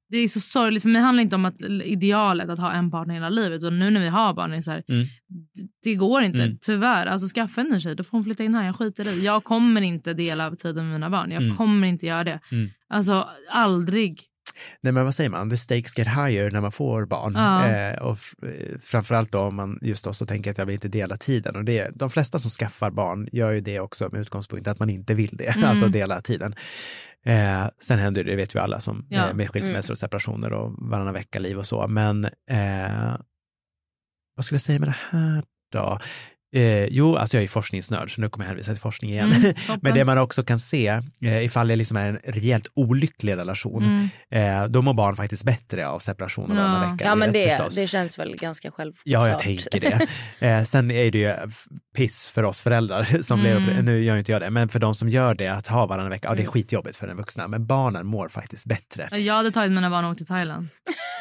det 0.10 0.18
är 0.18 0.28
så 0.28 0.40
sorgligt. 0.40 0.84
För 0.84 0.90
mig 0.90 1.02
handlar 1.02 1.22
inte 1.24 1.36
om 1.36 1.46
att 1.46 1.62
idealet 1.84 2.50
att 2.50 2.60
ha 2.60 2.72
en 2.72 2.92
partner 2.92 3.14
hela 3.14 3.30
livet. 3.30 3.64
Och 3.64 3.74
nu 3.74 3.90
när 3.90 4.00
vi 4.00 4.08
har 4.08 4.34
barn 4.34 4.52
är 4.52 4.56
det 4.56 4.62
så 4.62 4.72
här, 4.72 4.84
Mm. 4.88 5.06
det 5.84 5.96
går 5.96 6.22
inte. 6.24 6.44
Mm. 6.44 6.58
Tyvärr. 6.62 7.06
Alltså 7.06 7.28
skaffa 7.28 7.62
en 7.62 7.68
ny 7.68 7.80
tjej, 7.80 7.96
då 7.96 8.04
får 8.04 8.18
hon 8.18 8.24
flytta 8.24 8.44
in 8.44 8.56
här. 8.56 8.66
Jag 8.66 8.76
skiter 8.76 9.08
i. 9.08 9.26
Jag 9.26 9.44
kommer 9.44 9.82
inte 9.82 10.14
dela 10.14 10.52
tiden 10.56 10.84
med 10.86 10.94
mina 10.94 11.10
barn. 11.10 11.32
Jag 11.32 11.44
Mm. 11.44 11.56
kommer 11.56 11.88
inte 11.88 12.06
göra 12.06 12.24
det. 12.24 12.40
Mm. 12.52 12.70
Alltså 12.90 13.30
aldrig. 13.52 14.22
Nej 14.82 14.94
men 14.94 15.04
vad 15.06 15.16
säger 15.16 15.30
man, 15.30 15.50
the 15.50 15.58
stakes 15.58 15.98
get 15.98 16.08
higher 16.08 16.52
när 16.52 16.62
man 16.62 16.72
får 16.72 17.06
barn. 17.06 17.34
Ja. 17.36 17.66
Eh, 17.68 17.98
och 18.02 18.18
eh, 18.44 18.78
framförallt 18.82 19.32
då 19.32 19.40
om 19.40 19.56
man 19.56 19.80
just 19.82 20.06
då 20.06 20.14
så 20.14 20.26
tänker 20.26 20.52
att 20.52 20.58
jag 20.58 20.66
vill 20.66 20.74
inte 20.74 20.88
dela 20.88 21.18
tiden. 21.18 21.56
Och 21.56 21.64
det, 21.66 21.90
de 21.96 22.10
flesta 22.10 22.40
som 22.40 22.50
skaffar 22.52 22.92
barn 22.92 23.30
gör 23.32 23.52
ju 23.52 23.62
det 23.62 23.80
också 23.80 24.10
med 24.12 24.22
utgångspunkt 24.22 24.68
att 24.68 24.80
man 24.80 24.90
inte 24.90 25.14
vill 25.14 25.38
det, 25.38 25.56
Mm. 25.56 25.70
alltså 25.70 25.88
dela 25.88 26.22
tiden. 26.22 26.56
Eh, 27.26 27.68
sen 27.80 28.00
händer 28.00 28.24
det, 28.24 28.30
det 28.32 28.36
vet 28.36 28.56
vi 28.56 28.60
alla, 28.60 28.80
som, 28.80 29.06
Ja. 29.10 29.30
eh, 29.30 29.34
med 29.36 29.50
skilsmässor 29.50 29.94
och 29.94 29.98
separationer 29.98 30.54
och 30.54 30.74
varannan 30.78 31.14
vecka-liv 31.14 31.58
och 31.58 31.66
så. 31.66 31.88
Men 31.88 32.26
eh, 32.50 33.16
vad 34.36 34.46
skulle 34.46 34.56
jag 34.56 34.62
säga 34.62 34.80
med 34.80 34.88
det 34.88 34.98
här 35.10 35.44
då? 35.72 36.00
Eh, 36.56 36.86
jo, 36.86 37.16
alltså 37.16 37.38
jag 37.38 37.44
är 37.44 37.48
forskningsnörd, 37.48 38.16
så 38.16 38.22
nu 38.22 38.30
kommer 38.30 38.46
jag 38.46 38.50
hänvisa 38.50 38.72
till 38.72 38.82
forskning 38.82 39.12
igen. 39.12 39.32
Mm. 39.32 39.54
Men 39.82 39.94
det 39.94 40.06
man 40.06 40.18
också 40.18 40.44
kan 40.44 40.60
se, 40.60 40.88
eh, 41.22 41.46
ifall 41.46 41.68
det 41.68 41.76
liksom 41.76 41.98
är 41.98 42.10
en 42.10 42.20
rejält 42.24 42.68
olycklig 42.74 43.38
relation, 43.38 44.10
Mm. 44.32 44.64
eh, 44.64 44.68
då 44.68 44.82
mår 44.82 44.94
barn 44.94 45.16
faktiskt 45.16 45.44
bättre 45.44 45.88
av 45.88 46.00
separation 46.00 46.50
Ja. 46.50 46.56
varannan 46.56 46.92
vecka. 46.98 47.06
ja, 47.06 47.16
men 47.16 47.32
det, 47.34 47.50
förstås. 47.50 47.76
det 47.76 47.88
känns 47.88 48.20
väl 48.20 48.36
ganska 48.36 48.72
självklart. 48.72 49.02
Ja, 49.06 49.30
jag 49.30 49.40
tänker 49.40 49.80
det. 49.80 50.08
Eh, 50.48 50.64
sen 50.64 50.92
är 50.92 51.12
det 51.12 51.18
ju 51.18 51.34
piss 51.96 52.30
för 52.30 52.44
oss 52.44 52.62
föräldrar 52.62 53.04
som 53.22 53.40
Mm. 53.40 53.66
lever. 53.66 53.82
Nu 53.82 54.04
gör 54.04 54.14
ju 54.14 54.20
inte 54.20 54.32
jag 54.32 54.42
det, 54.42 54.50
men 54.50 54.70
för 54.70 54.80
de 54.80 54.96
som 54.96 55.10
gör 55.10 55.36
det, 55.36 55.48
att 55.48 55.68
ha 55.68 55.86
varannan 55.86 56.10
vecka, 56.10 56.28
ja 56.28 56.34
det 56.36 56.40
är 56.40 56.42
Mm. 56.42 56.52
skitjobbigt 56.52 56.98
för 56.98 57.08
den 57.08 57.18
vuxna, 57.18 57.48
men 57.48 57.66
barnen 57.68 58.06
mår 58.08 58.30
faktiskt 58.30 58.66
bättre. 58.66 59.10
Jag 59.20 59.34
hade 59.34 59.52
tagit 59.52 59.72
mina 59.72 59.90
barn 59.90 60.06
och 60.06 60.12
åkt 60.12 60.18
till 60.18 60.28
Thailand. 60.28 60.68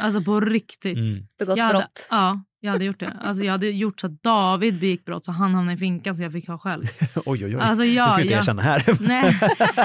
Alltså 0.00 0.22
på 0.22 0.40
riktigt. 0.40 0.96
Mm. 0.96 1.26
Begått 1.38 1.58
hade, 1.58 1.72
brott. 1.72 2.08
Ja, 2.10 2.42
Jag 2.64 2.70
hade 2.72 2.84
gjort 2.84 2.98
det. 3.00 3.12
Alltså, 3.20 3.44
jag 3.44 3.52
hade 3.52 3.66
gjort 3.68 4.00
så 4.00 4.06
att 4.06 4.22
David 4.22 4.80
begick 4.80 5.04
brott 5.04 5.24
så 5.24 5.32
han 5.32 5.54
hamnade 5.54 5.74
i 5.74 5.78
finkan 5.78 6.16
så 6.16 6.22
jag 6.22 6.32
fick 6.32 6.48
ha 6.48 6.58
själv. 6.58 6.84
oj, 7.14 7.44
oj, 7.44 7.44
oj. 7.44 7.56
Alltså, 7.60 7.84
ja, 7.84 8.04
det 8.04 8.10
ska 8.12 8.20
inte 8.20 8.32
ja. 8.32 8.38
erkänna 8.38 8.62
här. 8.62 8.84
Nej, 9.00 9.38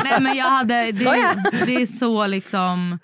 nej 0.03 0.21
men 0.21 0.37
jag 0.37 0.49
hade... 0.49 0.73
Det, 0.91 1.65
det 1.65 1.75
är 1.75 1.85
så 1.85 2.27
liksom... 2.27 2.99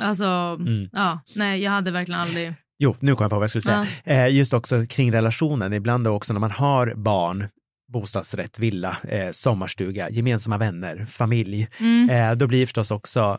Alltså, 0.00 0.24
Mm. 0.60 0.88
ja. 0.92 1.20
Nej, 1.34 1.62
jag 1.62 1.70
hade 1.70 1.90
verkligen 1.90 2.20
aldrig... 2.20 2.54
Jo, 2.78 2.96
nu 3.00 3.14
kom 3.14 3.24
jag 3.24 3.30
på 3.30 3.36
vad 3.36 3.42
jag 3.42 3.50
skulle 3.50 3.62
säga. 3.62 3.86
Eh, 4.04 4.28
just 4.34 4.52
också 4.52 4.86
kring 4.86 5.12
relationen, 5.12 5.72
ibland 5.72 6.06
också 6.08 6.32
när 6.32 6.40
man 6.40 6.50
har 6.50 6.94
barn, 6.96 7.48
bostadsrätt, 7.92 8.58
villa, 8.58 8.96
eh, 9.08 9.30
sommarstuga, 9.30 10.10
gemensamma 10.10 10.58
vänner, 10.58 11.04
familj, 11.04 11.68
Mm. 11.80 12.10
eh, 12.10 12.36
då 12.36 12.46
blir 12.46 12.66
förstås 12.66 12.90
också 12.90 13.38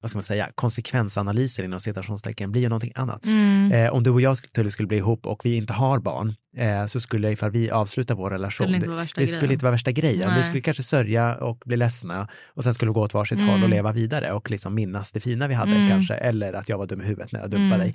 vad 0.00 0.10
ska 0.10 0.16
man 0.18 0.22
säga, 0.24 0.48
konsekvensanalyser 0.54 1.62
inom 1.64 1.80
citationstecken 1.80 2.52
blir 2.52 2.62
ju 2.62 2.68
någonting 2.68 2.92
annat. 2.94 3.26
Mm. 3.26 3.72
Eh, 3.72 3.92
om 3.92 4.02
du 4.02 4.10
och 4.10 4.20
jag 4.20 4.36
skulle, 4.36 4.70
skulle 4.70 4.86
bli 4.88 4.96
ihop 4.96 5.26
och 5.26 5.44
vi 5.44 5.56
inte 5.56 5.72
har 5.72 5.98
barn 5.98 6.34
eh, 6.56 6.86
så 6.86 7.00
skulle 7.00 7.30
ifall 7.32 7.50
vi 7.50 7.70
avslutar 7.70 8.14
vår 8.14 8.30
relation, 8.30 8.50
Skulle 8.66 8.78
det 8.78 9.14
grejen. 9.14 9.28
skulle 9.34 9.52
inte 9.52 9.64
vara 9.64 9.72
värsta 9.72 9.90
grejen. 9.92 10.22
Nej. 10.28 10.36
Vi 10.36 10.42
skulle 10.42 10.60
kanske 10.60 10.82
sörja 10.82 11.34
och 11.34 11.62
bli 11.66 11.76
ledsna 11.76 12.28
och 12.46 12.64
sen 12.64 12.74
skulle 12.74 12.90
vi 12.90 12.94
gå 12.94 13.02
åt 13.02 13.14
varsitt 13.14 13.38
Mm. 13.38 13.50
håll 13.50 13.62
och 13.62 13.68
leva 13.68 13.92
vidare 13.92 14.32
och 14.32 14.50
liksom 14.50 14.74
minnas 14.74 15.12
det 15.12 15.20
fina 15.20 15.48
vi 15.48 15.54
hade 15.54 15.72
Mm. 15.72 15.88
kanske, 15.88 16.14
eller 16.14 16.52
att 16.52 16.68
jag 16.68 16.78
var 16.78 16.86
dum 16.86 17.00
i 17.00 17.04
huvudet 17.04 17.32
när 17.32 17.40
jag 17.40 17.50
dumpade 17.50 17.82
Mm. 17.82 17.92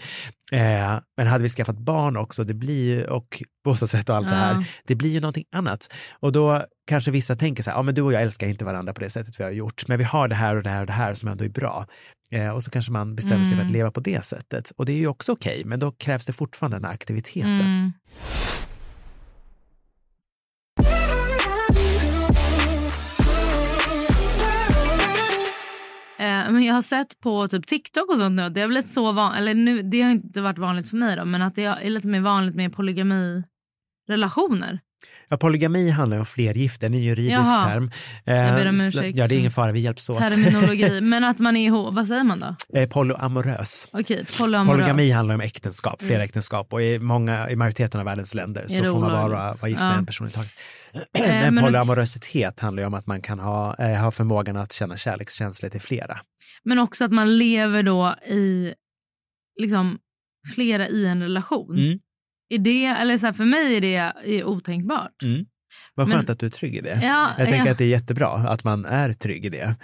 dig. 0.51 0.61
Eh, 0.83 0.99
men 1.17 1.27
hade 1.27 1.43
vi 1.43 1.49
skaffat 1.49 1.77
barn 1.77 2.17
också, 2.17 2.43
det 2.43 2.53
blir 2.53 3.09
och 3.09 3.43
bostadsrätt 3.63 4.09
och 4.09 4.15
allt 4.15 4.25
det 4.29 4.31
Ja. 4.35 4.37
här, 4.41 4.65
det 4.87 4.95
blir 4.95 5.09
ju 5.09 5.19
någonting 5.19 5.45
annat. 5.51 5.93
Och 6.19 6.31
då 6.31 6.65
kanske 6.85 7.11
vissa 7.11 7.35
tänker 7.35 7.63
så 7.63 7.69
här, 7.69 7.77
ja 7.77 7.81
men 7.81 7.95
du 7.95 8.01
och 8.01 8.13
jag 8.13 8.21
älskar 8.21 8.47
inte 8.47 8.65
varandra 8.65 8.93
på 8.93 9.01
det 9.01 9.09
sättet 9.09 9.39
vi 9.39 9.43
har 9.43 9.51
gjort, 9.51 9.87
men 9.87 9.97
vi 9.97 10.03
har 10.03 10.27
det 10.27 10.35
här 10.35 10.55
och 10.55 10.63
det 10.63 10.69
här 10.69 10.81
och 10.81 10.87
det 10.87 10.93
här 10.93 11.13
som 11.13 11.29
ändå 11.29 11.45
är 11.45 11.49
bra. 11.49 11.87
Eh, 12.31 12.49
och 12.49 12.63
så 12.63 12.71
kanske 12.71 12.91
man 12.91 13.15
bestämmer 13.15 13.43
sig 13.43 13.51
för 13.53 13.57
att 13.57 13.61
Mm. 13.61 13.73
leva 13.73 13.91
på 13.91 13.99
det 13.99 14.25
sättet. 14.25 14.71
Och 14.75 14.85
det 14.85 14.91
är 14.91 14.97
ju 14.97 15.07
också 15.07 15.31
okej, 15.31 15.63
men 15.65 15.79
då 15.79 15.91
krävs 15.91 16.25
det 16.25 16.33
fortfarande 16.33 16.77
den 16.77 16.85
här 16.85 16.93
aktiviteten. 16.93 17.59
Mm. 17.59 17.91
Eh, 26.19 26.51
men 26.51 26.63
jag 26.63 26.73
har 26.73 26.81
sett 26.81 27.19
på 27.19 27.47
typ 27.47 27.67
TikTok 27.67 28.09
och 28.09 28.17
sånt 28.17 28.35
nu, 28.35 28.49
det 28.49 28.61
har 28.61 28.67
blivit 28.67 28.87
så 28.89 29.11
van- 29.11 29.35
eller 29.35 29.53
nu, 29.53 29.81
det 29.81 30.01
har 30.01 30.11
inte 30.11 30.41
varit 30.41 30.57
vanligt 30.57 30.89
för 30.89 30.97
mig 30.97 31.15
då, 31.15 31.25
men 31.25 31.41
att 31.41 31.55
det 31.55 31.63
är 31.63 31.89
lite 31.89 32.07
mer 32.07 32.21
vanligt 32.21 32.55
med 32.55 32.73
polygamirelationer. 32.73 34.79
Ja, 35.29 35.37
polygami 35.37 35.89
handlar 35.89 36.17
om 36.19 36.25
flergifte, 36.25 36.85
en 36.85 36.93
juridisk 36.93 37.33
Jaha. 37.33 37.69
term. 37.69 37.91
Jag 38.25 38.55
ber 38.55 38.69
om 38.69 38.77
så- 38.77 38.83
ursäkt 38.83 39.17
Ja, 39.17 39.27
det 39.27 39.35
är 39.35 39.39
ingen 39.39 39.51
fara, 39.51 39.71
vi 39.71 39.79
hjälps 39.79 40.09
åt. 40.09 40.17
Terminologi, 40.17 41.01
men 41.01 41.23
att 41.23 41.39
man 41.39 41.55
är 41.57 41.65
ihop, 41.65 41.93
vad 41.93 42.07
säger 42.07 42.23
man 42.23 42.39
då? 42.39 42.79
Eh, 42.79 42.89
Polyamorös. 42.89 43.87
Okej, 43.93 44.25
polyamorös. 44.37 44.77
Polygami 44.79 45.11
handlar 45.11 45.35
om 45.35 45.41
äktenskap, 45.41 45.99
flera 46.01 46.13
Mm. 46.15 46.25
äktenskap 46.25 46.73
och 46.73 46.81
i, 46.81 46.99
många, 46.99 47.49
i 47.49 47.55
majoriteten 47.55 47.99
av 47.99 48.05
världens 48.05 48.33
länder 48.33 48.65
så 48.67 48.75
får 48.83 48.99
man 48.99 49.11
bara 49.11 49.27
vara 49.27 49.69
gift 49.69 49.81
med 49.81 49.91
Ja. 49.93 49.97
en 49.97 50.05
person 50.05 50.27
i 50.27 50.31
taget. 50.31 50.51
Eh, 51.17 51.51
Men 51.51 51.63
polyamorositet 51.63 52.59
handlar 52.59 52.83
ju 52.83 52.87
om 52.87 52.93
att 52.93 53.07
man 53.07 53.21
kan 53.21 53.39
ha, 53.39 53.75
eh, 53.79 54.01
ha 54.01 54.11
förmågan 54.11 54.57
att 54.57 54.71
känna 54.73 54.97
kärlekskänslor 54.97 55.69
till 55.69 55.81
flera. 55.81 56.19
Men 56.63 56.79
också 56.79 57.05
att 57.05 57.11
man 57.11 57.37
lever 57.37 57.83
då 57.83 58.15
i 58.27 58.73
liksom 59.61 59.97
flera 60.55 60.87
i 60.87 61.05
en 61.05 61.21
relation. 61.21 61.77
Mm. 61.77 61.99
Är 62.53 62.57
det, 62.59 62.85
eller 62.85 63.17
så 63.17 63.25
här, 63.25 63.33
för 63.33 63.45
mig 63.45 63.75
är 63.77 63.81
det 63.81 63.95
är 64.39 64.43
otänkbart. 64.43 65.23
Mm. 65.23 65.45
Vad 65.95 66.07
Men- 66.07 66.17
skönt 66.17 66.29
att 66.29 66.39
du 66.39 66.45
är 66.45 66.49
trygg 66.49 66.75
i 66.75 66.81
det. 66.81 66.99
Ja, 67.03 67.29
jag 67.37 67.47
tänker 67.47 67.65
ja. 67.65 67.71
att 67.71 67.77
det 67.77 67.83
är 67.83 67.87
jättebra 67.87 68.29
att 68.29 68.63
man 68.63 68.85
är 68.85 69.13
trygg 69.13 69.45
i 69.45 69.49
det. 69.49 69.75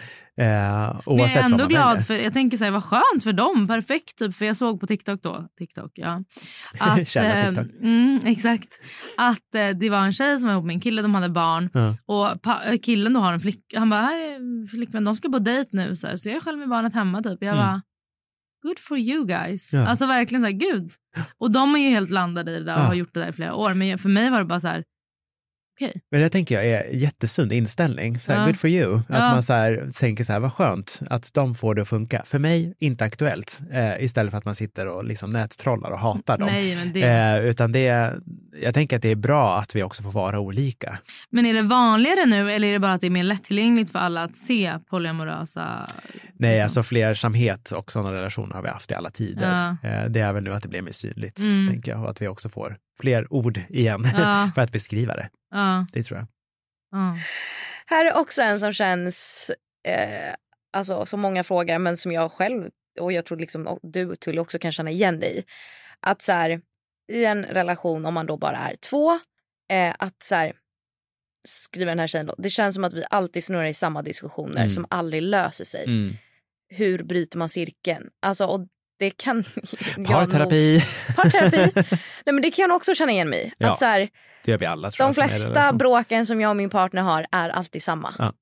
Eh, 0.42 0.46
Men 0.46 1.02
oavsett 1.06 1.36
jag 1.36 1.46
är 1.46 1.52
ändå 1.52 1.68
glad 1.68 2.04
för, 2.06 2.14
jag 2.20 2.34
tänker 2.34 2.58
så 2.58 2.64
här, 2.64 2.72
vad 2.72 2.84
skönt 2.84 3.24
för 3.24 3.34
dem, 3.34 3.68
perfekt 3.68 4.18
typ. 4.18 4.36
För 4.36 4.46
jag 4.46 4.58
såg 4.58 4.80
på 4.80 4.88
TikTok 4.88 5.22
då, 5.24 5.48
TikTok 5.58 5.92
ja. 5.96 6.24
Att, 6.80 7.08
Tjäna 7.08 7.36
eh, 7.36 7.48
TikTok. 7.50 7.68
Mm, 7.82 8.20
exakt. 8.26 8.80
Att 9.18 9.56
eh, 9.56 9.70
det 9.70 9.90
var 9.90 10.00
en 10.06 10.14
tjej 10.14 10.38
som 10.38 10.48
var 10.48 10.54
ihop 10.54 10.66
med 10.66 10.74
en 10.74 10.80
kille, 10.80 11.02
de 11.02 11.16
hade 11.16 11.30
barn. 11.30 11.70
Ja. 11.74 11.96
Och 12.06 12.42
pa- 12.42 12.64
eh, 12.64 12.78
killen 12.80 13.14
då 13.14 13.20
har 13.20 13.34
en 13.34 13.40
flicka, 13.42 13.80
han 13.80 13.90
bara, 13.90 14.02
här 14.02 14.20
är 14.20 14.68
flickvän, 14.68 15.04
de 15.04 15.16
ska 15.16 15.30
på 15.30 15.40
dejt 15.40 15.70
nu. 15.74 15.96
Så, 15.96 16.08
här, 16.08 16.16
så 16.16 16.30
jag 16.30 16.36
är 16.36 16.42
själv 16.42 16.60
med 16.60 16.70
barnet 16.70 16.94
hemma 16.94 17.22
typ. 17.24 17.38
Jag 17.42 17.54
Mm. 17.54 17.66
bara, 17.66 17.82
good 18.62 18.80
for 18.80 18.98
you 18.98 19.26
guys. 19.26 19.74
Ja. 19.74 19.88
Alltså 19.88 20.06
verkligen 20.06 20.42
så 20.42 20.46
här, 20.46 20.54
gud. 20.54 20.90
Och 21.38 21.52
de 21.52 21.76
är 21.76 21.80
ju 21.80 21.90
helt 21.90 22.10
landade 22.10 22.52
i 22.52 22.60
det 22.60 22.64
där 22.64 22.76
och 22.76 22.82
Ja. 22.82 22.86
har 22.86 22.94
gjort 22.94 23.14
det 23.14 23.20
där 23.20 23.30
i 23.30 23.34
flera 23.34 23.54
år. 23.56 23.74
Men 23.74 23.98
för 23.98 24.10
mig 24.10 24.30
var 24.30 24.40
det 24.40 24.46
bara 24.46 24.60
så 24.60 24.68
här, 24.68 24.84
okej. 25.88 26.02
Men 26.12 26.22
det 26.22 26.30
tänker 26.30 26.56
jag 26.56 26.66
är 26.66 26.94
jättesund 26.96 27.54
inställning. 27.54 28.20
Så 28.20 28.32
här, 28.32 28.40
Ja. 28.40 28.46
Good 28.46 28.58
for 28.60 28.70
you. 28.70 28.96
Att 28.98 29.04
Ja. 29.10 29.20
man 29.20 29.44
så 29.44 29.54
här, 29.54 29.90
tänker 30.00 30.24
så 30.24 30.34
här, 30.34 30.40
vad 30.40 30.54
skönt 30.54 31.00
att 31.10 31.34
de 31.34 31.56
får 31.56 31.76
det 31.76 31.82
att 31.82 31.88
funka. 31.88 32.22
För 32.26 32.40
mig, 32.40 32.74
inte 32.80 33.04
aktuellt. 33.06 33.60
Eh, 33.72 34.04
istället 34.04 34.32
för 34.32 34.38
att 34.38 34.46
man 34.46 34.56
sitter 34.56 34.88
och 34.88 35.04
liksom 35.06 35.34
nättrollar 35.34 35.92
och 35.92 36.00
hatar 36.00 36.38
dem. 36.38 36.48
Nej, 36.48 36.76
men 36.76 36.94
det... 36.94 37.02
Eh, 37.04 37.46
utan 37.46 37.72
det, 37.72 38.14
jag 38.62 38.74
tänker 38.74 38.96
att 38.96 39.02
det 39.02 39.10
är 39.12 39.16
bra 39.16 39.60
att 39.60 39.76
vi 39.76 39.84
också 39.84 40.04
får 40.04 40.12
vara 40.12 40.40
olika. 40.40 40.98
Men 41.30 41.46
är 41.46 41.54
det 41.54 41.62
vanligare 41.62 42.26
nu 42.26 42.52
eller 42.52 42.68
är 42.68 42.74
det 42.74 42.80
bara 42.80 42.94
att 42.94 43.02
det 43.02 43.08
är 43.08 43.12
mer 43.12 43.24
lättillgängligt 43.24 43.92
för 43.92 44.00
alla 44.00 44.24
att 44.24 44.38
se 44.38 44.74
polyamorösa? 44.90 45.86
Nej, 46.38 46.52
liksom? 46.52 46.64
alltså 46.64 46.84
flersamhet 46.84 47.72
och 47.72 47.92
sådana 47.92 48.14
relationer 48.14 48.56
har 48.56 48.62
vi 48.62 48.70
haft 48.70 48.92
i 48.92 48.94
alla 48.96 49.10
tider. 49.12 49.76
Ja. 49.84 49.90
Eh, 49.90 50.06
det 50.10 50.20
är 50.20 50.34
väl 50.34 50.44
nu 50.44 50.54
att 50.54 50.64
det 50.64 50.70
blir 50.70 50.82
mer 50.82 50.92
synligt, 50.92 51.40
Mm. 51.40 51.68
tänker 51.70 51.92
jag. 51.92 52.04
Och 52.04 52.10
att 52.10 52.22
vi 52.22 52.28
också 52.28 52.50
får 52.50 52.78
fler 53.02 53.34
ord 53.34 53.60
igen 53.70 54.04
Ja. 54.18 54.52
för 54.56 54.62
att 54.62 54.72
beskriva 54.72 55.14
det. 55.14 55.30
Ja, 55.52 55.86
Det 55.94 56.04
tror 56.04 56.18
jag. 56.20 56.28
ja. 56.92 57.18
Här 57.86 58.06
är 58.06 58.18
också 58.18 58.42
en 58.42 58.60
som 58.60 58.74
känns, 58.74 59.52
eh, 59.88 60.34
alltså 60.74 61.06
som 61.06 61.20
många 61.20 61.44
frågar 61.44 61.80
men 61.80 61.98
som 61.98 62.12
jag 62.12 62.32
själv 62.32 62.70
och 63.00 63.12
jag 63.14 63.26
tror 63.26 63.38
liksom 63.38 63.68
och 63.68 63.80
du 63.84 64.16
Tully 64.16 64.40
också 64.40 64.60
kan 64.60 64.72
känna 64.72 64.92
igen 64.92 65.20
dig 65.20 65.38
i. 65.38 65.44
Att 66.00 66.22
så 66.22 66.32
här, 66.32 66.62
i 67.12 67.26
en 67.26 67.46
relation 67.46 68.06
om 68.06 68.14
man 68.14 68.26
då 68.26 68.38
bara 68.38 68.58
är 68.58 68.76
två, 68.76 69.12
eh, 69.72 69.96
att 70.00 70.24
så 70.24 70.36
här, 70.36 70.54
skriver 71.48 71.92
den 71.92 72.00
här 72.00 72.08
tjejen 72.08 72.26
då, 72.28 72.36
det 72.38 72.50
känns 72.50 72.76
som 72.76 72.84
att 72.84 72.94
vi 72.94 73.04
alltid 73.10 73.44
snurrar 73.44 73.66
i 73.66 73.74
samma 73.74 74.02
diskussioner 74.02 74.58
Mm. 74.58 74.70
som 74.70 74.86
aldrig 74.90 75.22
löser 75.22 75.66
sig. 75.66 75.84
Mm. 75.86 76.14
Hur 76.70 77.04
bryter 77.04 77.38
man 77.38 77.50
cirkeln? 77.50 78.10
Alltså 78.22 78.46
och 78.46 78.68
det 79.00 79.10
kan 79.10 79.44
Parterapi. 80.08 80.84
Parterapi. 81.16 81.72
Nej 82.26 82.34
men 82.34 82.42
det 82.42 82.52
kan 82.52 82.64
jag 82.70 82.76
också 82.76 82.96
känna 82.96 83.12
igen 83.12 83.30
mig 83.30 83.40
i. 83.48 83.52
Ja. 83.58 83.72
Att 83.72 83.78
så 83.80 83.86
här, 83.86 84.10
Det 84.46 84.52
gör 84.52 84.58
vi 84.58 84.66
alla 84.66 84.88
de 84.90 84.92
som 84.92 85.14
flesta 85.14 85.50
relation. 85.50 85.78
bråken 85.78 86.26
som 86.26 86.42
jag 86.42 86.50
och 86.50 86.56
min 86.56 86.70
partner 86.70 87.02
har 87.02 87.26
är 87.32 87.50
alltid 87.50 87.84
samma. 87.84 88.14
Ja. 88.18 88.34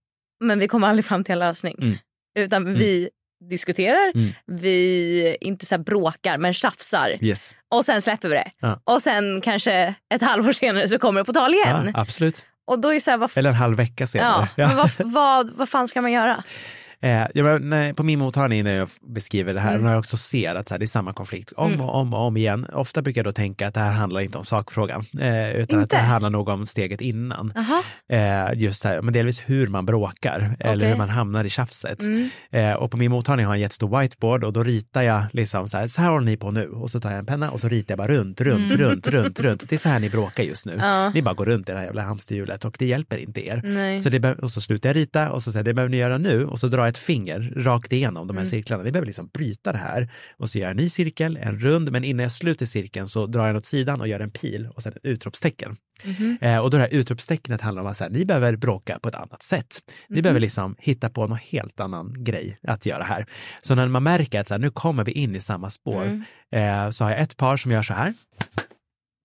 Men 0.43 0.59
vi 0.59 0.67
kommer 0.67 0.87
aldrig 0.87 1.05
fram 1.05 1.23
till 1.23 1.33
en 1.33 1.39
lösning. 1.39 1.75
Mm. 1.81 1.95
Utan 2.39 2.73
vi 2.73 3.09
diskuterar, 3.49 4.11
Mm. 4.15 4.29
vi 4.61 5.37
inte 5.41 5.65
så 5.65 5.77
bråkar 5.77 6.37
men 6.37 6.53
tjafsar 6.53 7.15
Yes. 7.21 7.55
och 7.75 7.85
sen 7.85 8.01
släpper 8.01 8.29
vi 8.29 8.35
det. 8.35 8.51
Ja. 8.59 8.81
Och 8.83 9.01
sen 9.01 9.41
kanske 9.41 9.95
ett 10.13 10.21
halvår 10.21 10.51
senare 10.51 10.87
så 10.89 10.99
kommer 10.99 11.21
det 11.21 11.25
på 11.25 11.33
tal 11.33 11.53
igen. 11.53 11.91
Ja, 11.95 12.01
absolut. 12.01 12.45
Och 12.67 12.79
då 12.79 12.93
är 12.93 12.99
så 12.99 13.11
här, 13.11 13.29
Eller 13.35 13.49
en 13.49 13.55
halv 13.55 13.77
vecka 13.77 13.93
ja, 14.03 14.07
senare. 14.07 14.47
Men 14.55 14.75
vad, 14.75 14.91
vad, 14.99 15.51
vad 15.55 15.69
fan 15.69 15.87
ska 15.87 16.01
man 16.01 16.11
göra? 16.11 16.43
Eh, 17.01 17.27
ja, 17.33 17.43
men, 17.43 17.69
nej, 17.69 17.93
på 17.93 18.03
min 18.03 18.19
mottagning 18.19 18.63
när 18.63 18.75
jag 18.75 18.89
beskriver 19.13 19.53
det 19.53 19.59
här, 19.59 19.71
Mm. 19.73 19.83
när 19.85 19.91
jag 19.91 19.99
också 19.99 20.17
ser 20.17 20.55
att 20.55 20.67
så 20.67 20.73
här, 20.73 20.79
det 20.79 20.85
är 20.85 20.87
samma 20.87 21.13
konflikt 21.13 21.51
om 21.51 21.67
Mm. 21.73 21.81
och 21.85 21.95
om 21.95 22.13
och 22.13 22.19
om 22.19 22.37
igen. 22.37 22.65
Ofta 22.73 23.01
brukar 23.01 23.19
jag 23.19 23.25
då 23.25 23.31
tänka 23.31 23.67
att 23.67 23.73
det 23.73 23.79
här 23.79 23.91
handlar 23.91 24.21
inte 24.21 24.37
om 24.37 24.45
sakfrågan, 24.45 25.03
eh, 25.19 25.51
utan 25.51 25.61
att 25.79 25.83
Inte? 25.83 25.95
det 25.95 25.99
här 26.01 26.07
handlar 26.11 26.29
nog 26.29 26.49
om 26.49 26.65
steget 26.65 27.01
innan. 27.01 27.53
Eh, 28.09 28.53
just 28.55 28.83
här, 28.83 29.01
men 29.01 29.13
delvis 29.13 29.41
hur 29.45 29.67
man 29.67 29.85
bråkar 29.85 30.57
eller 30.59 30.75
Okej. 30.75 30.89
hur 30.89 30.95
man 30.97 31.09
hamnar 31.09 31.43
i 31.45 31.49
tjafset. 31.49 32.01
Mm. 32.01 32.29
Eh, 32.51 32.73
och 32.73 32.91
på 32.91 32.97
min 32.97 33.11
mottagning 33.11 33.45
har 33.45 33.53
jag 33.53 33.57
en 33.57 33.61
jättestor 33.61 33.99
whiteboard 34.01 34.43
och 34.43 34.53
då 34.53 34.63
ritar 34.63 35.01
jag 35.01 35.23
liksom 35.33 35.67
så 35.67 35.77
här, 35.77 35.87
så 35.87 36.01
här 36.01 36.09
håller 36.09 36.25
ni 36.25 36.37
på 36.37 36.51
nu. 36.51 36.67
Och 36.69 36.91
så 36.91 36.99
tar 36.99 37.09
jag 37.09 37.19
en 37.19 37.25
penna 37.25 37.51
och 37.51 37.59
så 37.59 37.67
ritar 37.67 37.91
jag 37.93 37.97
bara 37.97 38.07
runt, 38.07 38.41
runt, 38.41 38.73
Mm. 38.73 38.77
runt, 38.77 39.07
runt, 39.07 39.39
runt. 39.39 39.69
Det 39.69 39.75
är 39.75 39.79
så 39.79 39.89
här 39.89 39.99
ni 39.99 40.09
bråkar 40.09 40.43
just 40.43 40.65
nu. 40.65 40.75
Ja. 40.79 41.09
Ni 41.09 41.21
bara 41.21 41.33
går 41.35 41.45
runt 41.45 41.69
i 41.69 41.71
det 41.71 41.77
här 41.77 41.85
jävla 41.85 42.01
hamsterhjulet 42.03 42.65
och 42.65 42.75
det 42.79 42.85
hjälper 42.85 43.17
inte 43.17 43.47
er. 43.47 43.61
Nej. 43.63 43.99
Så 43.99 44.09
det 44.09 44.33
och 44.35 44.51
så 44.51 44.61
slutar 44.61 44.89
jag 44.89 44.95
rita 44.95 45.31
och 45.31 45.43
så 45.43 45.51
säger 45.51 45.59
jag, 45.59 45.65
det 45.65 45.73
behöver 45.73 45.91
ni 45.91 45.97
göra 45.97 46.17
nu 46.17 46.45
och 46.45 46.59
så 46.59 46.67
drar 46.67 46.86
jag 46.87 46.91
ett 46.91 46.97
finger 46.97 47.53
rakt 47.55 47.93
igenom 47.93 48.27
de 48.27 48.33
här 48.37 48.41
Mm. 48.43 48.49
cirklarna. 48.49 48.83
Ni 48.83 48.91
behöver 48.91 49.05
liksom 49.05 49.29
bryta 49.33 49.71
det 49.71 49.77
här 49.77 50.11
och 50.37 50.49
så 50.49 50.57
gör 50.57 50.65
jag 50.65 50.71
en 50.71 50.77
ny 50.77 50.89
cirkel, 50.89 51.37
en 51.37 51.59
rund, 51.59 51.91
men 51.91 52.03
innan 52.03 52.23
jag 52.23 52.31
sluter 52.31 52.65
cirkeln 52.65 53.07
så 53.07 53.25
drar 53.27 53.41
jag 53.45 53.49
den 53.49 53.57
åt 53.57 53.65
sidan 53.65 54.01
och 54.01 54.07
gör 54.07 54.19
en 54.19 54.31
pil 54.31 54.67
och 54.75 54.83
sen 54.83 54.93
ett 54.93 54.99
utropstecken. 55.05 55.77
Mhm. 56.03 56.37
Eh, 56.41 56.57
och 56.57 56.69
då 56.69 56.77
det 56.77 56.83
här 56.83 56.93
utropstecknet 56.93 57.61
handlar 57.61 57.81
om 57.81 57.87
att 57.87 57.97
så 57.97 58.03
här, 58.03 58.11
ni 58.11 58.25
behöver 58.25 58.55
bråka 58.55 58.99
på 58.99 59.09
ett 59.09 59.15
annat 59.15 59.43
sätt. 59.43 59.77
Ni 60.09 60.15
Mhm. 60.15 60.21
behöver 60.23 60.39
liksom 60.39 60.75
hitta 60.79 61.09
på 61.09 61.27
någon 61.27 61.37
helt 61.37 61.79
annan 61.79 62.23
grej 62.23 62.57
att 62.67 62.85
göra 62.85 63.03
här. 63.03 63.25
Så 63.61 63.75
när 63.75 63.87
man 63.87 64.03
märker 64.03 64.39
att 64.39 64.47
så 64.47 64.53
här, 64.53 64.59
nu 64.59 64.69
kommer 64.69 65.03
vi 65.03 65.11
in 65.11 65.35
i 65.35 65.39
samma 65.39 65.69
spår 65.69 66.03
Mm. 66.03 66.23
eh, 66.85 66.89
så 66.89 67.03
har 67.03 67.11
jag 67.11 67.19
ett 67.19 67.37
par 67.37 67.57
som 67.57 67.71
gör 67.71 67.81
så 67.81 67.93
här, 67.93 68.13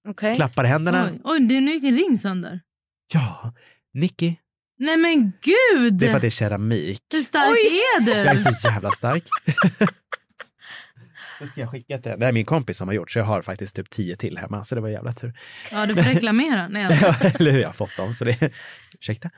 Okej. 0.09 0.35
klappar 0.35 0.65
händerna. 0.65 1.09
Oj, 1.13 1.21
oj 1.25 1.41
nu 1.61 1.73
gick 1.73 1.83
din 1.83 1.97
ring 1.97 2.19
sönder. 2.19 2.61
Ja, 3.15 3.53
Nicky, 3.95 4.35
Nej 4.83 4.97
men 4.97 5.33
gud! 5.43 5.95
det 5.95 6.07
är 6.07 6.11
för 6.11 6.17
att 6.17 6.21
det 6.21 6.29
är 6.29 6.31
keramik. 6.31 7.03
Hur 7.13 7.21
stark 7.21 7.51
är 7.51 8.01
du? 8.01 8.11
Jag 8.11 8.27
är 8.27 8.37
så 8.37 8.69
jävla 8.69 8.91
stark. 8.91 9.25
Det 11.41 11.49
ska 11.49 11.61
jag 11.61 11.71
skicka 11.71 11.99
till 11.99 12.13
Det 12.19 12.27
är 12.27 12.33
min 12.33 12.45
kompis 12.45 12.77
som 12.77 12.89
har 12.89 12.95
gjort 12.95 13.11
så 13.11 13.19
jag 13.19 13.25
har 13.25 13.43
faktiskt 13.43 13.77
typ 13.77 13.91
tio 13.91 14.17
till 14.17 14.39
hemma 14.39 14.65
så 14.65 14.75
det 14.75 14.81
var 14.81 14.89
jävla 14.89 15.13
tur. 15.13 15.33
Ja, 15.73 15.87
du 15.87 15.95
får 15.95 16.03
reklamera. 16.03 16.69
Nej, 16.69 16.85
alltså, 16.85 17.07
Ja, 17.27 17.31
Eller 17.39 17.51
hur, 17.51 17.61
jag 17.61 17.69
har 17.69 17.73
fått 17.73 17.97
dem 17.97 18.13
så 18.13 18.25
det 18.25 18.53
Ursäkta? 19.01 19.31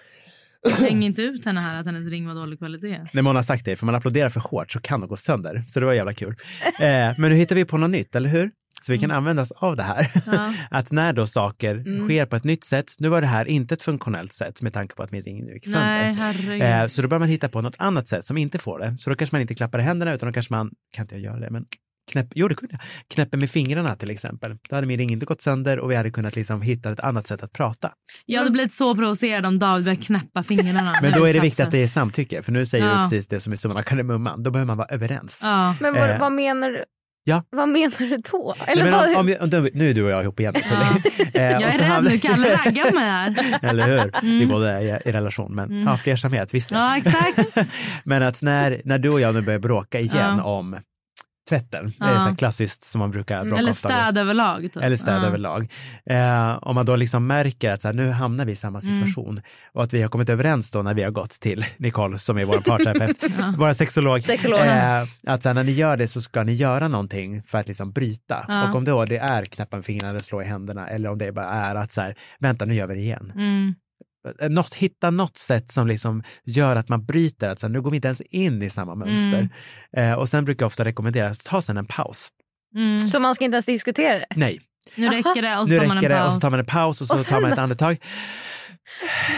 häng 0.79 1.03
inte 1.03 1.23
ut 1.23 1.45
henne 1.45 1.61
här 1.61 1.81
att 1.81 1.87
hennes 1.87 2.09
ring 2.09 2.27
var 2.27 2.35
dålig 2.35 2.59
kvalitet. 2.59 3.01
När 3.13 3.23
man 3.23 3.37
har 3.37 3.43
sagt 3.43 3.65
det, 3.65 3.77
för 3.77 3.87
man 3.87 3.95
applåderar 3.95 4.29
för 4.29 4.41
hårt 4.41 4.73
så 4.73 4.81
kan 4.81 5.01
det 5.01 5.07
gå 5.07 5.17
sönder. 5.17 5.65
Så 5.69 5.81
det 5.81 5.87
var 5.87 5.93
jävla 5.93 6.13
kul. 6.13 6.35
Eh, 6.81 7.13
men 7.19 7.19
nu 7.19 7.35
hittar 7.35 7.57
vi 7.57 7.65
på 7.65 7.77
något 7.79 7.91
nytt, 7.91 8.15
eller 8.15 8.29
hur? 8.29 8.51
Så 8.87 8.93
vi 8.93 8.99
kan 8.99 9.11
använda 9.11 9.43
oss 9.43 9.53
av 9.53 9.77
det 9.77 9.83
här. 9.83 10.07
Ja. 10.27 10.55
att 10.71 10.93
när 10.93 11.13
då 11.13 11.27
saker 11.27 11.75
Mm. 11.75 12.05
sker 12.09 12.27
på 12.27 12.37
ett 12.37 12.45
nytt 12.45 12.65
sätt, 12.65 12.93
nu 12.99 13.09
var 13.09 13.21
det 13.21 13.27
här 13.27 13.45
inte 13.49 13.75
ett 13.75 13.83
funktionellt 13.83 14.33
sätt 14.33 14.63
med 14.63 14.73
tanke 14.73 14.95
på 14.95 15.03
att 15.03 15.11
min 15.13 15.23
ring 15.23 15.49
gick 15.49 15.65
sönder. 15.65 16.83
Eh, 16.83 16.87
så 16.89 17.03
då 17.03 17.09
börjar 17.09 17.21
man 17.21 17.29
hitta 17.29 17.49
på 17.49 17.61
något 17.61 17.75
annat 17.79 18.09
sätt 18.09 18.25
som 18.25 18.37
inte 18.39 18.59
får 18.59 18.79
det. 18.79 18.97
Så 18.99 19.11
då 19.11 19.17
kanske 19.17 19.35
man 19.35 19.41
inte 19.43 19.55
klappar 19.55 19.79
i 19.79 19.83
händerna 19.83 20.15
utan 20.15 20.27
då 20.29 20.33
kanske 20.33 20.53
man, 20.55 20.71
kan 20.97 21.03
inte 21.05 21.15
jag 21.15 21.23
göra 21.23 21.41
det, 21.41 21.51
men 21.51 21.65
knäpp, 22.13 22.27
jo 22.35 22.49
det 22.49 22.55
kunde 22.55 22.73
jag, 22.75 22.81
knäpper 23.15 23.39
med 23.39 23.51
fingrarna 23.51 23.97
till 23.97 24.11
exempel. 24.11 24.57
Då 24.69 24.77
hade 24.77 24.87
min 24.87 24.99
ring 24.99 25.11
inte 25.13 25.27
gått 25.27 25.43
sönder 25.43 25.79
och 25.79 25.91
vi 25.91 25.97
hade 25.97 26.11
kunnat 26.11 26.37
liksom 26.37 26.63
hitta 26.63 26.93
ett 26.93 27.01
annat 27.01 27.27
sätt 27.27 27.43
att 27.43 27.53
prata. 27.53 27.93
Jag 28.27 28.39
hade 28.39 28.51
blivit 28.51 28.73
så 28.73 28.95
provocerad 28.95 29.47
om 29.47 29.59
David 29.59 29.85
började 29.85 30.03
knäppa 30.03 30.43
fingrarna. 30.43 30.95
Men 31.03 31.13
då 31.13 31.25
är 31.29 31.33
det 31.35 31.41
viktigt 31.41 31.67
att 31.67 31.71
det 31.73 31.83
är 31.83 31.87
samtycke, 31.87 32.43
för 32.43 32.53
nu 32.53 32.67
säger 32.67 32.87
Ja. 32.87 32.93
du 32.97 33.03
precis 33.03 33.29
det 33.29 33.41
som 33.41 33.53
är 33.53 33.57
summan 33.57 33.77
av 33.79 33.83
kardemumman. 33.83 34.43
Då 34.43 34.51
behöver 34.51 34.67
man 34.67 34.77
vara 34.77 34.89
överens. 34.89 35.41
Ja. 35.45 35.75
Men 35.81 35.95
vad, 35.95 36.11
Eh. 36.11 36.21
vad 36.21 36.33
menar 36.33 36.71
du? 36.71 36.85
Ja. 37.27 37.43
Vad 37.51 37.69
menar 37.69 37.99
du 37.99 38.17
då? 38.33 38.55
Nej, 38.59 38.67
Eller 38.73 38.85
men 38.85 38.93
vad, 38.93 39.09
om, 39.09 39.17
om, 39.17 39.27
vi- 39.27 39.39
om, 39.39 39.69
nu 39.75 39.91
är 39.91 39.95
du 39.95 40.05
och 40.05 40.11
jag 40.11 40.23
ihop 40.23 40.41
igen. 40.41 40.55
Ja. 40.71 40.97
Eh, 41.41 41.43
Jag 41.43 41.57
och 41.57 41.63
är 41.69 41.73
så 41.73 41.79
rädd 41.79 41.87
hamnar- 41.89 42.11
nu, 42.11 42.19
Kalle 42.19 42.53
raggar 42.57 42.93
mig 42.93 43.05
här. 43.05 43.59
Eller 43.63 43.87
hur? 43.89 44.11
Vi 44.23 44.37
Mm. 44.37 44.49
båda 44.49 44.71
är 44.81 44.83
i, 45.07 45.09
i 45.09 45.13
relation, 45.13 45.55
men 45.55 45.65
Mm. 45.71 45.83
ja, 45.87 45.97
flersamhet, 45.97 46.55
visst. 46.55 46.71
Ja, 46.71 46.97
exakt. 46.97 47.57
men 48.05 48.23
att 48.23 48.43
när, 48.43 48.83
när 48.85 48.99
du 48.99 49.09
och 49.09 49.21
jag 49.21 49.35
nu 49.35 49.43
börjar 49.43 49.59
bråka 49.59 50.01
igen 50.01 50.37
Ja. 50.39 50.43
om 50.45 50.77
tvätten, 51.49 51.93
det 51.99 52.05
är 52.05 52.15
Ja. 52.15 52.21
så 52.31 52.37
klassiskt 52.37 52.83
som 52.85 52.99
man 52.99 53.11
brukar 53.11 53.43
bråka 53.45 53.57
Eller 53.59 53.71
ofta 53.71 53.89
med. 53.89 53.97
städ 53.99 54.19
överlag. 54.19 54.63
Typ. 54.63 54.77
Eller 54.77 54.97
städ 54.97 55.23
Ja. 55.23 55.27
överlag. 55.27 55.69
Eh, 56.07 56.59
om 56.63 56.75
man 56.75 56.87
då 56.87 56.97
liksom 56.97 57.27
märker 57.27 57.71
att 57.71 57.83
så 57.83 57.89
här, 57.89 57.93
nu 57.93 58.11
hamnar 58.11 58.45
vi 58.45 58.53
i 58.53 58.57
samma 58.57 58.79
Mm. 58.81 58.97
situation 58.97 59.41
och 59.73 59.83
att 59.83 59.93
vi 59.93 60.03
har 60.03 60.09
kommit 60.09 60.29
överens 60.29 60.71
då 60.71 60.83
när 60.83 60.95
vi 60.95 61.03
har 61.03 61.11
gått 61.11 61.31
till 61.31 61.65
Nicole 61.77 62.19
som 62.19 62.39
är 62.39 62.45
vår 62.45 62.59
parterapeut, 62.59 63.23
Ja. 63.39 63.55
vår 63.59 63.73
sexolog, 63.73 64.25
Sexolog. 64.25 64.61
eh, 64.61 65.03
att 65.27 65.43
så 65.43 65.49
här, 65.49 65.55
när 65.55 65.65
ni 65.65 65.73
gör 65.73 65.97
det 65.97 66.09
så 66.09 66.23
ska 66.23 66.43
ni 66.43 66.53
göra 66.55 66.89
någonting 66.89 67.43
för 67.43 67.59
att 67.59 67.69
liksom 67.69 67.93
bryta. 67.93 68.45
Ja. 68.49 68.69
Och 68.71 68.77
om 68.77 68.85
då 68.85 69.05
det 69.05 69.17
är 69.19 69.45
knäppa 69.45 69.77
med 69.77 69.85
fingrarna 69.85 70.11
eller 70.11 70.21
slå 70.21 70.43
i 70.43 70.45
händerna 70.45 70.89
eller 70.89 71.09
om 71.11 71.19
det 71.19 71.33
bara 71.33 71.51
är 71.51 71.75
att 71.75 71.93
så 71.93 72.01
här, 72.01 72.15
vänta 72.39 72.65
nu 72.65 72.75
gör 72.75 72.87
vi 72.87 72.95
det 72.95 73.01
igen. 73.01 73.33
Mm. 73.35 73.75
Eh, 74.41 74.49
Något, 74.51 74.75
hitta 74.75 75.11
något 75.11 75.39
sätt 75.39 75.73
som 75.73 75.87
liksom 75.87 76.23
gör 76.45 76.77
att 76.77 76.89
man 76.89 77.05
bryter, 77.05 77.49
att 77.49 77.59
så 77.61 77.67
här, 77.67 77.73
nu 77.73 77.81
går 77.83 77.91
vi 77.91 77.97
inte 77.97 78.09
ens 78.09 78.21
in 78.21 78.63
i 78.63 78.71
samma 78.71 78.95
mönster. 78.95 79.49
Eh, 79.97 80.13
och 80.13 80.29
sen 80.29 80.45
brukar 80.45 80.65
jag 80.65 80.67
ofta 80.69 80.85
rekommendera 80.85 81.29
att 81.29 81.45
ta 81.45 81.61
sen 81.63 81.77
en 81.77 81.87
paus. 81.87 82.29
Mm. 82.77 83.09
Så 83.09 83.19
man 83.21 83.35
ska 83.35 83.45
inte 83.45 83.55
ens 83.55 83.67
diskutera 83.67 84.19
det? 84.19 84.27
Nej, 84.37 84.61
Nu 84.95 85.09
räcker 85.09 85.43
det 85.43 85.59
och 85.59 85.69
så 85.69 85.73
nu 85.73 85.79
tar 85.79 85.87
man 85.87 85.97
en 85.97 86.03
det 86.05 86.15
och 86.15 86.21
paus. 86.21 86.35
så 86.35 86.41
tar 86.41 86.51
man 86.51 86.61
en 86.61 86.67
paus 86.67 87.01
och 87.01 87.07
så 87.07 87.15
Och 87.15 87.21
sen 87.21 87.33
tar 87.35 87.41
man 87.41 87.53
ett 87.53 87.59
andetag. 87.59 87.97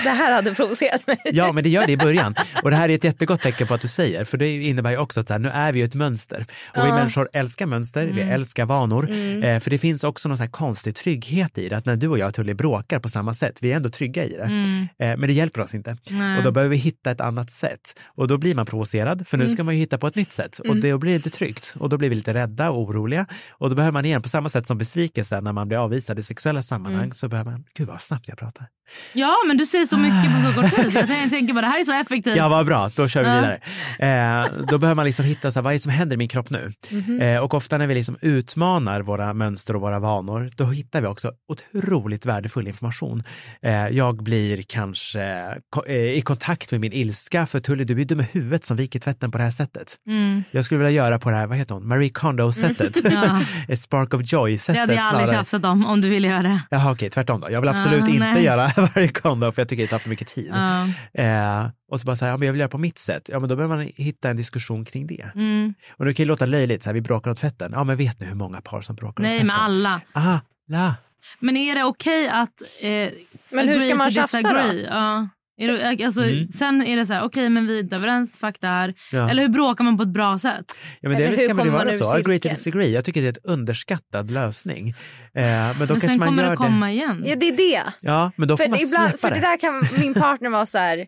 Det 0.04 0.10
här 0.10 0.32
hade 0.32 0.54
provocerat 0.54 1.06
mig. 1.06 1.18
Ja, 1.24 1.52
men 1.52 1.64
det 1.64 1.70
gör 1.70 1.86
det 1.86 1.92
i 1.92 1.96
början. 1.96 2.34
Och 2.62 2.70
det 2.70 2.76
här 2.76 2.88
är 2.88 2.94
ett 2.94 3.04
jättegott 3.04 3.40
tecken 3.40 3.66
på 3.66 3.74
att 3.74 3.80
du 3.80 3.88
säger, 3.88 4.24
för 4.24 4.38
det 4.38 4.62
innebär 4.62 4.90
ju 4.90 4.96
också 4.96 5.20
att 5.20 5.28
så 5.28 5.34
här, 5.34 5.38
nu 5.38 5.48
är 5.48 5.72
vi 5.72 5.82
ett 5.82 5.94
mönster. 5.94 6.46
Och 6.76 6.84
vi 6.84 6.88
Ja. 6.88 6.94
människor 6.94 7.28
älskar 7.32 7.66
mönster, 7.66 8.06
vi 8.06 8.22
Mm. 8.22 8.34
älskar 8.34 8.64
vanor. 8.64 9.10
Mm. 9.10 9.42
Eh, 9.42 9.60
för 9.60 9.70
det 9.70 9.78
finns 9.78 10.04
också 10.04 10.28
någon 10.28 10.36
så 10.38 10.42
här 10.44 10.50
konstig 10.50 10.94
trygghet 10.94 11.58
i 11.58 11.68
det, 11.68 11.76
att 11.76 11.86
när 11.86 11.96
du 11.96 12.08
och 12.08 12.18
jag 12.18 12.34
Tully 12.34 12.54
bråkar 12.54 12.98
på 13.00 13.08
samma 13.08 13.34
sätt, 13.34 13.58
vi 13.62 13.72
är 13.72 13.76
ändå 13.76 13.90
trygga 13.90 14.24
i 14.24 14.28
det. 14.36 14.42
Mm. 14.42 14.80
Eh, 14.82 14.86
men 14.98 15.20
det 15.20 15.32
hjälper 15.32 15.60
oss 15.60 15.74
inte. 15.74 15.96
Nej. 16.10 16.38
Och 16.38 16.44
då 16.44 16.50
behöver 16.50 16.70
vi 16.70 16.76
hitta 16.76 17.10
ett 17.10 17.20
annat 17.20 17.50
sätt. 17.50 17.98
Och 18.06 18.28
då 18.28 18.38
blir 18.38 18.54
man 18.54 18.66
provocerad, 18.66 19.28
för 19.28 19.36
nu 19.36 19.44
Mm. 19.44 19.54
ska 19.54 19.64
man 19.64 19.74
ju 19.74 19.80
hitta 19.80 19.98
på 19.98 20.06
ett 20.06 20.14
nytt 20.16 20.32
sätt. 20.32 20.58
Och 20.58 20.66
Mm. 20.66 20.80
då 20.90 20.98
blir 20.98 21.10
det 21.12 21.16
inte 21.16 21.30
tryggt. 21.30 21.74
Och 21.78 21.88
då 21.88 21.98
blir 21.98 22.08
vi 22.08 22.14
lite 22.14 22.34
rädda 22.34 22.70
och 22.70 22.80
oroliga. 22.82 23.26
Och 23.50 23.68
då 23.70 23.76
behöver 23.76 23.92
man 23.92 24.04
igen, 24.04 24.22
på 24.22 24.28
samma 24.28 24.48
sätt 24.48 24.66
som 24.66 24.78
besvikelse 24.78 25.40
när 25.40 25.52
man 25.52 25.68
blir 25.68 25.78
avvisad 25.78 26.18
i 26.18 26.22
sexuella 26.22 26.62
sammanhang, 26.62 27.02
Mm. 27.04 27.12
så 27.14 27.28
behöver 27.28 27.50
man, 27.50 27.64
gud 27.76 27.88
vad 27.88 28.02
snabbt 28.02 28.28
jag 28.28 28.38
pratar. 28.38 28.66
Ja, 29.12 29.35
men 29.46 29.56
du 29.56 29.66
säger 29.66 29.86
så 29.86 29.96
mycket 29.96 30.34
på 30.36 30.40
så 30.40 30.54
kort 30.62 30.76
tid. 30.76 30.94
Jag 30.94 31.30
tänker- 31.30 31.54
bara, 31.54 31.60
det 31.60 31.66
här 31.66 31.80
är 31.80 31.84
så 31.84 31.92
effektivt. 32.00 32.36
Ja, 32.36 32.48
vad 32.48 32.66
bra. 32.66 32.90
Då 32.96 33.08
kör 33.08 33.22
vi 33.22 33.28
Ja. 33.28 33.34
vidare. 33.34 34.40
Eh, 34.42 34.46
då 34.68 34.78
behöver 34.78 34.94
man 34.94 35.04
liksom 35.04 35.24
hitta, 35.24 35.50
så 35.50 35.58
här, 35.58 35.62
vad 35.64 35.72
är 35.72 35.74
det 35.74 35.80
som 35.80 35.92
händer 35.92 36.14
i 36.14 36.16
min 36.16 36.28
kropp 36.28 36.50
nu? 36.50 36.72
Mhm. 36.90 37.20
Eh, 37.20 37.38
och 37.38 37.54
ofta 37.54 37.78
när 37.78 37.86
vi 37.86 37.94
liksom 37.94 38.16
utmanar 38.20 39.00
våra 39.02 39.32
mönster 39.34 39.74
och 39.76 39.80
våra 39.82 39.98
vanor, 39.98 40.50
då 40.56 40.64
hittar 40.64 41.00
vi 41.00 41.06
också 41.06 41.32
otroligt 41.74 42.26
värdefull 42.26 42.68
information. 42.68 43.22
Eh, 43.62 43.72
jag 43.88 44.22
blir 44.22 44.62
kanske 44.68 45.44
ko- 45.70 45.84
eh, 45.86 45.96
i 45.96 46.20
kontakt 46.20 46.70
med 46.70 46.80
min 46.80 46.92
ilska, 46.92 47.46
för 47.46 47.60
Tully, 47.60 47.84
du 47.84 48.00
är 48.00 48.04
dum 48.04 48.20
i 48.20 48.26
huvudet 48.32 48.64
som 48.64 48.76
viker 48.76 49.00
tvätten 49.00 49.30
på 49.30 49.38
det 49.38 49.44
här 49.44 49.50
sättet. 49.50 49.94
Mm. 50.08 50.44
Jag 50.50 50.64
skulle 50.64 50.78
vilja 50.78 50.90
göra 51.04 51.18
på 51.18 51.30
det 51.30 51.36
här, 51.36 51.46
vad 51.46 51.56
heter 51.58 51.74
hon, 51.74 51.88
Marie 51.88 52.08
Kondo-sättet. 52.10 52.96
Ja. 53.12 53.40
Ett 53.68 53.80
Spark 53.80 54.14
of 54.14 54.20
Det 54.20 54.32
Joy-sättet 54.32 54.80
hade 54.80 54.94
jag 54.94 55.04
aldrig 55.04 55.26
snarare. 55.26 55.40
tjafsat 55.40 55.64
om, 55.64 55.86
om 55.86 56.00
du 56.00 56.08
ville 56.08 56.28
göra 56.28 56.42
det. 56.42 56.60
Jaha, 56.70 56.92
okej, 56.92 57.10
tvärtom 57.10 57.40
då. 57.40 57.50
Jag 57.50 57.60
vill 57.60 57.68
absolut 57.68 58.04
Ja, 58.08 58.28
inte 58.28 58.42
göra 58.42 58.70
Marie 58.76 59.08
Kondo, 59.08 59.25
för 59.52 59.60
jag 59.62 59.68
tycker 59.68 59.82
det 59.82 59.88
tar 59.88 59.98
för 59.98 60.10
mycket 60.10 60.26
tid. 60.28 60.50
Ja. 60.54 60.86
Eh, 61.22 61.68
och 61.90 62.00
så 62.00 62.06
bara 62.06 62.16
säga, 62.16 62.30
ja, 62.30 62.36
men 62.36 62.46
jag 62.46 62.52
vill 62.52 62.60
göra 62.60 62.68
på 62.68 62.78
mitt 62.78 62.98
sätt. 62.98 63.28
Ja, 63.32 63.38
men 63.40 63.48
då 63.48 63.56
behöver 63.56 63.76
man 63.76 63.90
hitta 63.96 64.30
en 64.30 64.36
diskussion 64.36 64.84
kring 64.84 65.06
det. 65.06 65.30
Mm. 65.34 65.74
Och 65.90 66.04
det 66.04 66.14
kan 66.14 66.24
ju 66.24 66.28
låta 66.28 66.46
löjligt, 66.46 66.82
så 66.82 66.88
här, 66.88 66.94
vi 66.94 67.00
bråkar 67.00 67.30
om 67.30 67.36
tvätten. 67.36 67.72
Ja, 67.74 67.84
men 67.84 67.96
vet 67.96 68.20
ni 68.20 68.26
hur 68.26 68.34
många 68.34 68.60
par 68.60 68.80
som 68.80 68.96
bråkar 68.96 69.22
om 69.24 69.28
Nej, 69.28 69.32
tvätten? 69.32 69.46
med 69.46 69.62
alla. 69.62 70.00
Ah, 70.12 70.38
la. 70.68 70.94
Men 71.38 71.56
är 71.56 71.74
det 71.74 71.84
okej 71.84 72.28
att 72.28 72.62
eh, 72.80 73.08
Men 73.50 73.68
hur 73.68 73.80
ska 73.80 73.94
man 73.94 74.10
tjafsa 74.10 74.42
då? 74.42 74.48
disagree? 74.48 74.86
Ja. 74.90 75.28
Är 75.58 75.68
det, 75.96 76.04
alltså, 76.04 76.22
Mm. 76.22 76.48
Sen 76.48 76.82
är 76.82 76.96
det 76.96 77.06
så 77.06 77.12
här, 77.12 77.22
okej 77.24 77.48
men 77.50 77.66
vi 77.66 77.76
är 77.78 77.82
inte 77.82 77.96
överens, 77.96 78.38
fuck 78.38 78.60
det 78.60 78.66
här. 78.66 78.94
Ja. 79.12 79.30
Eller 79.30 79.42
hur 79.42 79.48
bråkar 79.48 79.84
man 79.84 79.96
på 79.96 80.02
ett 80.02 80.08
bra 80.08 80.38
sätt? 80.38 80.64
ja, 81.00 81.08
men 81.08 81.18
det 81.18 81.24
Eller 81.24 81.36
hur 81.36 81.46
kan 81.48 81.56
väl 81.56 81.70
vara 81.70 81.92
så. 81.92 82.16
Agree 82.16 82.38
to 82.38 82.48
disagree. 82.48 82.88
Jag 82.90 83.04
tycker 83.04 83.20
det 83.22 83.26
är 83.26 83.32
ett 83.32 83.44
underskattad 83.44 84.30
lösning. 84.30 84.88
Eh, 84.88 84.94
men 85.34 85.72
då 85.72 85.78
Men 85.78 85.86
kanske 85.88 86.08
sen 86.08 86.18
man 86.18 86.28
kommer 86.28 86.42
gör 86.42 86.50
det 86.50 86.56
komma 86.56 86.92
igen. 86.92 87.22
Ja, 87.26 87.36
det 87.36 87.48
är 87.48 87.56
det. 87.56 87.82
Ja, 88.00 88.32
men 88.36 88.48
då 88.48 88.56
får 88.56 88.64
För, 88.64 88.70
man 88.70 88.78
det 88.78 88.84
ibland, 88.84 89.10
släppa 89.10 89.18
för 89.28 89.34
det 89.34 89.40
det. 89.40 89.46
där 89.46 89.56
kan 89.60 90.00
min 90.00 90.14
partner 90.14 90.50
vara 90.50 90.66
så 90.66 90.78
här. 90.78 91.06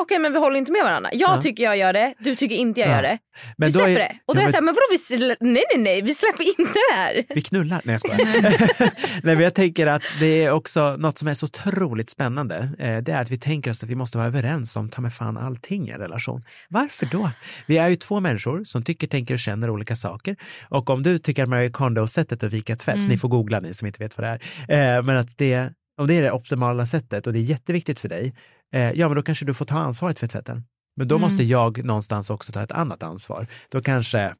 Okej 0.00 0.18
men 0.18 0.32
vi 0.32 0.38
håller 0.38 0.56
inte 0.58 0.72
med 0.72 0.82
varandra. 0.84 1.10
Jag 1.12 1.36
Ja. 1.36 1.42
tycker 1.42 1.64
jag 1.64 1.76
gör 1.76 1.92
det, 1.92 2.14
du 2.18 2.34
tycker 2.34 2.56
inte 2.56 2.80
jag 2.80 2.88
Ja. 2.90 2.94
gör 2.94 3.02
det. 3.02 3.18
Men 3.56 3.66
vi 3.68 3.72
släpper 3.72 3.90
är- 3.90 3.94
det. 3.94 4.12
Och 4.26 4.34
då 4.34 4.40
ja, 4.40 4.42
är 4.42 4.42
jag 4.42 4.44
men- 4.44 4.52
såhär, 4.52 4.62
men 4.62 4.74
vadå 4.74 4.86
vi 4.90 4.96
slä- 4.96 5.36
nej 5.40 5.62
nej 5.74 5.82
nej 5.82 6.02
vi 6.02 6.14
släpper 6.14 6.60
inte 6.60 6.72
det 6.90 6.96
här. 6.96 7.24
Vi 7.34 7.42
knullar. 7.42 7.80
Nej, 7.84 7.92
jag 7.92 8.00
skojar. 8.00 8.70
Nej, 9.22 9.34
men 9.34 9.40
jag 9.40 9.54
tänker 9.54 9.86
att 9.86 10.02
det 10.20 10.44
är 10.44 10.50
också 10.50 10.96
något 10.96 11.18
som 11.18 11.28
är 11.28 11.34
så 11.34 11.46
otroligt 11.46 12.10
spännande. 12.10 12.56
Eh, 12.78 12.96
det 12.98 13.12
är 13.12 13.20
att 13.22 13.30
vi 13.30 13.38
tänker 13.38 13.70
oss 13.70 13.82
att 13.82 13.88
vi 13.88 13.94
måste 13.94 14.18
vara 14.18 14.26
överens 14.28 14.76
om 14.76 14.88
ta 14.88 15.02
med 15.02 15.12
fan 15.12 15.36
allting 15.36 15.88
i 15.88 15.90
en 15.90 15.98
relation. 15.98 16.42
Varför 16.68 17.06
då? 17.06 17.30
Vi 17.66 17.78
är 17.78 17.88
ju 17.88 17.96
två 17.96 18.20
människor 18.20 18.64
som 18.64 18.82
tycker, 18.82 19.06
tänker 19.06 19.34
och 19.34 19.40
känner 19.40 19.70
olika 19.70 19.96
saker. 19.96 20.36
Och 20.68 20.90
om 20.90 21.02
du 21.02 21.18
tycker 21.18 21.42
att 21.42 21.48
Marie 21.48 21.70
Kondo-sättet 21.70 22.42
att 22.42 22.52
vika 22.52 22.76
tvätt, 22.76 22.94
Mm. 22.96 23.06
ni 23.08 23.18
får 23.18 23.28
googla 23.28 23.60
ni 23.60 23.74
som 23.74 23.86
inte 23.86 24.02
vet 24.04 24.18
vad 24.18 24.26
det 24.26 24.38
är, 24.74 24.96
eh, 24.98 25.02
men 25.02 25.16
att 25.16 25.38
det, 25.38 25.70
om 26.00 26.06
det 26.06 26.14
är 26.14 26.22
det 26.22 26.32
optimala 26.32 26.86
sättet 26.86 27.26
och 27.26 27.32
det 27.32 27.38
är 27.38 27.42
jätteviktigt 27.42 28.00
för 28.00 28.08
dig, 28.08 28.34
eh, 28.74 28.92
ja 28.92 29.08
men 29.08 29.16
då 29.16 29.22
kanske 29.22 29.44
du 29.44 29.54
får 29.54 29.64
ta 29.64 29.78
ansvaret 29.78 30.18
för 30.18 30.26
tvätten. 30.26 30.64
Men 30.96 31.08
då 31.08 31.14
Mm. 31.14 31.22
måste 31.22 31.42
jag 31.42 31.84
någonstans 31.84 32.30
också 32.30 32.52
ta 32.52 32.62
ett 32.62 32.72
annat 32.72 33.02
ansvar. 33.02 33.46
Då 33.68 33.82
kanske 33.82 34.34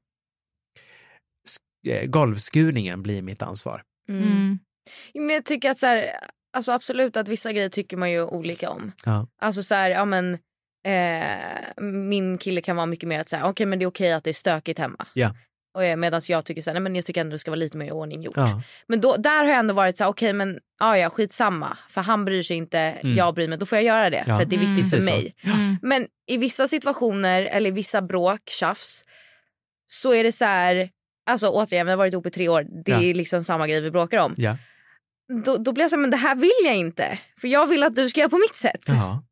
sk- 1.49 1.93
eh, 1.93 2.07
golvskurningen 2.07 3.03
blir 3.03 3.22
mitt 3.22 3.43
ansvar. 3.43 3.83
Mm. 4.09 4.59
Men 5.14 5.31
jag 5.31 5.45
tycker 5.45 5.70
att 5.70 5.79
så 5.79 5.87
här, 5.87 6.11
alltså 6.57 6.72
absolut 6.72 7.16
att 7.16 7.29
vissa 7.29 7.53
grejer 7.53 7.68
tycker 7.68 7.97
man 7.97 8.11
ju 8.11 8.22
olika 8.22 8.70
om. 8.70 8.93
Ja. 9.05 9.26
Alltså 9.43 9.62
så 9.62 9.74
här, 9.74 9.91
ja 9.91 10.05
men 10.05 10.39
eh, 10.87 11.83
min 11.83 12.39
kille 12.39 12.61
kan 12.61 12.76
vara 12.76 12.87
mycket 12.87 13.09
mer 13.09 13.20
att 13.20 13.29
säga 13.29 13.47
okej 13.47 13.66
men 13.66 13.79
det 13.79 13.85
är 13.85 13.87
okej 13.87 14.12
att 14.12 14.24
det 14.24 14.31
är 14.31 14.35
stökigt 14.35 14.79
hemma. 14.79 15.07
Ja. 15.14 15.35
Och 15.93 15.99
medan 15.99 16.20
jag 16.29 16.45
tycker 16.45 16.62
så 16.62 16.70
här, 16.70 16.74
nej 16.74 16.83
men 16.83 16.95
jag 16.97 17.05
tycker 17.05 17.20
ändå 17.20 17.33
det 17.33 17.39
ska 17.39 17.51
vara 17.51 17.59
lite 17.59 17.76
mer 17.76 17.87
i 17.87 17.91
ordning 17.91 18.22
gjort. 18.22 18.37
Ja. 18.37 18.62
Men 18.87 19.01
då, 19.01 19.16
där 19.16 19.39
har 19.45 19.51
jag 19.51 19.59
ändå 19.59 19.74
varit 19.74 19.97
så 19.97 20.05
här, 20.05 20.11
okej 20.11 20.33
men 20.33 20.59
ja 20.81 20.99
ja 20.99 21.11
skitsamma 21.11 21.79
för 21.89 22.01
han 22.01 22.24
bryr 22.24 22.43
sig 22.43 22.57
inte, 22.57 22.79
Mm. 22.79 23.16
jag 23.16 23.35
bryr 23.35 23.49
mig, 23.49 23.59
då 23.59 23.66
får 23.66 23.79
jag 23.79 23.85
göra 23.85 24.11
det 24.11 24.24
Ja. 24.26 24.37
för 24.37 24.43
att 24.43 24.51
det 24.51 24.57
är 24.57 24.61
viktigt 24.61 24.93
Mm. 24.93 25.05
för 25.07 25.12
mig. 25.12 25.35
Mm. 25.45 25.76
Men 25.83 26.07
i 26.26 26.37
vissa 26.37 26.66
situationer 26.68 27.43
eller 27.43 27.68
i 27.70 27.72
vissa 27.72 28.03
bråk, 28.03 28.41
tjafs 28.47 29.05
så 29.87 30.12
är 30.14 30.24
det 30.24 30.33
så 30.33 30.45
här, 30.45 30.91
alltså 31.31 31.49
återigen 31.49 31.87
vi 31.87 31.91
har 31.93 31.97
varit 31.97 32.12
ihop 32.12 32.26
i 32.26 32.31
tre 32.31 32.49
år, 32.49 32.66
det 32.85 32.93
Ja. 32.93 33.03
är 33.03 33.14
liksom 33.14 33.45
samma 33.45 33.66
grej 33.66 33.81
vi 33.81 33.91
bråkar 33.91 34.18
om. 34.18 34.35
Ja. 34.37 34.57
Då, 35.45 35.57
då 35.57 35.72
blir 35.72 35.85
jag 35.85 35.91
så 35.91 35.97
här, 35.97 36.01
men 36.01 36.11
det 36.11 36.16
här 36.16 36.35
vill 36.35 36.51
jag 36.64 36.76
inte. 36.76 37.18
För 37.41 37.49
jag 37.49 37.66
vill 37.66 37.83
att 37.83 37.97
du 37.97 38.09
ska 38.09 38.20
göra 38.20 38.31
på 38.31 38.37
mitt 38.39 38.57
sätt. 38.57 38.85
Jaha. 38.87 39.22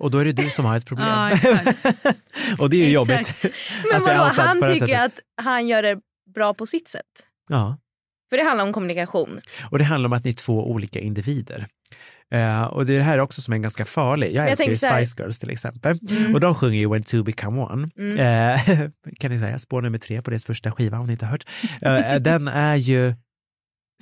Och 0.00 0.10
då 0.10 0.18
är 0.18 0.24
det 0.24 0.32
du 0.32 0.50
som 0.50 0.64
har 0.64 0.76
ett 0.76 0.86
problem. 0.86 1.08
Ja, 1.08 1.30
och 2.58 2.70
det 2.70 2.76
är 2.76 2.88
ju 2.88 3.00
Exakt. 3.00 3.44
jobbigt. 3.44 3.54
Men 3.92 4.02
är 4.02 4.18
vadå, 4.18 4.42
han 4.42 4.62
tycker 4.62 5.04
att 5.04 5.20
han 5.42 5.68
gör 5.68 5.82
det 5.82 5.98
bra 6.34 6.54
på 6.54 6.66
sitt 6.66 6.88
sätt. 6.88 7.26
Ja. 7.48 7.78
För 8.30 8.36
det 8.36 8.42
handlar 8.42 8.64
om 8.64 8.72
kommunikation. 8.72 9.40
Och 9.70 9.78
det 9.78 9.84
handlar 9.84 10.08
om 10.08 10.12
att 10.12 10.24
ni 10.24 10.30
är 10.30 10.34
två 10.34 10.70
olika 10.70 11.00
individer. 11.00 11.68
Eh, 12.30 12.62
och 12.62 12.86
det 12.86 12.94
är 12.94 12.98
det 12.98 13.04
här 13.04 13.18
också 13.18 13.40
som 13.40 13.54
är 13.54 13.58
ganska 13.58 13.84
farlig. 13.84 14.26
Jag 14.26 14.34
jag 14.34 14.50
älskar 14.50 14.66
ju 14.66 15.04
Spice 15.04 15.22
Girls 15.22 15.38
till 15.38 15.50
exempel. 15.50 15.98
Mm. 16.10 16.34
Och 16.34 16.40
de 16.40 16.54
sjunger 16.54 16.78
ju 16.78 16.88
When 16.88 17.02
Two 17.02 17.22
Become 17.22 17.60
One. 17.60 17.90
Mm. 17.98 18.18
Eh, 18.18 18.90
kan 19.20 19.30
ni 19.30 19.38
säga, 19.38 19.58
spår 19.58 19.82
nummer 19.82 19.98
tre 19.98 20.22
på 20.22 20.30
deras 20.30 20.44
första 20.44 20.72
skiva 20.72 20.98
om 20.98 21.06
ni 21.06 21.12
inte 21.12 21.26
har 21.26 21.32
hört. 21.32 21.46
Eh, 21.80 22.20
den 22.20 22.48
är 22.48 22.76
ju 22.76 23.14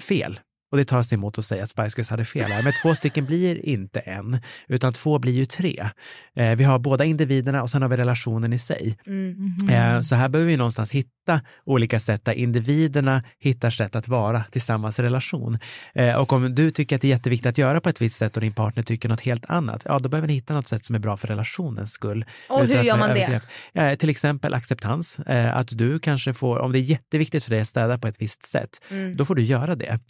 fel. 0.09 0.41
Och 0.77 0.79
det 0.79 0.85
tar 0.85 1.03
sig 1.03 1.17
emot 1.17 1.39
att 1.39 1.45
säga 1.45 1.63
att 1.63 1.71
Spice 1.71 1.97
Girls 1.97 2.11
hade 2.11 2.25
fel 2.25 2.53
här, 2.53 2.63
men 2.63 2.73
två 2.83 2.95
stycken 2.95 3.25
blir 3.25 3.67
inte 3.67 4.01
en, 4.01 4.41
utan 4.69 4.93
två 4.93 5.19
blir 5.19 5.33
ju 5.33 5.47
tre. 5.47 5.89
Eh, 6.37 6.57
vi 6.57 6.65
har 6.65 6.79
båda 6.79 7.05
individerna 7.05 7.63
och 7.63 7.71
sen 7.71 7.83
har 7.83 7.89
vi 7.89 7.97
relationen 7.97 8.53
i 8.53 8.59
sig. 8.59 8.99
Mm. 9.07 9.55
Eh, 9.71 10.01
så 10.01 10.15
här 10.15 10.29
behöver 10.29 10.51
vi 10.51 10.57
någonstans 10.57 10.93
hitta 10.93 11.41
olika 11.65 12.01
sätt 12.01 12.25
där 12.25 12.33
individerna 12.33 13.23
hittar 13.39 13.71
sätt 13.71 13.97
att 13.97 14.09
vara 14.09 14.45
tillsammans 14.51 14.99
i 14.99 15.03
relation. 15.03 15.59
Eh, 15.95 16.17
och 16.17 16.33
om 16.33 16.55
du 16.55 16.71
tycker 16.71 16.97
att 16.97 17.03
det 17.03 17.09
är 17.09 17.11
jätteviktigt 17.11 17.47
att 17.47 17.59
göra 17.59 17.81
på 17.81 17.89
ett 17.89 18.03
visst 18.03 18.17
sätt 18.17 18.37
och 18.37 18.41
din 18.41 18.53
partner 18.53 18.83
tycker 18.83 19.09
något 19.09 19.21
helt 19.21 19.45
annat, 19.45 19.83
ja 19.85 19.99
då 19.99 20.09
behöver 20.09 20.29
ni 20.29 20.35
hitta 20.35 20.55
något 20.55 20.69
sätt 20.69 20.85
som 20.85 20.95
är 20.95 20.99
bra 20.99 21.17
för 21.17 21.29
relationens 21.29 21.93
skull. 21.93 22.25
Och 22.49 22.67
hur 22.67 22.83
gör 22.83 22.97
man 22.97 23.11
det? 23.11 23.41
Eh, 23.75 23.95
till 23.95 24.11
exempel 24.11 24.55
acceptans, 24.55 25.19
eh, 25.19 25.57
att 25.57 25.79
du 25.79 25.99
kanske 25.99 26.35
får, 26.35 26.59
om 26.59 26.73
det 26.73 26.79
är 26.79 26.81
jätteviktigt 26.81 27.45
för 27.45 27.51
dig 27.51 27.61
att 27.61 27.69
städa 27.69 27.99
på 27.99 28.09
ett 28.09 28.17
visst 28.19 28.43
sätt, 28.43 28.71
då 29.17 29.25
får 29.25 29.35
du 29.35 29.43
göra 29.43 29.75
det. 29.75 30.01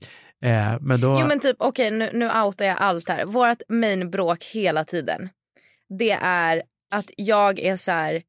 Eh, 0.44 0.76
men 0.80 1.00
då, 1.00 1.18
Jo 1.20 1.26
men 1.26 1.40
typ 1.40 1.56
okej 1.58 1.90
nu, 1.90 2.10
nu 2.12 2.30
outar 2.40 2.64
jag 2.64 2.76
allt 2.78 3.08
här. 3.08 3.24
Vårt 3.24 3.62
main 3.68 4.10
bråk 4.10 4.44
hela 4.44 4.84
tiden. 4.84 5.28
Det 5.98 6.18
är 6.22 6.62
att 6.90 7.10
jag 7.16 7.58
är 7.58 7.76
så 7.76 7.90
här. 7.90 8.22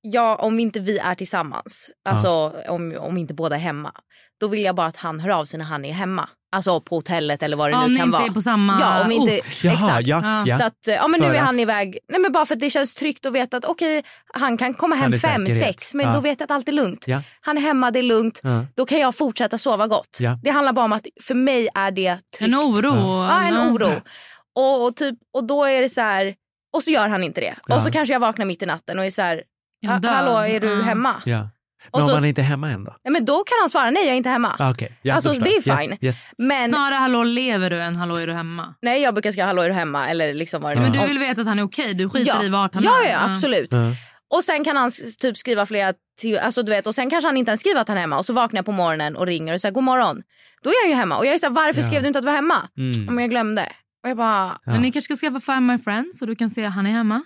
Ja 0.00 0.36
om 0.36 0.60
inte 0.60 0.80
vi 0.80 0.98
är 0.98 1.14
tillsammans. 1.14 1.90
Alltså 2.08 2.52
om, 2.68 2.96
om 3.00 3.18
inte 3.18 3.34
båda 3.34 3.56
är 3.56 3.60
hemma. 3.60 3.92
Då 4.40 4.48
vill 4.48 4.62
jag 4.62 4.74
bara 4.74 4.86
att 4.86 4.96
han 4.96 5.20
hör 5.20 5.30
av 5.30 5.44
sig 5.44 5.58
när 5.58 5.66
han 5.66 5.84
är 5.84 5.92
hemma. 5.92 6.28
Alltså 6.52 6.80
på 6.80 6.94
hotellet 6.96 7.42
eller 7.42 7.56
vad 7.56 7.70
det 7.70 7.76
om 7.76 7.92
nu 7.92 7.98
kan 7.98 8.06
inte 8.06 8.18
vara. 8.18 8.28
är 8.28 8.32
på 8.34 8.40
samma 8.42 8.78
ja, 8.80 9.04
om 9.04 9.12
inte, 9.12 9.36
ort. 9.36 9.64
Jaha, 9.64 9.74
exakt. 9.74 10.06
ja, 10.06 10.44
ja. 10.46 10.58
Så 10.58 10.64
att, 10.64 10.78
ja 10.86 11.08
men 11.08 11.20
nu 11.20 11.26
För 11.26 11.34
är 11.34 11.38
han 11.38 11.54
att- 11.54 11.60
iväg. 11.60 11.98
Nej 12.08 12.20
men 12.20 12.32
bara 12.32 12.46
för 12.46 12.54
att 12.54 12.60
det 12.60 12.70
känns 12.70 12.94
tryggt 12.94 13.26
att 13.26 13.32
veta 13.32 13.56
att 13.56 13.64
okej 13.64 14.02
han 14.34 14.56
kan 14.58 14.74
komma 14.74 14.94
hem 14.94 15.02
Han 15.02 15.14
är 15.14 15.18
fem, 15.18 15.46
säkerhet. 15.46 15.66
sex 15.80 15.94
men 15.94 16.06
Ja. 16.06 16.12
då 16.12 16.20
vet 16.20 16.40
jag 16.40 16.44
att 16.44 16.50
allt 16.50 16.68
är 16.68 16.72
lugnt. 16.72 17.04
Ja. 17.08 17.22
Han 17.40 17.56
är 17.58 17.62
hemma, 17.62 17.90
det 17.90 17.98
är 17.98 18.02
lugnt. 18.02 18.40
Ja. 18.42 18.64
Då 18.76 18.86
kan 18.86 18.98
jag 18.98 19.14
fortsätta 19.14 19.58
sova 19.58 19.86
gott. 19.86 20.18
Ja. 20.20 20.38
Det 20.42 20.50
handlar 20.50 20.72
bara 20.72 20.84
om 20.84 20.92
att 20.92 21.06
för 21.22 21.34
mig 21.34 21.68
är 21.74 21.90
det 21.90 22.18
tryggt. 22.38 22.54
En 22.54 22.60
oro. 22.60 22.94
Ja, 23.24 23.42
en 23.42 23.56
oro. 23.72 23.90
Och, 24.56 24.84
och, 24.86 24.96
typ, 24.96 25.14
och 25.34 25.44
då 25.46 25.64
är 25.64 25.80
det 25.80 25.88
så 25.88 26.00
här, 26.00 26.34
och 26.72 26.82
så 26.82 26.90
gör 26.90 27.08
han 27.08 27.22
inte 27.24 27.40
det. 27.40 27.54
Ja. 27.66 27.76
Och 27.76 27.82
så 27.82 27.90
kanske 27.90 28.12
jag 28.14 28.20
vaknar 28.20 28.46
mitt 28.46 28.62
i 28.62 28.66
natten 28.66 28.98
och 28.98 29.04
är 29.04 29.10
så 29.10 29.22
här, 29.22 29.42
Hallå 29.86 30.38
är 30.38 30.60
du 30.60 30.68
Ja. 30.68 30.82
hemma? 30.82 31.14
Ja. 31.24 31.48
Och 31.90 31.98
Men 31.98 32.02
om 32.02 32.08
så- 32.08 32.14
man 32.14 32.24
inte 32.24 32.40
är 32.40 32.44
hemma 32.44 32.70
än 32.70 32.84
då? 32.84 32.96
Nej, 33.04 33.12
men 33.12 33.24
då 33.24 33.36
kan 33.44 33.56
han 33.60 33.70
svara 33.70 33.90
nej 33.90 34.02
jag 34.04 34.12
är 34.12 34.16
inte 34.16 34.28
hemma. 34.28 34.56
Ah, 34.58 34.70
okay. 34.70 34.88
ja, 35.02 35.14
Alltså, 35.14 35.32
det 35.32 35.50
är 35.50 35.68
Yes, 35.68 35.80
fine. 35.80 35.98
Yes, 36.00 36.26
Men 36.38 36.68
Snarare 36.70 36.94
hallå 36.94 37.22
lever 37.24 37.70
du 37.70 37.80
än 37.82 37.96
hallå 37.96 38.16
är 38.16 38.26
du 38.26 38.32
hemma. 38.32 38.74
nej 38.82 39.02
jag 39.02 39.14
brukar 39.14 39.32
skriva 39.32 39.46
hallå 39.46 39.62
är 39.62 39.68
du 39.68 39.74
hemma 39.74 40.08
eller 40.08 40.34
liksom 40.34 40.62
vad 40.62 40.76
det 40.76 40.80
Men 40.80 40.92
nu 40.92 40.98
du 40.98 41.06
vill 41.06 41.18
veta 41.18 41.40
att 41.40 41.46
han 41.46 41.58
är 41.58 41.62
okej, 41.62 41.94
du 41.94 42.08
skiter 42.10 42.34
ja. 42.34 42.44
i 42.44 42.48
vart 42.48 42.74
han 42.74 42.82
ja, 42.82 43.02
är. 43.04 43.10
ja 43.10 43.30
absolut. 43.30 43.72
Ja. 43.72 43.78
Och 44.34 44.44
sen 44.44 44.64
kan 44.64 44.76
han 44.76 44.90
typ 45.20 45.36
skriva 45.36 45.66
flera 45.66 45.92
alltså 46.42 46.62
du 46.62 46.70
vet 46.72 46.86
och 46.86 46.94
sen 46.94 47.10
kanske 47.10 47.28
han 47.28 47.36
inte 47.36 47.50
ens 47.50 47.60
skriver 47.60 47.80
att 47.80 47.88
han 47.88 47.96
är 47.96 48.00
hemma 48.00 48.18
och 48.18 48.26
så 48.26 48.32
vaknar 48.32 48.58
jag 48.58 48.64
på 48.66 48.72
morgonen 48.72 49.16
och 49.16 49.26
ringer 49.26 49.54
och 49.54 49.60
säger 49.60 49.72
god 49.74 49.84
morgon. 49.84 50.22
Då 50.62 50.70
är 50.70 50.82
han 50.84 50.90
ju 50.90 50.96
hemma 50.96 51.16
och 51.18 51.26
jag 51.26 51.34
är 51.34 51.38
så 51.38 51.46
här, 51.46 51.52
varför 51.54 51.80
Ja. 51.80 51.86
skrev 51.86 52.02
du 52.02 52.06
inte 52.08 52.18
att 52.18 52.22
du 52.22 52.26
var 52.26 52.34
hemma? 52.34 52.68
Mm. 52.78 53.08
Om 53.08 53.18
jag 53.18 53.30
glömde. 53.30 53.62
Och 54.04 54.10
jag 54.10 54.16
bara, 54.16 54.58
Ja. 54.64 54.72
Men 54.72 54.82
ni 54.82 54.92
kanske 54.92 55.16
ska 55.16 55.26
skaffa 55.30 55.52
Find 55.52 55.66
My 55.66 55.78
Friends 55.78 56.18
så 56.18 56.26
du 56.26 56.36
kan 56.36 56.50
se 56.50 56.64
att 56.64 56.72
han 56.74 56.86
är 56.86 56.90
hemma. 56.90 57.22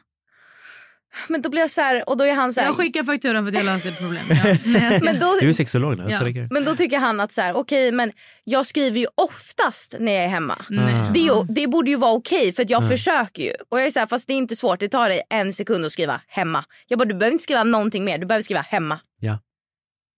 Men 1.29 1.43
då 1.43 1.51
blir 1.51 1.61
jag 1.61 1.71
så 1.71 1.81
här 1.81 2.09
och 2.09 2.17
då 2.17 2.25
är 2.25 2.35
han 2.35 2.53
så 2.55 2.61
här, 2.61 2.69
Jag 2.69 2.77
skickar 2.77 3.05
fakturan 3.05 3.45
för 3.45 3.49
att 3.49 3.55
jag 3.55 3.65
löser 3.65 3.89
ett 3.89 3.99
problem. 4.05 4.25
Ja. 4.29 5.01
Men 5.03 5.21
då, 5.21 5.37
Du 5.41 5.49
är 5.49 5.53
sexolog 5.53 5.99
nu, 5.99 6.07
Ja. 6.11 6.19
så 6.19 6.25
det. 6.25 6.49
Men 6.51 6.65
då 6.65 6.75
tycker 6.75 6.99
han 6.99 7.21
att 7.21 7.33
så 7.33 7.41
här, 7.41 7.55
okej 7.57 7.93
men 7.93 8.13
jag 8.45 8.67
skriver 8.67 8.99
ju 9.01 9.07
oftast 9.15 9.95
när 9.99 10.13
jag 10.13 10.25
är 10.25 10.29
hemma. 10.29 10.55
Ah. 10.71 11.11
Det, 11.15 11.21
är 11.21 11.25
ju, 11.25 11.45
det 11.49 11.67
borde 11.67 11.91
ju 11.91 11.97
vara 11.97 12.13
okej 12.13 12.53
för 12.53 12.63
att 12.63 12.71
jag 12.71 12.89
försöker 12.89 13.43
ju. 13.43 13.53
Och 13.71 13.81
jag 13.81 13.87
är 13.87 13.91
så 13.91 13.99
här, 13.99 14.07
fast 14.07 14.27
det 14.27 14.33
är 14.33 14.39
inte 14.39 14.57
svårt, 14.57 14.81
det 14.81 14.89
tar 14.89 15.09
dig 15.09 15.23
en 15.31 15.53
sekund 15.53 15.85
att 15.87 15.93
skriva 15.93 16.21
hemma. 16.29 16.65
Jag 16.87 16.99
bara 16.99 17.05
du 17.05 17.15
behöver 17.15 17.33
inte 17.33 17.43
skriva 17.45 17.65
någonting 17.65 18.05
mer, 18.05 18.19
du 18.19 18.27
behöver 18.27 18.43
skriva 18.43 18.61
hemma. 18.61 19.01
Ja. 19.21 19.39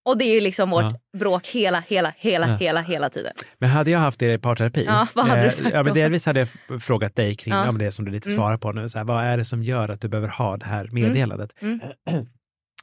Och 0.04 0.18
det 0.18 0.24
är 0.24 0.34
ju 0.34 0.40
liksom 0.40 0.70
vårt 0.70 0.82
Ja. 0.82 1.18
bråk 1.18 1.46
hela, 1.46 1.82
hela, 1.88 2.12
hela, 2.16 2.48
Ja. 2.48 2.56
hela, 2.56 2.80
hela 2.80 3.10
tiden. 3.10 3.32
Men 3.58 3.70
hade 3.70 3.90
jag 3.90 3.98
haft 3.98 4.18
det 4.20 4.32
i 4.32 4.38
parterapi, 4.38 4.84
Ja, 4.86 5.06
vad 5.14 5.26
hade 5.26 5.40
du 5.40 5.46
eh, 5.46 5.50
sagt 5.52 5.70
ja, 5.72 5.82
men 5.82 5.94
delvis 5.94 6.26
hade 6.26 6.40
jag 6.68 6.82
frågat 6.82 7.16
dig 7.16 7.34
kring 7.34 7.54
Ja. 7.54 7.72
det 7.72 7.92
som 7.92 8.04
du 8.04 8.10
lite 8.10 8.28
Mm. 8.28 8.36
svarar 8.38 8.56
på 8.56 8.72
nu. 8.72 8.88
Så 8.88 8.98
här, 8.98 9.04
vad 9.04 9.24
är 9.24 9.36
det 9.36 9.44
som 9.44 9.62
gör 9.62 9.88
att 9.88 10.00
du 10.00 10.08
behöver 10.08 10.28
ha 10.28 10.56
det 10.56 10.66
här 10.66 10.88
meddelandet? 10.92 11.50
Mm. 11.60 11.80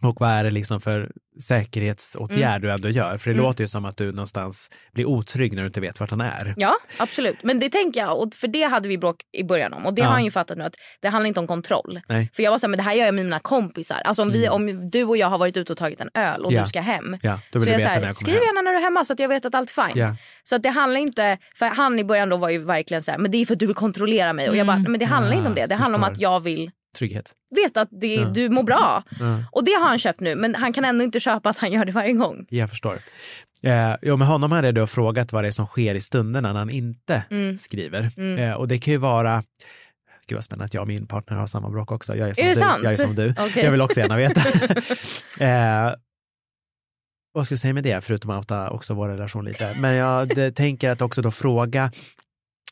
Och 0.02 0.16
vad 0.20 0.30
är 0.30 0.44
det 0.44 0.52
liksom 0.52 0.82
för 0.82 1.12
säkerhetsåtgärd 1.42 2.62
du 2.62 2.72
ändå 2.72 2.90
gör? 2.90 3.18
För 3.18 3.30
det 3.30 3.34
Mm. 3.34 3.46
låter 3.46 3.64
ju 3.64 3.68
som 3.68 3.86
att 3.86 3.98
du 3.98 4.12
någonstans 4.12 4.70
blir 4.94 5.06
otrygg 5.06 5.54
när 5.54 5.62
du 5.62 5.68
inte 5.68 5.82
vet 5.82 6.00
vart 6.00 6.10
han 6.10 6.22
är. 6.22 6.54
Ja 6.58 6.76
absolut, 6.98 7.44
men 7.44 7.60
det 7.60 7.70
tänker 7.70 8.00
jag 8.00 8.18
och 8.22 8.34
för 8.34 8.48
det 8.48 8.64
hade 8.64 8.88
vi 8.88 8.98
bråk 8.98 9.16
i 9.32 9.44
början 9.44 9.74
om 9.74 9.86
och 9.86 9.94
det 9.94 10.02
Ja. 10.02 10.06
har 10.08 10.14
han 10.14 10.24
ju 10.24 10.32
fattat 10.32 10.58
nu 10.58 10.64
att 10.64 10.76
det 11.02 11.08
handlar 11.08 11.28
inte 11.28 11.40
om 11.40 11.48
kontroll. 11.48 12.00
Nej. 12.08 12.30
För 12.34 12.44
jag 12.44 12.52
var 12.52 12.58
såhär, 12.58 12.70
men 12.70 12.78
det 12.78 12.84
här 12.84 12.94
gör 12.94 13.06
jag 13.06 13.16
med 13.16 13.26
mina 13.26 13.40
kompisar. 13.40 14.02
Alltså 14.06 14.22
om, 14.22 14.32
vi, 14.32 14.50
om 14.50 14.88
du 14.90 15.04
och 15.04 15.18
jag 15.18 15.28
har 15.28 15.38
varit 15.38 15.58
ute 15.58 15.72
och 15.74 15.78
tagit 15.78 16.02
en 16.02 16.10
öl 16.14 16.42
och 16.42 16.52
Ja. 16.54 16.62
du 16.62 16.68
ska 16.68 16.82
hem. 16.82 17.18
Ja, 17.22 17.40
då 17.52 17.60
Så 17.60 17.66
vill 17.66 17.66
du 17.66 17.72
jag 17.72 17.78
veta 17.78 17.90
så 17.90 17.94
här, 17.94 18.02
när 18.02 18.08
jag 18.08 18.18
skriv 18.18 18.36
hem. 18.36 18.44
gärna 18.44 18.62
när 18.62 18.72
du 18.72 18.78
är 18.78 18.82
hemma 18.82 19.06
så 19.06 19.14
att 19.14 19.20
jag 19.20 19.30
vet 19.30 19.46
att 19.46 19.56
allt 19.56 19.70
är 19.78 19.88
fine. 19.88 19.98
Ja. 20.02 20.16
Så 20.44 20.56
att 20.56 20.64
det 20.64 20.70
handlar 20.70 21.00
inte, 21.00 21.38
för 21.56 21.66
han 21.66 22.00
i 22.00 22.04
början 22.04 22.30
då 22.30 22.38
var 22.38 22.50
ju 22.50 22.64
verkligen 22.64 23.04
så 23.04 23.12
här, 23.12 23.18
men 23.18 23.32
det 23.32 23.38
är 23.38 23.46
för 23.46 23.54
att 23.54 23.60
du 23.60 23.66
vill 23.66 23.76
kontrollera 23.76 24.34
mig. 24.34 24.50
Och 24.50 24.56
jag 24.58 24.68
bara, 24.68 24.74
Mm. 24.74 24.84
"Nej, 24.84 24.92
men 24.92 25.00
det 25.00 25.06
handlar 25.06 25.32
Ah, 25.34 25.38
inte 25.38 25.50
om 25.50 25.56
det. 25.56 25.66
Det 25.66 25.76
handlar 25.76 26.00
om 26.00 26.04
att 26.04 26.20
jag 26.22 26.40
vill 26.40 26.72
Trygghet. 26.98 27.32
veta 27.56 27.82
att 27.82 27.90
det, 27.92 28.16
Ja. 28.16 28.26
du 28.26 28.50
mår 28.50 28.64
bra. 28.64 29.04
Ja. 29.20 29.44
Och 29.52 29.64
det 29.66 29.72
har 29.72 29.88
han 29.88 30.00
köpt 30.00 30.20
nu 30.20 30.36
men 30.36 30.56
han 30.56 30.74
kan 30.74 30.86
ändå 30.86 31.04
inte 31.04 31.20
köpa 31.20 31.50
att 31.50 31.58
han 31.58 31.72
gör 31.72 31.86
det 31.86 31.92
varje 31.92 32.14
gång. 32.14 32.46
Jag 32.50 32.70
förstår. 32.70 33.02
Eh, 33.64 33.96
jo, 34.02 34.18
med 34.18 34.28
honom 34.28 34.52
hade 34.52 34.68
jag 34.68 34.76
då 34.76 34.88
frågat 34.88 35.32
vad 35.32 35.44
det 35.44 35.48
är 35.48 35.52
som 35.52 35.66
sker 35.68 35.96
i 35.96 36.02
stunderna 36.02 36.54
när 36.54 36.60
han 36.60 36.70
inte 36.70 37.24
Mm. 37.32 37.58
skriver. 37.58 38.12
Mm. 38.18 38.38
Eh, 38.38 38.54
och 38.54 38.68
det 38.68 38.78
kan 38.80 38.92
ju 38.92 38.98
vara, 38.98 39.44
gud 40.28 40.36
vad 40.36 40.44
spännande 40.44 40.66
att 40.66 40.74
jag 40.74 40.82
och 40.82 40.88
min 40.88 41.08
partner 41.08 41.38
har 41.38 41.48
samma 41.48 41.70
bråk 41.70 41.92
också. 41.92 42.16
Jag 42.16 42.30
är 42.30 42.34
som 42.34 42.44
Är 42.44 42.48
det 42.48 42.54
du. 42.54 42.60
sant? 42.60 42.80
Jag 42.84 42.92
är 42.92 42.96
som 42.96 43.16
du. 43.16 43.34
Okej. 43.40 43.64
Jag 43.64 43.72
vill 43.72 43.82
också 43.82 44.00
gärna 44.00 44.16
veta. 44.18 44.42
eh, 45.46 45.94
vad 47.34 47.46
ska 47.46 47.54
du 47.56 47.60
säga 47.60 47.74
med 47.74 47.84
det, 47.84 48.04
förutom 48.04 48.30
att 48.32 48.38
outa 48.38 48.70
också 48.70 48.94
vår 48.94 49.10
relation 49.10 49.46
lite? 49.46 49.76
Men 49.80 49.96
jag 49.96 50.30
tänker 50.56 50.90
att 50.92 51.02
också 51.02 51.22
då 51.22 51.32
fråga 51.32 51.92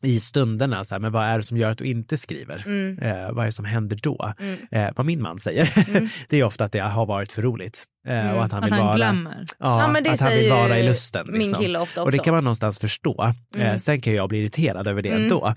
i 0.02 0.20
stunderna, 0.20 0.84
så 0.84 0.95
här, 0.95 1.00
men 1.00 1.12
vad 1.12 1.26
är 1.26 1.38
det 1.38 1.43
som 1.43 1.58
gör 1.58 1.72
att 1.72 1.78
du 1.78 1.86
inte 1.86 2.18
skriver? 2.18 2.64
Mm. 2.66 3.00
Eh, 3.00 3.32
vad 3.32 3.41
är 3.41 3.45
det 3.45 3.52
som 3.52 3.66
händer 3.66 4.00
då? 4.04 4.34
Mm. 4.39 4.58
Eh, 4.72 4.93
vad 4.95 5.06
min 5.06 5.22
man 5.22 5.39
säger, 5.39 5.74
Mm. 5.89 6.08
det 6.30 6.38
är 6.39 6.43
ofta 6.43 6.66
att 6.66 6.72
det 6.72 6.80
har 6.80 7.06
varit 7.06 7.32
för 7.32 7.41
roligt. 7.41 7.84
Eh, 8.08 8.20
Mm. 8.20 8.36
och 8.36 8.43
att 8.43 8.52
han 8.52 8.64
Att 8.64 8.68
vill 8.70 8.74
han 8.74 8.86
vara, 8.86 8.95
glömmer. 8.95 9.36
Ja, 9.48 9.56
Ja, 9.60 9.72
att 10.14 10.20
han 10.20 10.32
vill 10.32 10.50
vara 10.50 10.80
i 10.80 10.84
lusten. 10.84 11.28
Min 11.32 11.39
liksom. 11.41 11.60
kille 11.64 11.80
ofta 11.80 12.02
också. 12.02 12.06
Och 12.06 12.12
det 12.12 12.18
kan 12.18 12.34
man 12.34 12.43
någonstans 12.43 12.80
förstå. 12.80 13.34
Mm. 13.56 13.68
Eh, 13.68 13.78
sen 13.78 14.02
kan 14.02 14.14
jag 14.14 14.30
bli 14.30 14.39
irriterad 14.39 14.88
över 14.88 15.02
det 15.02 15.10
Mm. 15.10 15.24
ändå. 15.24 15.48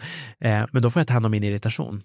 Eh, 0.41 0.65
men 0.73 0.83
då 0.83 0.91
får 0.91 1.01
jag 1.01 1.07
ta 1.07 1.13
hand 1.15 1.27
om 1.27 1.33
min 1.33 1.45
irritation. 1.45 2.03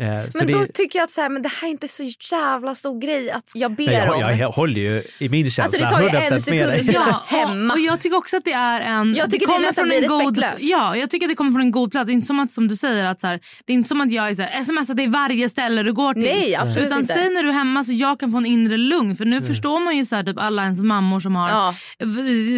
Eh, 0.00 0.28
så 0.30 0.38
men 0.38 0.46
det, 0.46 0.52
då 0.52 0.64
tycker 0.74 0.98
jag 0.98 1.04
att 1.04 1.10
så 1.10 1.20
här, 1.20 1.28
men 1.28 1.42
det 1.42 1.48
här 1.48 1.68
är 1.68 1.70
inte 1.70 1.88
så 1.88 2.02
jävla 2.32 2.74
stor 2.74 3.00
grej 3.00 3.30
att 3.30 3.44
jag 3.54 3.72
ber 3.74 3.86
nej, 3.86 3.94
jag, 3.94 4.14
om. 4.14 4.20
jag, 4.20 4.36
jag 4.38 4.50
håller 4.50 4.80
ju 4.80 5.02
i 5.18 5.28
min 5.28 5.50
känsla 5.50 5.64
Alltså, 5.64 5.78
det 5.78 5.90
tar 5.90 6.02
ju 6.02 6.08
100% 6.28 6.32
en 6.32 6.40
sekund 6.40 6.60
dig. 6.70 6.90
Ja, 6.92 7.22
hemma. 7.26 7.74
och, 7.74 7.80
jag 7.80 8.00
tycker 8.00 8.16
också 8.16 8.36
att 8.36 8.44
det 8.44 8.52
är 8.52 8.80
en... 8.80 9.14
Jag 9.14 9.30
tycker 9.30 9.46
det 9.46 9.52
kommer 9.52 9.66
nästan 9.66 9.82
från 9.84 9.92
en 9.92 9.98
blir 9.98 10.08
god. 10.08 10.44
Ja, 10.58 10.96
jag 10.96 11.10
tycker 11.10 11.26
att 11.26 11.30
det 11.30 11.34
kommer 11.34 11.52
från 11.52 11.60
en 11.60 11.70
god 11.70 11.90
plats. 11.92 12.06
Det 12.06 12.12
är 12.12 12.14
inte 12.14 12.26
som 12.26 12.40
att 12.40 12.52
som 12.52 12.68
du 12.68 12.76
säger 12.76 13.04
att 13.04 13.20
så 13.20 13.26
här, 13.26 13.40
det 13.64 13.72
är 13.72 13.74
inte 13.74 13.88
som 13.88 14.00
att 14.00 14.12
jag 14.12 14.28
är 14.30 14.34
så 14.34 14.42
här, 14.42 14.62
smsar 14.62 14.94
till 14.94 15.10
varje 15.10 15.48
ställe 15.48 15.82
du 15.82 15.92
går 15.92 16.14
till. 16.14 16.22
Nej 16.22 16.54
absolut 16.56 16.86
Utan 16.86 17.00
inte. 17.00 17.14
säg 17.14 17.30
när 17.30 17.42
du 17.42 17.48
är 17.48 17.52
hemma 17.52 17.84
så 17.84 17.92
jag 17.92 18.20
kan 18.20 18.32
få 18.32 18.38
en 18.38 18.46
inre 18.46 18.76
lugn. 18.76 19.16
För 19.16 19.24
nu 19.24 19.42
förstår 19.42 19.80
man 19.80 19.96
ju 19.96 20.04
så 20.04 20.16
här, 20.16 20.22
typ 20.22 20.38
alla 20.38 20.62
ens 20.62 20.82
mammor 20.82 21.20
som 21.20 21.36
har 21.36 21.48
Ja. 21.48 21.74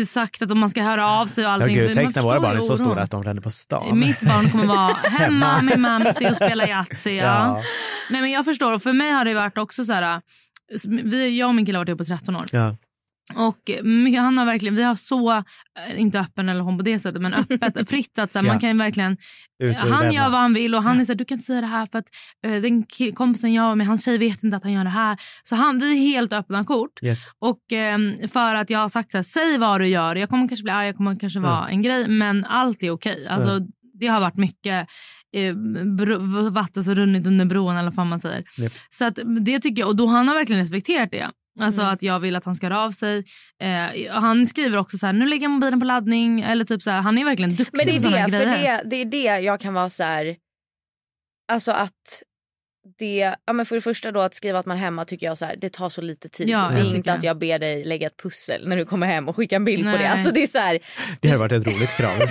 sagt 0.07 0.43
att 0.43 0.57
man 0.57 0.71
ska 0.71 0.83
höra 0.83 1.09
av 1.09 1.27
sig 1.27 1.45
och 1.45 1.51
Ja, 1.51 1.55
allting. 1.55 1.75
gud, 1.75 1.89
För 1.89 1.95
tänk 1.95 2.15
när 2.15 2.23
våra 2.23 2.41
barn 2.41 2.57
är 2.57 2.61
så 2.61 2.77
stora 2.77 3.03
att 3.03 3.11
de 3.11 3.25
ränner 3.25 3.41
på 3.41 3.51
stan. 3.51 3.99
Mitt 3.99 4.21
barn 4.21 4.51
kommer 4.51 4.67
vara 4.67 4.93
hemma 5.19 5.63
med 5.63 5.79
mamsi 5.79 6.31
och 6.31 6.37
spela 6.37 6.69
Yatzy. 6.69 7.11
Ja. 7.33 7.63
Nej, 8.11 8.21
men 8.21 8.31
jag 8.31 8.45
förstår. 8.45 8.73
Och 8.73 8.83
för 8.83 8.93
mig 8.93 9.11
har 9.11 9.25
det 9.25 9.35
varit 9.35 9.59
också 9.59 9.85
så 9.85 9.93
här... 9.93 10.21
Vi, 10.89 11.39
jag 11.39 11.49
och 11.49 11.55
min 11.55 11.67
kille 11.67 11.79
har 11.79 11.81
varit 11.81 11.89
ihop 11.89 11.99
på 11.99 12.05
13 12.05 12.37
år. 12.37 12.47
Ja. 12.53 12.77
Och 13.35 13.71
han 14.19 14.39
har 14.39 14.45
verkligen, 14.45 14.77
vi 14.77 14.83
har 14.83 14.95
så, 14.95 15.33
eh, 15.33 15.43
inte 15.97 16.21
öppen 16.21 16.49
eller 16.49 16.61
hon 16.61 16.77
på 16.79 16.83
det 16.85 16.99
sättet, 16.99 17.23
men 17.23 17.35
öppet, 17.35 17.89
fritt 17.91 18.19
att 18.19 18.33
så 18.33 18.39
här, 18.39 18.47
Ja. 18.47 18.53
man 18.53 18.61
kan 18.61 18.79
verkligen, 18.79 19.17
han 19.77 20.13
gör 20.13 20.29
vad 20.29 20.41
han 20.41 20.55
vill 20.55 20.75
och 20.75 20.83
han 20.83 21.01
är 21.01 21.05
så 21.05 21.13
här, 21.13 21.19
du 21.19 21.25
kan 21.25 21.35
inte 21.35 21.45
säga 21.45 21.61
det 21.61 21.67
här 21.67 21.87
för 21.87 21.99
att 21.99 22.05
eh, 22.47 22.53
den 22.63 22.85
kompisen 23.15 23.53
jag 23.53 23.63
var 23.63 23.75
med, 23.75 23.87
hans 23.87 24.05
tjej 24.05 24.19
vet 24.19 24.43
inte 24.43 24.57
att 24.57 24.63
han 24.63 24.73
gör 24.73 24.85
det 24.85 24.91
här. 24.91 25.17
Så 25.45 25.57
han, 25.57 25.79
vi 25.79 25.93
är 25.93 25.97
helt 26.13 26.33
öppna 26.33 26.65
kort. 26.65 27.03
Yes. 27.03 27.19
Och 27.39 27.73
ehm, 27.73 28.29
för 28.29 28.55
att 28.55 28.71
jag 28.71 28.79
har 28.79 28.89
sagt 28.89 29.11
så 29.11 29.19
här, 29.19 29.23
säg 29.23 29.59
vad 29.59 29.81
du 29.81 29.87
gör, 29.87 30.17
jag 30.17 30.29
kommer 30.29 30.49
kanske 30.49 30.65
bli 30.65 30.73
arg, 30.73 30.87
jag 30.87 30.97
kommer 30.97 31.19
kanske 31.19 31.41
vara 31.41 31.69
en 31.69 31.83
grej, 31.83 32.09
men 32.09 32.45
allt 32.45 32.83
är 32.83 32.91
okej. 32.91 33.27
Alltså, 33.29 33.61
Det 34.01 34.07
har 34.07 34.21
varit 34.21 34.37
mycket 34.37 34.89
eh, 35.33 35.55
vatten 36.51 36.85
som 36.85 36.95
runnit 36.95 37.27
under 37.27 37.45
bron 37.45 37.77
eller 37.77 37.91
vad 37.91 38.07
man 38.07 38.21
säger. 38.21 38.45
Yep. 38.61 38.73
Så 38.91 39.05
att 39.05 39.19
det 39.45 39.61
tycker 39.61 39.83
jag, 39.83 39.89
och 39.89 39.97
då 39.97 40.07
han 40.07 40.29
har 40.29 40.35
verkligen 40.35 40.61
respekterat 40.63 41.11
det. 41.11 41.31
Alltså 41.61 41.81
Mm. 41.81 41.93
att 41.95 42.03
jag 42.03 42.21
vill 42.21 42.37
att 42.37 42.45
han 42.45 42.57
ska 42.57 42.67
höra 42.67 42.81
av 42.81 42.91
sig. 42.91 43.25
Eh, 43.63 44.13
han 44.21 44.47
skriver 44.47 44.79
också 44.79 44.99
så 44.99 45.07
här, 45.07 45.13
nu 45.13 45.27
lägger 45.27 45.43
jag 45.43 45.51
mobilen 45.51 45.81
på 45.81 45.87
laddning. 45.87 46.41
Eller 46.41 46.65
typ 46.65 46.83
så 46.83 46.91
här, 46.91 47.01
han 47.01 47.19
är 47.19 47.25
verkligen 47.25 47.51
duktig 47.57 47.77
Men 47.77 47.87
det 47.87 47.93
är 47.93 48.01
på 48.01 48.09
det, 48.09 48.39
för 48.39 48.47
grejer. 48.47 48.85
det, 48.85 48.91
det 48.91 48.97
är 48.97 49.05
det 49.05 49.41
jag 49.45 49.61
kan 49.61 49.75
vara 49.75 49.89
så 49.89 50.03
här. 50.03 50.37
Alltså 51.53 51.73
att 51.73 52.23
det, 52.99 53.35
ja 53.47 53.53
men 53.53 53.67
för 53.67 53.75
det 53.75 53.81
första 53.81 54.13
då 54.13 54.21
att 54.21 54.35
skriva 54.35 54.59
att 54.59 54.67
man 54.67 54.77
är 54.77 54.81
hemma 54.81 55.05
tycker 55.05 55.27
jag 55.27 55.39
så 55.39 55.45
här, 55.45 55.57
det 55.57 55.69
tar 55.69 55.89
så 55.89 56.01
lite 56.01 56.29
tid. 56.29 56.49
Ja, 56.49 56.59
det 56.59 56.65
jag 56.65 56.81
är 56.81 56.85
inte 56.85 56.97
tycker 56.97 57.13
att 57.13 57.23
jag 57.23 57.39
ber 57.39 57.59
dig 57.59 57.85
lägga 57.85 58.07
ett 58.07 58.23
pussel 58.23 58.69
när 58.69 58.77
du 58.77 58.85
kommer 58.85 59.07
hem 59.07 59.29
och 59.29 59.37
skicka 59.37 59.57
en 59.57 59.65
bild 59.65 59.85
på 59.85 59.91
Nej. 59.91 59.99
det. 59.99 60.09
Alltså 60.09 60.31
det 60.31 60.43
är 60.43 60.47
så 60.47 60.59
här, 60.59 60.79
Det 61.21 61.31
har 61.31 61.39
varit 61.39 61.53
ett 61.53 61.67
roligt 61.67 61.97
krav. 61.97 62.13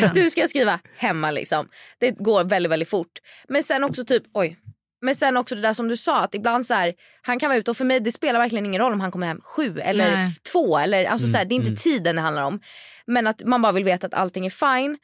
Ja, 0.00 0.10
du 0.14 0.30
ska 0.30 0.48
skriva 0.48 0.80
hemma 0.96 1.30
liksom. 1.30 1.68
Det 1.98 2.10
går 2.10 2.44
väldigt 2.44 2.72
väldigt 2.72 2.88
fort. 2.88 3.18
Men 3.48 3.62
sen 3.62 3.84
också 3.84 4.04
typ, 4.04 4.22
oj. 4.34 4.56
Men 5.02 5.14
sen 5.14 5.36
också 5.36 5.54
det 5.54 5.60
där 5.60 5.74
som 5.74 5.88
du 5.88 5.96
sa 5.96 6.20
att 6.20 6.34
ibland 6.34 6.66
så 6.66 6.74
här, 6.74 6.94
han 7.22 7.38
kan 7.38 7.48
vara 7.48 7.58
ute 7.58 7.70
och 7.70 7.76
för 7.76 7.84
mig 7.84 8.00
det 8.00 8.12
spelar 8.12 8.40
verkligen 8.40 8.66
ingen 8.66 8.80
roll 8.80 8.92
om 8.92 9.00
han 9.00 9.10
kommer 9.10 9.26
hem 9.26 9.40
sju 9.44 9.80
eller 9.80 10.16
Nej. 10.16 10.34
två 10.52 10.78
eller 10.78 11.04
alltså 11.04 11.26
så 11.26 11.38
här, 11.38 11.44
det 11.44 11.54
är 11.54 11.56
inte 11.56 11.68
mm. 11.68 11.76
tiden 11.76 12.16
det 12.16 12.22
handlar 12.22 12.42
om. 12.42 12.60
Men 13.06 13.26
att 13.26 13.42
man 13.44 13.62
bara 13.62 13.72
vill 13.72 13.84
veta 13.84 14.06
att 14.06 14.14
allting 14.14 14.46
är 14.46 14.50
fine. 14.50 14.98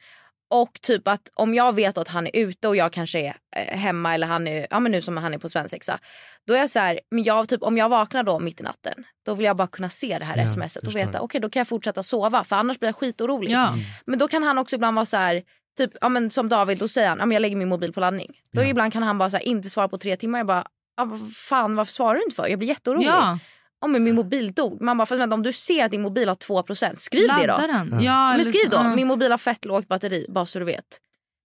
Och 0.53 0.81
typ 0.81 1.07
att 1.07 1.21
om 1.33 1.53
jag 1.55 1.75
vet 1.75 1.97
att 1.97 2.07
han 2.07 2.27
är 2.27 2.31
ute 2.35 2.67
och 2.67 2.75
jag 2.75 2.93
kanske 2.93 3.19
är 3.19 3.35
eh, 3.55 3.77
hemma 3.77 4.13
eller 4.13 4.27
han 4.27 4.47
är, 4.47 4.67
ja 4.69 4.79
men 4.79 4.91
nu 4.91 5.01
som 5.01 5.17
han 5.17 5.33
är 5.33 5.37
på 5.37 5.49
svensexa. 5.49 5.99
Då 6.47 6.53
är 6.53 6.57
jag 6.57 6.69
så 6.69 6.79
här, 6.79 6.99
men 7.11 7.23
jag, 7.23 7.49
typ, 7.49 7.63
om 7.63 7.77
jag 7.77 7.89
vaknar 7.89 8.23
då 8.23 8.39
mitt 8.39 8.59
i 8.59 8.63
natten. 8.63 8.93
Då 9.25 9.35
vill 9.35 9.45
jag 9.45 9.57
bara 9.57 9.67
kunna 9.67 9.89
se 9.89 10.17
det 10.19 10.25
här 10.25 10.37
Ja, 10.37 10.47
smset 10.47 10.87
och 10.87 10.95
veta 10.95 11.21
okej 11.21 11.41
då 11.41 11.49
kan 11.49 11.59
jag 11.59 11.67
fortsätta 11.67 12.03
sova 12.03 12.43
för 12.43 12.55
annars 12.55 12.79
blir 12.79 12.87
jag 12.89 12.95
skitorolig. 12.95 13.51
Ja. 13.51 13.73
Men 14.05 14.19
då 14.19 14.27
kan 14.27 14.43
han 14.43 14.57
också 14.57 14.75
ibland 14.75 14.95
vara 14.95 15.05
så 15.05 15.17
här, 15.17 15.43
typ 15.77 15.91
ja, 16.01 16.09
men 16.09 16.29
som 16.31 16.49
David 16.49 16.77
då 16.77 16.87
säger 16.87 17.09
han 17.09 17.19
ja, 17.19 17.25
men 17.25 17.35
jag 17.35 17.41
lägger 17.41 17.55
min 17.55 17.69
mobil 17.69 17.93
på 17.93 17.99
laddning. 17.99 18.31
Då 18.53 18.61
Ja. 18.61 18.67
ibland 18.67 18.93
kan 18.93 19.03
han 19.03 19.17
bara 19.17 19.29
så 19.29 19.37
här, 19.37 19.43
inte 19.43 19.69
svara 19.69 19.87
på 19.87 19.97
tre 19.97 20.15
timmar. 20.17 20.39
Jag 20.39 20.47
bara 20.47 20.65
ja, 20.97 21.05
vad 21.05 21.33
fan 21.35 21.75
varför 21.75 21.91
svarar 21.93 22.15
du 22.15 22.23
inte 22.23 22.35
för? 22.35 22.47
Jag 22.47 22.59
blir 22.59 22.69
jätteorolig. 22.69 23.07
Ja, 23.07 23.39
Ja, 23.83 23.87
men 23.87 24.03
min 24.03 24.15
mobil 24.15 24.53
dog. 24.53 24.81
Man 24.81 24.97
bara, 24.97 25.17
vänta, 25.17 25.35
om 25.35 25.43
du 25.43 25.53
ser 25.53 25.85
att 25.85 25.91
din 25.91 26.01
mobil 26.01 26.27
har 26.27 26.35
2% 26.35 26.95
skriv 26.97 27.21
det 27.21 27.47
ladda 27.47 27.67
då. 27.67 27.67
den. 27.67 28.03
Ja, 28.03 28.37
Men 28.37 28.45
skriv 28.45 28.69
då, 28.69 28.77
ja. 28.77 28.95
min 28.95 29.07
mobil 29.07 29.31
har 29.31 29.37
fett 29.37 29.65
lågt 29.65 29.87
batteri 29.87 30.25
bara 30.29 30.45
så 30.45 30.59
du 30.59 30.65
vet. 30.65 30.99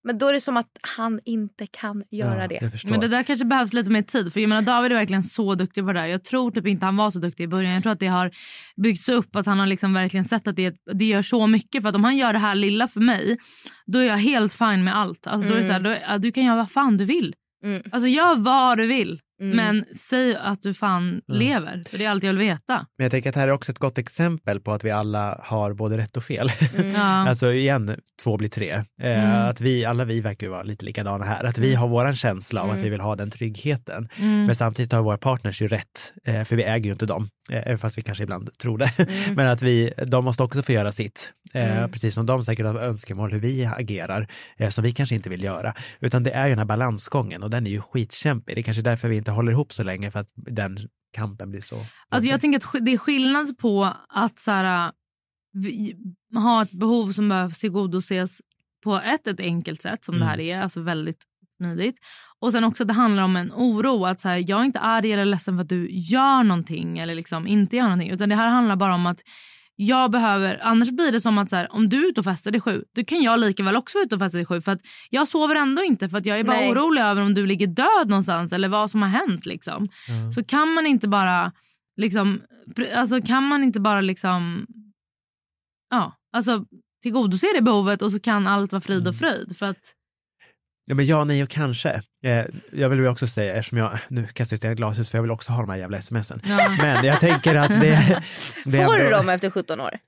Men 0.05 0.19
då 0.19 0.27
är 0.27 0.33
det 0.33 0.41
som 0.41 0.57
att 0.57 0.67
han 0.81 1.21
inte 1.25 1.67
kan 1.67 2.05
göra 2.11 2.41
ja, 2.41 2.49
det. 2.49 2.85
Men 2.91 3.01
det 3.01 3.09
där 3.09 3.23
kanske 3.23 3.45
behövs 3.45 3.73
lite 3.73 3.91
mer 3.91 4.03
tid. 4.03 4.33
För 4.33 4.41
jag 4.41 4.49
menar, 4.49 4.63
David 4.63 4.93
är 4.93 4.97
verkligen 4.97 5.23
så 5.23 5.55
duktig 5.55 5.85
på 5.85 5.93
det 5.93 6.01
där. 6.01 6.07
Jag 6.07 6.25
tror 6.25 6.51
typ 6.51 6.67
inte 6.67 6.85
han 6.85 6.97
var 6.97 7.11
så 7.11 7.19
duktig 7.19 7.45
i 7.45 7.49
början. 7.49 7.75
Jag 7.75 7.83
tror 7.83 7.93
att 7.93 8.01
det 8.01 8.07
har 8.07 8.31
byggts 8.77 9.09
upp. 9.09 9.37
Att 9.37 9.47
han 9.47 9.59
har 9.59 9.67
liksom 9.67 9.95
verkligen 9.95 10.25
sett 10.25 10.49
att 10.49 10.57
det, 10.57 10.77
det 10.93 11.05
gör 11.05 11.23
så 11.23 11.47
mycket. 11.47 11.83
För 11.83 11.89
att 11.89 11.95
om 11.95 12.05
han 12.05 12.17
gör 12.17 12.33
det 12.33 12.39
här 12.39 12.55
lilla 12.55 12.89
för 12.89 13.01
mig. 13.01 13.39
Då 13.87 13.99
är 13.99 14.05
jag 14.05 14.17
helt 14.17 14.53
fine 14.53 14.85
med 14.85 14.97
allt. 14.97 15.27
Alltså, 15.27 15.49
då 15.49 15.55
är 15.55 15.59
det 15.59 15.65
så 15.65 15.73
här, 15.73 15.81
då, 15.81 15.97
ja, 16.09 16.19
du 16.19 16.33
kan 16.33 16.45
göra 16.45 16.57
vad 16.57 16.71
fan 16.71 16.97
du 16.97 17.05
vill. 17.05 17.35
Mm. 17.65 17.83
Alltså 17.93 18.09
gör 18.09 18.37
vad 18.37 18.79
du 18.79 18.87
vill. 18.87 19.21
Mm. 19.41 19.57
Men 19.57 19.85
säg 19.97 20.37
att 20.37 20.63
du 20.63 20.75
fan 20.75 21.21
lever. 21.29 21.83
För 21.91 21.99
det 21.99 22.05
är 22.05 22.11
allt 22.11 22.23
jag 22.23 22.33
vill 22.33 22.39
veta. 22.39 22.87
Men 22.99 23.05
jag 23.05 23.11
tänker 23.11 23.29
att 23.31 23.35
det 23.35 23.41
här 23.41 23.49
är 23.49 23.53
också 23.53 23.73
ett 23.73 23.79
gott 23.79 23.99
exempel 23.99 24.61
på 24.61 24.73
att 24.73 24.85
vi 24.85 24.91
alla 24.91 25.41
har 25.45 25.73
både 25.73 25.99
rätt 25.99 26.17
och 26.17 26.25
fel. 26.25 26.51
Mm. 26.77 26.95
Alltså 27.29 27.53
igen, 27.53 27.97
två 28.23 28.37
blir 28.37 28.49
tre. 28.49 28.71
Eh, 28.71 28.85
Mm. 29.19 29.49
Att 29.49 29.61
vi, 29.61 29.85
alla 29.85 30.05
vi 30.05 30.21
verkar 30.21 30.47
ju 30.47 30.51
vara 30.51 30.63
lite 30.63 30.85
likadana 30.85 31.25
här. 31.25 31.45
Att 31.45 31.59
vi 31.59 31.75
har 31.75 31.89
våran 31.89 32.15
känsla 32.15 32.63
av 32.63 32.71
att 32.71 32.79
vi 32.79 32.89
vill 32.89 33.01
ha 33.01 33.17
den 33.17 33.31
tryggheten. 33.31 34.09
Mm. 34.17 34.47
Men 34.47 34.55
samtidigt 34.55 34.93
har 34.93 35.03
våra 35.03 35.19
partners 35.19 35.63
ju 35.63 35.69
rätt, 35.69 36.13
eh, 36.25 36.45
för 36.45 36.57
vi 36.57 36.63
äger 36.63 36.85
ju 36.87 36.93
inte 36.93 37.07
dem, 37.07 37.29
eh, 37.51 37.63
även 37.67 37.79
fast 37.79 37.99
vi 37.99 38.03
kanske 38.03 38.25
ibland 38.25 38.59
tror 38.59 38.79
det. 38.79 38.91
Mm. 38.99 39.13
Men 39.37 39.49
att 39.49 39.63
vi, 39.63 39.93
de 40.07 40.25
måste 40.25 40.43
också 40.43 40.63
få 40.63 40.73
göra 40.73 40.93
sitt. 40.93 41.33
Eh, 41.53 41.79
Mm. 41.79 41.91
Precis 41.91 42.15
som 42.15 42.27
de 42.27 42.43
säkert 42.43 42.67
har 42.67 42.75
önskemål 42.75 43.33
hur 43.33 43.41
vi 43.41 43.65
agerar, 43.65 44.29
eh, 44.57 44.69
som 44.71 44.85
vi 44.85 44.93
kanske 44.93 45.15
inte 45.15 45.31
vill 45.31 45.45
göra. 45.45 45.75
Utan 46.01 46.23
det 46.23 46.31
är 46.31 46.45
ju 46.47 46.51
den 46.51 46.59
här 46.59 46.67
balansgången 46.67 47.43
och 47.43 47.51
den 47.51 47.67
är 47.67 47.71
ju 47.71 47.81
skitkämpig. 47.81 48.57
Det 48.57 48.61
är 48.61 48.63
kanske 48.63 48.83
därför 48.83 49.09
vi 49.09 49.17
inte 49.17 49.31
håller 49.31 49.53
ihop 49.53 49.73
så 49.73 49.83
länge, 49.83 50.11
för 50.11 50.21
att 50.21 50.29
den 50.35 50.89
kampen 51.13 51.51
blir 51.51 51.61
så... 51.61 51.87
Alltså 52.09 52.31
jag 52.31 52.41
tänker 52.41 52.59
att 52.59 52.85
det 52.85 52.93
är 52.93 52.99
skillnad 52.99 53.59
på 53.59 53.93
att 54.09 54.39
så 54.39 54.51
här, 54.51 54.93
vi, 55.53 55.97
ha 56.35 56.63
ett 56.63 56.73
behov 56.73 57.13
som 57.13 57.29
behöver 57.29 57.55
tillgodoses 57.55 58.41
på 58.85 58.97
ett, 58.97 59.27
ett 59.27 59.41
enkelt 59.41 59.83
sätt 59.83 60.05
som 60.05 60.19
det 60.19 60.25
här 60.25 60.41
är, 60.41 60.61
alltså 60.61 60.81
väldigt 60.81 61.23
smidigt. 61.57 61.97
Och 62.41 62.53
sen 62.53 62.65
också 62.65 62.83
att 62.85 62.89
det 62.89 62.95
handlar 62.95 63.23
om 63.23 63.37
en 63.37 63.53
oro. 63.53 64.05
Att 64.05 64.21
så 64.21 64.29
här, 64.29 64.45
jag 64.47 64.61
är 64.61 64.65
inte 64.65 64.81
arg 64.81 65.13
eller 65.13 65.25
ledsen 65.25 65.57
för 65.57 65.63
att 65.63 65.69
du 65.69 65.91
gör 65.91 66.45
någonting 66.45 66.99
eller 66.99 67.15
liksom 67.15 67.47
inte 67.47 67.77
gör 67.77 67.85
någonting. 67.85 68.11
Utan 68.11 68.29
det 68.29 68.35
här 68.35 68.49
handlar 68.49 68.77
bara 68.77 68.95
om 68.95 69.07
att 69.07 69.21
jag 69.81 70.11
behöver, 70.11 70.59
annars 70.63 70.91
blir 70.91 71.13
det 71.13 71.21
som 71.21 71.39
att 71.39 71.51
så 71.51 71.57
här, 71.57 71.73
om 71.73 71.89
du 71.89 72.05
är 72.05 72.09
ute 72.09 72.21
och 72.21 72.25
festar 72.25 72.51
till 72.51 72.61
sju, 72.61 72.85
då 72.95 73.05
kan 73.05 73.23
jag 73.23 73.41
lika 73.41 73.63
väl 73.63 73.77
också 73.77 73.99
vara 73.99 74.05
ute 74.05 74.15
och 74.15 74.21
festa 74.21 74.39
till 74.39 74.47
sju. 74.47 74.61
För 74.61 74.73
att 74.73 74.81
jag 75.11 75.29
sover 75.29 75.55
ändå 75.55 75.83
inte 75.83 76.09
för 76.09 76.19
att 76.19 76.27
jag 76.27 76.41
är 76.41 76.45
bara 76.45 76.57
Nej. 76.57 76.71
orolig 76.71 77.03
över 77.03 77.23
om 77.23 77.35
du 77.35 77.47
ligger 77.47 77.67
död 77.67 78.09
någonstans 78.09 78.53
eller 78.53 78.69
vad 78.69 78.91
som 78.91 79.03
har 79.03 79.09
hänt. 79.09 79.47
Liksom. 79.47 79.89
Så 80.35 80.45
kan 80.45 80.73
man 80.73 80.87
inte 80.87 81.09
bara 81.09 81.53
liksom, 81.97 82.43
alltså 82.95 83.21
kan 83.21 83.45
man 83.45 83.65
inte 83.65 83.81
bara 83.81 84.01
liksom, 84.01 84.67
ja, 85.91 86.13
alltså 86.33 86.65
tillgodose 87.03 87.47
det 87.55 87.63
behovet 87.63 88.03
och 88.03 88.13
så 88.13 88.21
kan 88.21 88.47
allt 88.47 88.73
vara 88.73 88.81
frid 88.81 89.09
och 89.09 89.17
fröjd. 89.17 89.57
För 89.57 89.67
att, 89.67 89.95
Ja, 90.89 90.95
men 90.95 91.07
ja, 91.07 91.25
nej 91.25 91.43
och 91.43 91.49
kanske. 91.49 92.03
Eh, 92.23 92.45
jag 92.73 92.89
vill 92.89 92.99
ju 92.99 93.09
också 93.09 93.27
säga, 93.27 93.55
eftersom 93.55 93.79
jag, 93.79 93.99
nu 94.09 94.27
kastar 94.27 94.59
jag 94.63 94.73
i 94.73 94.75
glashus 94.75 95.11
för 95.11 95.19
jag 95.19 95.23
vill 95.23 95.31
också 95.31 95.53
ha 95.53 95.61
de 95.61 95.71
här 95.71 95.77
jävla 95.77 96.01
smsen. 96.01 96.41
ja. 96.45 96.71
Men 96.79 97.05
jag 97.05 97.21
tänker 97.21 97.55
att 97.55 97.81
det... 97.81 98.23
det 98.65 98.87
Får 98.87 98.99
du 98.99 99.11
dem 99.11 99.29
efter 99.29 99.51
17 99.51 99.81
år? 99.81 99.91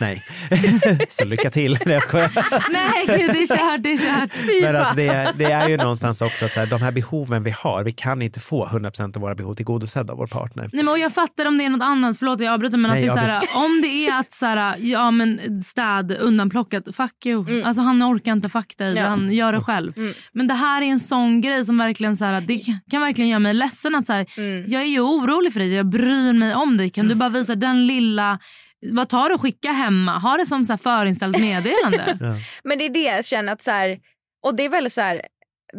Nej. 0.00 0.22
så 1.08 1.24
lycka 1.24 1.50
till. 1.50 1.78
Nej, 1.86 1.94
jag 1.94 2.02
skojar. 2.02 2.30
Nej 2.72 3.18
gud 3.18 3.30
det 3.32 3.42
är 3.42 3.46
kört, 3.46 3.82
det 3.82 3.92
är 3.92 3.96
kört. 3.98 4.30
Men 4.62 4.76
att 4.76 4.96
det, 4.96 5.32
det 5.36 5.44
är 5.52 5.68
ju 5.68 5.76
någonstans 5.76 6.22
också 6.22 6.44
att 6.44 6.52
så 6.54 6.60
här, 6.60 6.66
de 6.66 6.82
här 6.82 6.92
behoven 6.92 7.42
vi 7.42 7.50
har, 7.50 7.84
vi 7.84 7.92
kan 7.92 8.22
inte 8.22 8.40
få 8.40 8.66
100% 8.66 9.16
av 9.16 9.22
våra 9.22 9.34
behov 9.34 9.54
tillgodosedda 9.54 10.12
av 10.12 10.18
vår 10.18 10.26
partner. 10.26 10.70
Nej, 10.72 10.84
men 10.84 10.88
och 10.92 10.98
jag 10.98 11.12
fattar 11.14 11.46
om 11.46 11.58
det 11.58 11.64
är 11.64 11.68
något 11.70 11.82
annat, 11.82 12.18
förlåt 12.18 12.40
jag 12.40 12.54
avbryter 12.54 12.76
men 12.78 12.90
Nej, 12.90 13.08
att 13.08 13.14
det 13.14 13.20
är 13.20 13.24
så 13.24 13.30
här, 13.30 13.64
om 13.64 13.80
det 13.82 13.88
är 13.88 14.18
att 14.18 14.32
så 14.32 14.46
här, 14.46 14.74
ja 14.78 15.10
men 15.10 15.62
städ 15.64 16.16
undanplockat, 16.20 16.84
fuck 16.96 17.26
you. 17.26 17.62
Alltså 17.62 17.82
han 17.82 18.02
orkar 18.02 18.32
inte 18.32 18.48
fuck 18.48 18.74
dig, 18.78 18.94
Ja. 18.94 19.06
han 19.06 19.32
gör 19.32 19.52
det 19.52 19.60
själv. 19.60 19.92
Men 20.32 20.48
det 20.48 20.54
här 20.54 20.82
är 20.82 20.86
en 20.86 21.00
sån 21.00 21.40
grej 21.40 21.64
som 21.64 21.78
verkligen 21.78 22.16
så 22.16 22.24
här, 22.24 22.40
det 22.40 22.58
kan 22.90 23.00
verkligen 23.00 23.28
göra 23.28 23.38
mig 23.38 23.54
ledsen 23.54 23.94
att 23.94 24.06
så 24.06 24.12
här, 24.12 24.26
jag 24.70 24.82
är 24.82 24.86
ju 24.86 25.00
orolig 25.00 25.52
för 25.52 25.60
dig, 25.60 25.74
jag 25.74 25.86
bryr 25.86 26.32
mig 26.32 26.54
om 26.54 26.76
dig. 26.76 26.90
Kan 26.90 27.08
du 27.08 27.14
bara 27.14 27.28
visa 27.28 27.54
den 27.54 27.86
lilla, 27.86 28.38
vad 28.86 29.08
tar 29.08 29.28
du 29.28 29.34
och 29.34 29.40
skicka 29.40 29.72
hemma? 29.72 30.18
Ha 30.18 30.36
det 30.36 30.46
som 30.46 30.64
så 30.64 30.72
här 30.72 30.78
förinställt 30.78 31.40
meddelande. 31.40 32.18
Ja. 32.20 32.36
Men 32.64 32.78
det 32.78 32.84
är 32.84 32.90
det 32.90 33.02
jag 33.02 33.24
känner 33.24 33.52
att 33.52 33.62
så 33.62 33.70
här, 33.70 34.00
och 34.42 34.56
det 34.56 34.64
är 34.64 34.68
väl 34.68 34.90
så 34.90 35.00
här, 35.00 35.22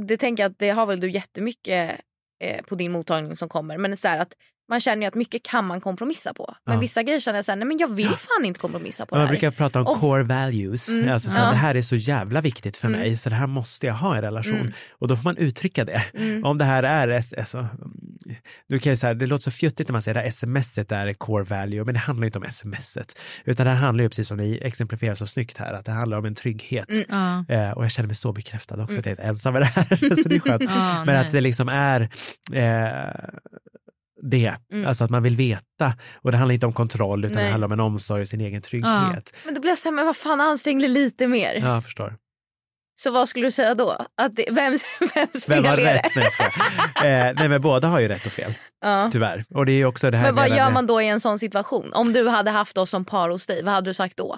det 0.08 0.18
tänker 0.18 0.44
jag 0.44 0.52
att 0.52 0.60
det 0.60 0.70
har 0.70 0.86
väl 0.86 1.00
du 1.00 1.12
jättemycket 1.12 2.02
eh, 2.44 2.64
på 2.66 2.76
din 2.76 2.92
mottagning 2.92 3.36
som 3.36 3.50
kommer. 3.50 3.78
Men 3.78 3.98
så 3.98 4.08
här 4.08 4.20
att 4.20 4.34
man 4.70 4.80
känner 4.80 5.02
ju 5.02 5.08
att 5.08 5.16
mycket 5.16 5.44
kan 5.44 5.66
man 5.68 5.82
kompromissa 5.82 6.34
på. 6.34 6.56
Men 6.66 6.74
Ja. 6.76 6.80
vissa 6.82 7.04
grejer 7.04 7.20
känner 7.20 7.38
jag 7.38 7.46
så 7.46 7.52
här, 7.52 7.56
nej 7.58 7.68
men 7.68 7.78
jag 7.78 7.88
vill 7.96 8.10
fan 8.10 8.46
inte 8.46 8.60
kompromissa 8.60 9.06
på 9.06 9.16
Man 9.16 9.20
det 9.22 9.28
här. 9.28 9.32
brukar 9.34 9.52
prata 9.52 9.80
om 9.82 9.88
Och- 9.88 9.98
core 10.00 10.24
values. 10.24 10.90
Mm, 10.90 11.14
Alltså, 11.14 11.30
så 11.30 11.38
här, 11.38 11.46
ja. 11.46 11.52
Det 11.52 11.58
här 11.58 11.76
är 11.76 11.82
så 11.82 11.96
jävla 11.96 12.42
viktigt 12.42 12.78
för 12.78 12.88
Mm. 12.88 13.00
mig, 13.00 13.18
så 13.18 13.30
det 13.30 13.36
här 13.36 13.48
måste 13.48 13.86
jag 13.88 13.94
ha 13.94 14.16
i 14.16 14.18
en 14.18 14.24
relation. 14.24 14.56
Mm. 14.60 14.74
Och 14.92 15.08
då 15.08 15.16
får 15.16 15.24
man 15.24 15.38
uttrycka 15.38 15.86
det. 15.86 16.02
Mm. 16.14 16.46
Om 16.46 16.58
det 16.58 16.66
här 16.66 16.84
är, 16.84 17.10
alltså, 17.40 17.68
du 18.68 18.80
kan 18.80 18.92
ju 18.94 18.98
så 18.98 19.08
här, 19.08 19.14
det 19.14 19.26
låter 19.26 19.44
så 19.44 19.52
fjuttigt 19.52 19.90
när 19.90 19.92
man 19.94 20.02
säger 20.02 20.28
att 20.28 20.34
smset 20.34 20.92
är 20.92 21.14
core 21.14 21.44
value, 21.44 21.84
men 21.86 21.94
det 21.94 22.00
handlar 22.00 22.26
inte 22.26 22.38
om 22.40 22.46
smset. 22.52 23.20
Utan 23.46 23.66
det 23.66 23.72
handlar 23.74 24.04
ju, 24.04 24.10
precis 24.10 24.28
som 24.28 24.38
ni 24.38 24.60
exemplifierar 24.62 25.16
så 25.16 25.28
snyggt 25.28 25.58
här, 25.58 25.74
att 25.74 25.86
det 25.86 25.92
handlar 25.92 26.18
om 26.18 26.26
en 26.26 26.36
trygghet. 26.36 26.90
Mm. 26.92 27.06
Ja. 27.10 27.46
Eh, 27.56 27.72
och 27.72 27.84
jag 27.84 27.92
känner 27.92 28.08
mig 28.08 28.16
så 28.16 28.32
bekräftad 28.34 28.84
också 28.84 29.00
att 29.00 29.06
jag 29.06 29.14
inte 29.14 29.24
är 29.24 29.28
ensam 29.30 29.54
med 29.54 29.62
det 29.62 29.66
här. 29.66 30.16
så 30.24 30.30
det 30.30 30.36
är 30.36 30.40
skönt. 30.40 30.64
Ja, 30.64 30.94
Men 30.98 31.06
nej. 31.06 31.18
att 31.18 31.32
det 31.32 31.42
liksom 31.42 31.70
är 31.70 32.02
eh, 32.54 33.30
det, 34.22 34.54
Mm. 34.72 34.88
alltså 34.88 35.04
att 35.04 35.10
man 35.10 35.24
vill 35.24 35.36
veta. 35.36 35.94
Och 36.16 36.32
det 36.32 36.38
handlar 36.38 36.54
inte 36.54 36.66
om 36.66 36.74
kontroll 36.74 37.26
utan 37.26 37.36
Nej. 37.36 37.44
det 37.46 37.52
handlar 37.52 37.66
om 37.66 37.72
en 37.72 37.80
omsorg 37.80 38.22
och 38.22 38.28
sin 38.28 38.42
egen 38.42 38.62
trygghet. 38.62 39.36
Men 39.46 39.54
då 39.54 39.62
blir 39.62 39.72
jag 39.72 39.80
så 39.80 39.90
här, 39.90 39.96
men 39.96 40.06
vad 40.06 40.18
fan 40.18 40.42
ansträng 40.42 40.80
dig 40.80 40.90
lite 40.90 41.28
mer. 41.28 41.54
Ja, 41.56 41.74
jag 41.74 41.84
förstår. 41.84 42.16
Så 43.02 43.12
vad 43.12 43.30
skulle 43.30 43.48
du 43.48 43.52
säga 43.52 43.76
då? 43.76 44.06
Att 44.22 44.36
det, 44.36 44.46
vems, 44.52 44.84
vems 45.16 45.46
fel 45.46 45.64
Vem 45.64 45.66
har 45.72 45.78
är 45.78 45.84
det? 45.86 45.94
rätt? 45.94 46.12
Nej, 47.02 47.12
eh, 47.28 47.34
nej, 47.36 47.50
men 47.50 47.62
båda 47.62 47.88
har 47.88 48.00
ju 48.00 48.08
rätt 48.08 48.26
och 48.26 48.32
fel, 48.32 48.54
Ja. 48.82 49.10
tyvärr. 49.12 49.46
Och 49.50 49.66
det 49.66 49.72
är 49.72 49.86
också 49.86 50.12
det 50.12 50.18
här 50.18 50.26
Men 50.26 50.36
vad 50.36 50.50
gör 50.58 50.72
man 50.72 50.88
då 50.88 51.02
i 51.02 51.08
en 51.08 51.20
sån 51.20 51.40
situation? 51.40 51.94
Om 51.94 52.14
du 52.14 52.28
hade 52.30 52.52
haft 52.52 52.78
oss 52.78 52.90
som 52.90 53.06
par 53.06 53.30
hos 53.30 53.46
dig, 53.48 53.64
vad 53.64 53.74
hade 53.74 53.90
du 53.90 53.94
sagt 53.94 54.18
då? 54.18 54.38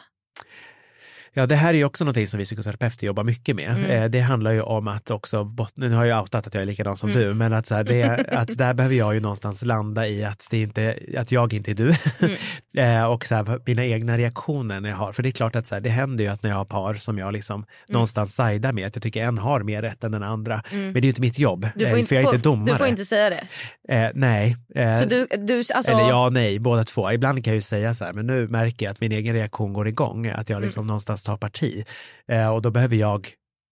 Ja, 1.34 1.46
det 1.46 1.56
här 1.56 1.70
är 1.74 1.78
ju 1.78 1.86
också 1.86 2.04
någonting 2.04 2.28
som 2.28 2.38
vi 2.38 2.44
psykoterapeuter 2.46 3.08
jobbar 3.08 3.24
mycket 3.24 3.56
med. 3.56 3.70
Mm. 3.70 3.86
Eh, 3.92 4.06
det 4.10 4.20
handlar 4.20 4.52
ju 4.52 4.62
om 4.62 4.88
att 4.88 5.12
också, 5.12 5.52
nu 5.76 5.90
har 5.94 6.06
jag 6.06 6.22
outat 6.22 6.48
att 6.48 6.54
jag 6.54 6.62
är 6.62 6.66
likadan 6.66 6.98
som 6.98 7.10
Mm. 7.10 7.22
du, 7.22 7.34
men 7.34 7.54
att, 7.54 7.66
så 7.66 7.76
här, 7.76 7.84
det, 7.84 8.04
att 8.32 8.58
där 8.58 8.74
behöver 8.74 8.96
jag 8.96 9.14
ju 9.14 9.20
någonstans 9.20 9.66
landa 9.66 10.08
i 10.08 10.24
att, 10.26 10.48
det 10.52 10.62
inte, 10.62 10.98
att 11.18 11.32
jag 11.32 11.54
inte 11.54 11.72
är 11.72 11.76
du. 11.76 11.96
Mm. 12.20 12.98
eh, 13.02 13.04
och 13.06 13.26
så 13.26 13.36
här, 13.36 13.60
mina 13.66 13.86
egna 13.86 14.18
reaktioner 14.18 14.80
när 14.80 14.90
jag 14.90 14.98
har, 14.98 15.12
för 15.12 15.24
det 15.24 15.30
är 15.30 15.32
klart 15.32 15.56
att 15.56 15.68
så 15.68 15.76
här, 15.76 15.80
det 15.82 15.90
händer 15.90 16.24
ju 16.24 16.30
att 16.30 16.44
när 16.44 16.50
jag 16.50 16.58
har 16.58 16.66
par 16.66 16.94
som 16.96 17.18
jag 17.18 17.34
liksom 17.34 17.52
Mm. 17.62 17.66
någonstans 17.94 18.36
sidar 18.36 18.72
med, 18.74 18.88
att 18.88 18.96
jag 18.96 19.04
tycker 19.04 19.24
en 19.24 19.38
har 19.38 19.60
mer 19.64 19.82
rätt 19.82 20.04
än 20.04 20.12
den 20.12 20.24
andra. 20.24 20.62
Men 20.72 20.94
det 20.94 21.00
är 21.00 21.02
ju 21.02 21.08
inte 21.08 21.22
mitt 21.22 21.40
jobb, 21.40 21.68
Du 21.76 21.84
eh, 21.86 21.90
får 21.90 22.00
inte, 22.00 22.10
för 22.10 22.16
jag 22.16 22.22
är 22.22 22.26
får- 22.26 22.36
inte 22.36 22.50
domare. 22.50 22.72
Du 22.72 22.78
får 22.78 22.88
inte 22.88 23.06
säga 23.06 23.30
det. 23.30 23.96
eh, 23.96 24.12
nej. 24.16 24.58
Eh, 24.76 25.00
Så 25.00 25.06
du, 25.06 25.28
du, 25.38 25.56
alltså, 25.58 25.92
eller 25.92 26.10
ja, 26.10 26.30
nej, 26.32 26.60
båda 26.60 26.84
två. 26.84 27.12
Ibland 27.12 27.44
kan 27.44 27.52
jag 27.52 27.56
ju 27.56 27.62
säga 27.62 27.94
så 27.94 28.06
här, 28.06 28.14
men 28.14 28.28
nu 28.28 28.48
märker 28.48 28.86
jag 28.86 28.92
att 28.94 29.02
min 29.02 29.12
egen 29.12 29.34
reaktion 29.36 29.74
går 29.74 29.88
igång, 29.88 30.28
att 30.28 30.50
jag 30.50 30.58
Mm. 30.58 30.64
liksom 30.64 30.88
någonstans 30.88 31.21
tar 31.24 31.38
parti. 31.38 31.86
Eh, 32.28 32.50
och 32.54 32.62
då 32.62 32.72
behöver 32.72 32.96
jag 32.96 33.28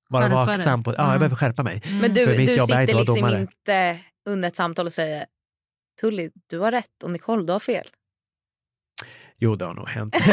vara 0.10 0.24
Skärpa 0.24 0.46
dig. 0.46 0.46
vaksam 0.56 0.84
på, 0.84 0.92
ja, 0.92 0.96
Mm. 1.02 1.12
jag 1.12 1.20
behöver 1.20 1.36
skärpa 1.36 1.64
mig. 1.64 1.82
men 2.02 2.14
du, 2.14 2.26
för 2.28 2.38
mitt 2.38 2.48
du 2.48 2.56
jobb 2.56 2.70
är 2.72 2.82
inte 2.82 2.86
sitter 2.92 3.00
liksom 3.00 3.16
domare. 3.16 3.42
inte 3.42 4.00
under 4.30 4.48
ett 4.48 4.56
samtal 4.56 4.86
och 4.86 4.94
säger 4.94 5.26
Tully, 6.02 6.30
du 6.50 6.60
har 6.60 6.72
rätt 6.72 7.04
och 7.04 7.12
Nicole, 7.12 7.46
du 7.46 7.52
har 7.54 7.60
fel. 7.60 7.86
Jo, 9.42 9.56
det 9.56 9.66
har 9.66 9.74
nog 9.74 9.88
hänt. 9.90 10.16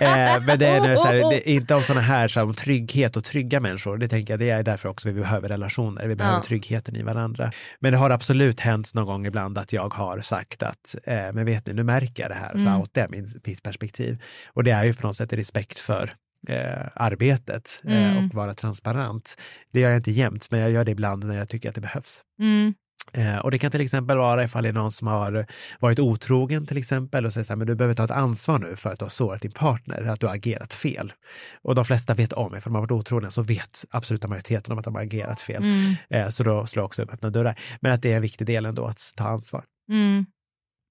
eh, 0.00 0.44
men 0.46 0.58
det 0.58 0.66
är, 0.66 0.80
nu 0.80 0.96
så 0.96 1.06
här, 1.06 1.14
det 1.30 1.50
är 1.50 1.52
inte 1.54 1.74
om 1.74 1.82
sådana 1.82 2.00
här, 2.00 2.28
så 2.28 2.40
här, 2.40 2.46
om 2.46 2.54
trygghet 2.54 3.16
och 3.16 3.24
trygga 3.24 3.60
människor. 3.60 3.96
Det 3.98 4.08
tänker 4.08 4.32
jag, 4.32 4.38
det 4.40 4.50
är 4.50 4.62
därför 4.62 4.88
också 4.88 5.08
vi 5.08 5.14
behöver 5.20 5.48
relationer. 5.48 6.06
Vi 6.06 6.16
behöver 6.16 6.36
Ja. 6.38 6.42
tryggheten 6.42 6.96
i 6.96 7.02
varandra. 7.02 7.52
Men 7.80 7.92
det 7.92 7.98
har 7.98 8.10
absolut 8.10 8.60
hänt 8.60 8.94
någon 8.94 9.06
gång 9.06 9.26
ibland 9.26 9.58
att 9.58 9.72
jag 9.72 9.94
har 9.94 10.20
sagt 10.20 10.62
att, 10.62 10.96
eh, 11.04 11.14
men 11.32 11.44
vet 11.44 11.66
ni, 11.66 11.72
nu 11.72 11.82
märker 11.84 12.22
jag 12.22 12.30
det 12.30 12.34
här, 12.34 12.54
och 12.54 12.60
så 12.60 12.66
Mm. 12.68 12.80
outar 12.80 13.00
jag 13.00 13.10
min, 13.10 13.40
mitt 13.44 13.62
perspektiv. 13.62 14.22
Och 14.48 14.64
det 14.64 14.70
är 14.70 14.84
ju 14.84 14.92
på 14.94 15.06
något 15.06 15.16
sätt 15.16 15.32
respekt 15.32 15.78
för 15.78 16.14
eh, 16.48 16.86
arbetet 16.94 17.82
eh, 17.84 18.10
Mm. 18.12 18.26
och 18.26 18.34
vara 18.34 18.54
transparent. 18.54 19.36
Det 19.72 19.80
gör 19.80 19.90
jag 19.90 19.98
inte 19.98 20.10
jämt, 20.10 20.50
men 20.50 20.60
jag 20.60 20.70
gör 20.70 20.84
det 20.84 20.90
ibland 20.90 21.24
när 21.24 21.38
jag 21.38 21.48
tycker 21.48 21.68
att 21.68 21.74
det 21.74 21.80
behövs. 21.80 22.20
Mm. 22.40 22.74
Eh, 23.12 23.38
och 23.38 23.50
det 23.50 23.58
kan 23.58 23.70
till 23.70 23.80
exempel 23.80 24.18
vara 24.18 24.44
ifall 24.44 24.62
det 24.62 24.68
är 24.68 24.72
någon 24.72 24.92
som 24.92 25.06
har 25.06 25.46
varit 25.80 25.98
otrogen 25.98 26.66
till 26.66 26.76
exempel 26.76 27.26
och 27.26 27.32
säger 27.32 27.44
så 27.44 27.52
här, 27.52 27.56
men 27.58 27.66
du 27.66 27.74
behöver 27.74 27.94
ta 27.94 28.04
ett 28.04 28.10
ansvar 28.10 28.58
nu 28.58 28.76
för 28.76 28.92
att 28.92 28.98
du 28.98 29.04
har 29.04 29.10
sårat 29.10 29.42
din 29.42 29.52
partner, 29.52 30.06
att 30.06 30.20
du 30.20 30.26
har 30.26 30.34
agerat 30.34 30.72
fel. 30.72 31.12
Och 31.62 31.74
de 31.74 31.84
flesta 31.84 32.14
vet 32.14 32.32
om, 32.32 32.56
ifall 32.56 32.72
de 32.72 32.74
har 32.74 32.80
varit 32.82 32.90
otrogna 32.90 33.30
så 33.30 33.42
vet 33.42 33.84
absoluta 33.90 34.28
majoriteten 34.28 34.72
om 34.72 34.78
att 34.78 34.84
de 34.84 34.94
har 34.94 35.02
agerat 35.02 35.40
fel. 35.40 35.62
Mm. 35.62 35.94
Eh, 36.10 36.28
så 36.28 36.42
då 36.42 36.66
slår 36.66 36.80
jag 36.80 36.86
också 36.86 37.02
upp 37.02 37.12
öppna 37.12 37.30
dörrar. 37.30 37.54
Men 37.80 37.92
att 37.92 38.02
det 38.02 38.12
är 38.12 38.16
en 38.16 38.22
viktig 38.22 38.46
del 38.46 38.66
ändå 38.66 38.86
att 38.86 39.12
ta 39.16 39.28
ansvar. 39.28 39.64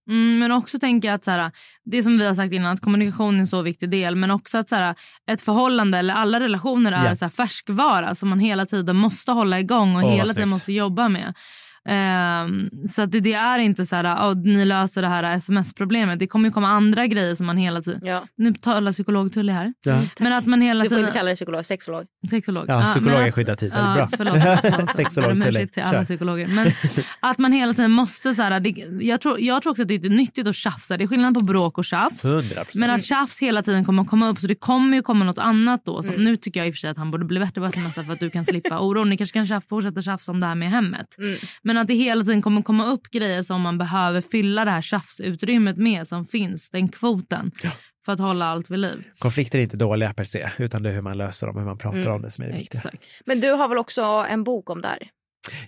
Mm. 0.10 0.39
Men 0.39 0.51
också 0.51 0.80
tänka 0.80 1.07
jag 1.07 1.16
att 1.16 1.24
så 1.24 1.32
här, 1.32 1.51
det 1.86 2.03
som 2.03 2.18
vi 2.18 2.26
har 2.26 2.36
sagt 2.36 2.53
innan, 2.53 2.74
att 2.74 2.80
kommunikation 2.82 3.36
är 3.36 3.39
en 3.39 3.47
så 3.47 3.62
viktig 3.62 3.89
del. 3.89 4.16
Men 4.16 4.32
också 4.32 4.57
att 4.57 4.70
så 4.70 4.76
här, 4.76 4.95
ett 5.32 5.41
förhållande 5.41 5.97
eller 5.97 6.14
alla 6.14 6.39
relationer 6.39 6.91
är 6.91 7.05
Ja. 7.05 7.16
så 7.16 7.26
här, 7.26 7.30
färskvara 7.30 8.16
som 8.16 8.30
man 8.30 8.39
hela 8.39 8.66
tiden 8.66 8.95
måste 8.95 9.32
hålla 9.32 9.60
igång 9.60 9.95
och 9.95 10.01
vad 10.01 10.12
hela 10.12 10.34
tiden 10.34 10.49
måste 10.49 10.74
jobba 10.74 11.10
med. 11.10 11.34
Ehm, 11.90 12.70
så 12.88 13.02
att 13.02 13.12
det, 13.12 13.20
det 13.20 13.34
är 13.34 13.60
inte 13.60 13.86
så 13.86 13.96
här, 13.96 14.32
oh, 14.32 14.38
ni 14.38 14.66
löser 14.66 15.02
det 15.02 15.08
här 15.08 15.38
sms-problemet. 15.38 16.20
Det 16.20 16.28
kommer 16.28 16.50
ju 16.50 16.54
komma 16.54 16.68
andra 16.68 17.08
grejer 17.08 17.36
som 17.36 17.46
man 17.46 17.58
hela 17.58 17.82
tiden... 17.82 18.02
Ja. 18.04 18.28
Nu 18.36 18.54
talar 18.54 18.92
psykolog-Tully 18.92 19.52
här. 19.52 19.74
Ja. 19.84 20.02
Men 20.20 20.34
att 20.34 20.46
man 20.46 20.62
hela 20.62 20.84
Du 20.84 20.90
får 20.90 20.96
tiden... 20.96 21.06
inte 21.06 21.18
kalla 21.18 21.28
dig 21.28 21.36
psykolog, 21.36 21.66
sexolog. 21.66 22.06
Sexolog. 22.30 22.66
Ja, 22.68 22.84
psykolog 22.92 23.14
men 23.14 23.26
är 23.28 23.32
skyddad 23.32 23.58
titel. 23.58 23.80
Ja, 23.86 23.94
Bra. 23.94 24.08
Förlåt. 24.18 24.90
Sexolog 24.96 25.44
till 25.44 25.84
alla 25.84 25.92
Kör. 25.92 26.04
psykologer. 26.04 26.48
Men 26.48 26.72
att 27.20 27.38
man 27.38 27.52
hela 27.52 27.74
tiden 27.74 27.92
måste... 27.92 28.34
Så 28.34 28.42
här, 28.42 28.60
det, 28.60 28.70
jag, 29.06 29.22
tror, 29.22 29.40
jag 29.40 29.62
tror 29.62 29.72
också 29.72 29.82
att 29.82 29.88
det 29.88 29.96
är 29.96 30.10
nyttigt 30.10 30.48
att 30.48 30.56
tjafsa. 30.56 30.98
Det 30.98 31.04
är 31.04 31.08
skillnad 31.08 31.34
på 31.34 31.40
bråk 31.40 31.78
och 31.78 31.86
tjafs. 31.86 32.26
100 32.26 32.42
procent. 32.56 32.76
Men 32.76 32.90
att 32.90 33.04
tjafs 33.04 33.42
hela 33.42 33.64
tiden 33.64 33.86
kommer 33.86 34.04
att 34.04 34.10
komma 34.10 34.30
upp. 34.30 34.40
Så 34.40 34.48
det 34.48 34.56
kommer 34.56 34.98
ju 34.98 35.04
komma 35.04 35.26
något 35.26 35.38
annat 35.38 35.86
då. 35.86 36.04
Som 36.04 36.20
Mm. 36.20 36.32
Nu 36.32 36.38
tycker 36.38 36.60
jag 36.60 36.68
i 36.68 36.72
och 36.72 36.76
för 36.76 36.80
sig 36.80 36.90
att 36.90 36.98
han 36.98 37.12
borde 37.12 37.26
bli 37.26 37.40
bättre 37.40 37.62
på 37.62 37.68
sms 37.68 37.96
för 37.96 38.14
att 38.14 38.20
du 38.20 38.30
kan 38.30 38.46
slippa 38.46 38.80
oron. 38.80 39.10
Ni 39.10 39.18
kanske 39.18 39.34
kan 39.34 39.48
tjaf, 39.48 39.64
fortsätta 39.70 40.02
tjafsa 40.02 40.32
om 40.32 40.40
det 40.40 40.46
här 40.46 40.56
med 40.56 40.72
hemmet. 40.72 41.18
Mm. 41.18 41.36
Men 41.64 41.78
att 41.82 41.88
det 41.88 41.93
hela 41.93 42.23
tiden 42.23 42.41
kommer 42.41 42.61
komma 42.61 42.86
upp 42.86 43.11
grejer 43.11 43.43
som 43.43 43.61
man 43.61 43.77
behöver 43.77 44.21
fylla 44.21 44.65
det 44.65 44.71
här 44.71 44.82
tjafsutrymmet 44.82 45.77
med 45.77 46.07
som 46.07 46.25
finns. 46.25 46.69
Den 46.69 46.88
kvoten. 46.89 47.51
För 48.05 48.13
att 48.13 48.19
hålla 48.19 48.45
allt 48.45 48.69
vid 48.71 48.80
liv. 48.80 49.03
Konflikter 49.19 49.59
är 49.59 49.63
inte 49.63 49.77
dåliga 49.77 50.13
per 50.13 50.23
se, 50.23 50.49
utan 50.57 50.84
det 50.84 50.89
är 50.89 50.93
hur 50.93 51.01
man 51.01 51.17
löser 51.17 51.47
dem, 51.47 51.57
hur 51.57 51.65
man 51.65 51.77
pratar 51.77 51.99
Mm. 51.99 52.13
om 52.13 52.21
det 52.21 52.32
som 52.32 52.43
är 52.43 52.47
det 52.49 52.53
viktiga. 52.57 52.80
Exakt. 52.80 53.07
Men 53.25 53.41
du 53.41 53.51
har 53.51 53.67
väl 53.67 53.77
också 53.77 54.01
en 54.30 54.43
bok 54.43 54.69
om 54.69 54.82
det 54.82 54.88
här? 54.88 54.97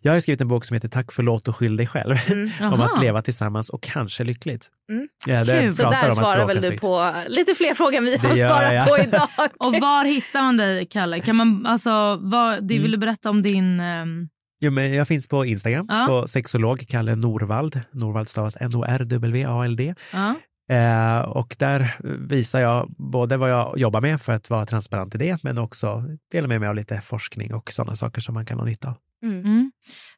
Jag 0.02 0.14
har 0.14 0.20
skrivit 0.20 0.42
en 0.42 0.48
bok 0.48 0.66
som 0.66 0.74
heter 0.74 0.88
Tack, 0.88 1.12
förlåt 1.12 1.48
och 1.48 1.56
skyll 1.56 1.76
dig 1.76 1.88
själv. 1.88 2.16
Mm. 2.28 2.50
om 2.74 2.82
att 2.82 3.02
leva 3.02 3.22
tillsammans 3.22 3.70
och 3.70 3.84
kanske 3.84 4.24
lyckligt. 4.24 4.68
Mm. 4.92 5.08
Ja, 5.28 5.44
det 5.44 5.62
Kul. 5.62 5.76
Så 5.76 5.90
där 5.90 6.12
svarar 6.12 6.46
väl 6.48 6.62
du 6.62 6.78
på 6.78 7.14
lite 7.28 7.54
fler 7.54 7.74
frågor 7.74 7.98
än 7.98 8.04
vi 8.06 8.18
Det 8.18 8.28
har 8.28 8.36
svarat 8.36 8.74
jag. 8.74 8.88
på 8.88 8.98
idag. 9.00 9.28
Och 9.60 9.74
var 9.82 10.06
hittar 10.06 10.42
man 10.42 10.58
dig, 10.58 10.86
Kalle? 10.86 11.20
Kan 11.20 11.36
man, 11.36 11.66
alltså, 11.66 12.20
vad, 12.22 12.68
det 12.68 12.74
Mm. 12.74 12.82
vill 12.84 12.92
du 12.92 12.98
berätta 12.98 13.30
om 13.30 13.42
din... 13.42 13.80
ehm, 13.80 14.28
Jo, 14.62 14.72
men 14.72 14.94
jag 14.94 15.08
finns 15.08 15.28
på 15.28 15.46
Instagram, 15.46 15.86
Ja. 15.90 16.06
på 16.08 16.28
sexolog 16.28 16.86
Kalle 16.88 17.16
Norvald. 17.16 17.82
Norvald 17.92 18.28
stavas 18.28 18.58
N-O-R-W-A-L-D. 18.60 19.96
ja. 20.14 20.36
Eh, 20.72 21.20
och 21.22 21.56
där 21.60 21.98
visar 22.28 22.60
jag 22.60 22.90
både 22.98 23.38
vad 23.38 23.50
jag 23.50 23.78
jobbar 23.80 24.02
med 24.02 24.22
för 24.22 24.34
att 24.34 24.50
vara 24.50 24.66
transparent 24.66 25.16
i 25.16 25.18
det, 25.18 25.44
men 25.44 25.58
också 25.58 26.04
delar 26.32 26.48
med 26.48 26.60
mig 26.60 26.70
av 26.70 26.76
lite 26.76 27.02
forskning 27.02 27.54
och 27.54 27.72
sådana 27.72 27.96
saker 27.96 28.22
som 28.22 28.34
man 28.34 28.46
kan 28.46 28.58
ha 28.60 28.66
nytta 28.66 28.88
av. 28.88 28.96
Mm. 29.24 29.40
Mm. 29.40 29.72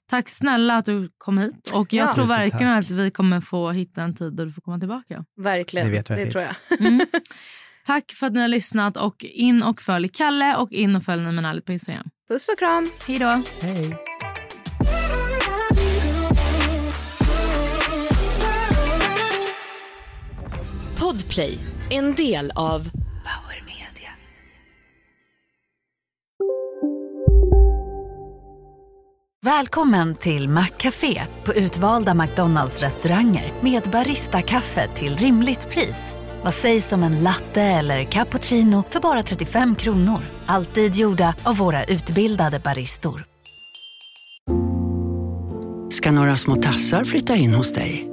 Tack 0.09 0.29
snälla 0.29 0.75
att 0.77 0.85
du 0.85 1.09
kom 1.17 1.37
hit. 1.37 1.71
Och 1.73 1.93
jag 1.93 2.07
Ja. 2.07 2.13
tror 2.13 2.27
verkligen 2.27 2.71
att 2.73 2.91
vi 2.91 3.11
kommer 3.11 3.39
få 3.41 3.71
hitta 3.71 4.01
en 4.03 4.15
tid 4.15 4.33
då 4.33 4.45
du 4.45 4.51
får 4.51 4.61
komma 4.61 4.79
tillbaka. 4.79 5.25
Verkligen, 5.41 5.87
det 5.89 5.95
jag 5.95 6.05
tror 6.05 6.17
finns. 6.17 6.35
jag. 6.35 6.79
Mm. 6.87 7.05
Tack 7.85 8.11
för 8.11 8.27
att 8.27 8.33
ni 8.33 8.41
har 8.41 8.47
lyssnat 8.47 8.97
och 8.97 9.23
in 9.25 9.63
och 9.63 9.81
följ 9.81 10.09
Kalle 10.09 10.55
och 10.55 10.71
in 10.71 10.95
och 10.95 11.03
följ 11.03 11.23
Nimen 11.23 11.45
Ärligt 11.45 11.65
på 11.65 11.71
Instagram. 11.71 12.09
Puss 12.27 12.49
och 12.49 12.59
kram. 12.59 12.89
Hej 13.07 13.19
då! 13.19 13.43
Podplay, 21.03 21.57
en 21.89 22.15
del 22.15 22.51
av 22.55 22.79
Power 22.79 23.63
Media. 23.65 24.09
Välkommen 29.41 30.15
till 30.15 30.49
Maccafé 30.49 31.21
på 31.45 31.53
utvalda 31.53 32.13
McDonalds 32.13 32.81
restauranger 32.81 33.53
med 33.61 33.83
Baristakaffe 33.83 34.87
till 34.87 35.17
rimligt 35.17 35.69
pris. 35.69 36.13
Vad 36.43 36.53
sägs 36.53 36.91
om 36.91 37.03
en 37.03 37.23
latte 37.23 37.61
eller 37.61 38.03
cappuccino 38.03 38.83
för 38.89 38.99
bara 38.99 39.23
35 39.23 39.75
kronor? 39.75 40.19
Alltid 40.45 40.95
gjorda 40.95 41.35
av 41.43 41.57
våra 41.57 41.83
utbildade 41.83 42.59
baristor. 42.59 43.25
ska 45.89 46.11
några 46.11 46.37
små 46.37 46.55
tassar 46.55 47.03
flytta 47.03 47.35
in 47.35 47.53
hos 47.53 47.73
dig. 47.73 48.12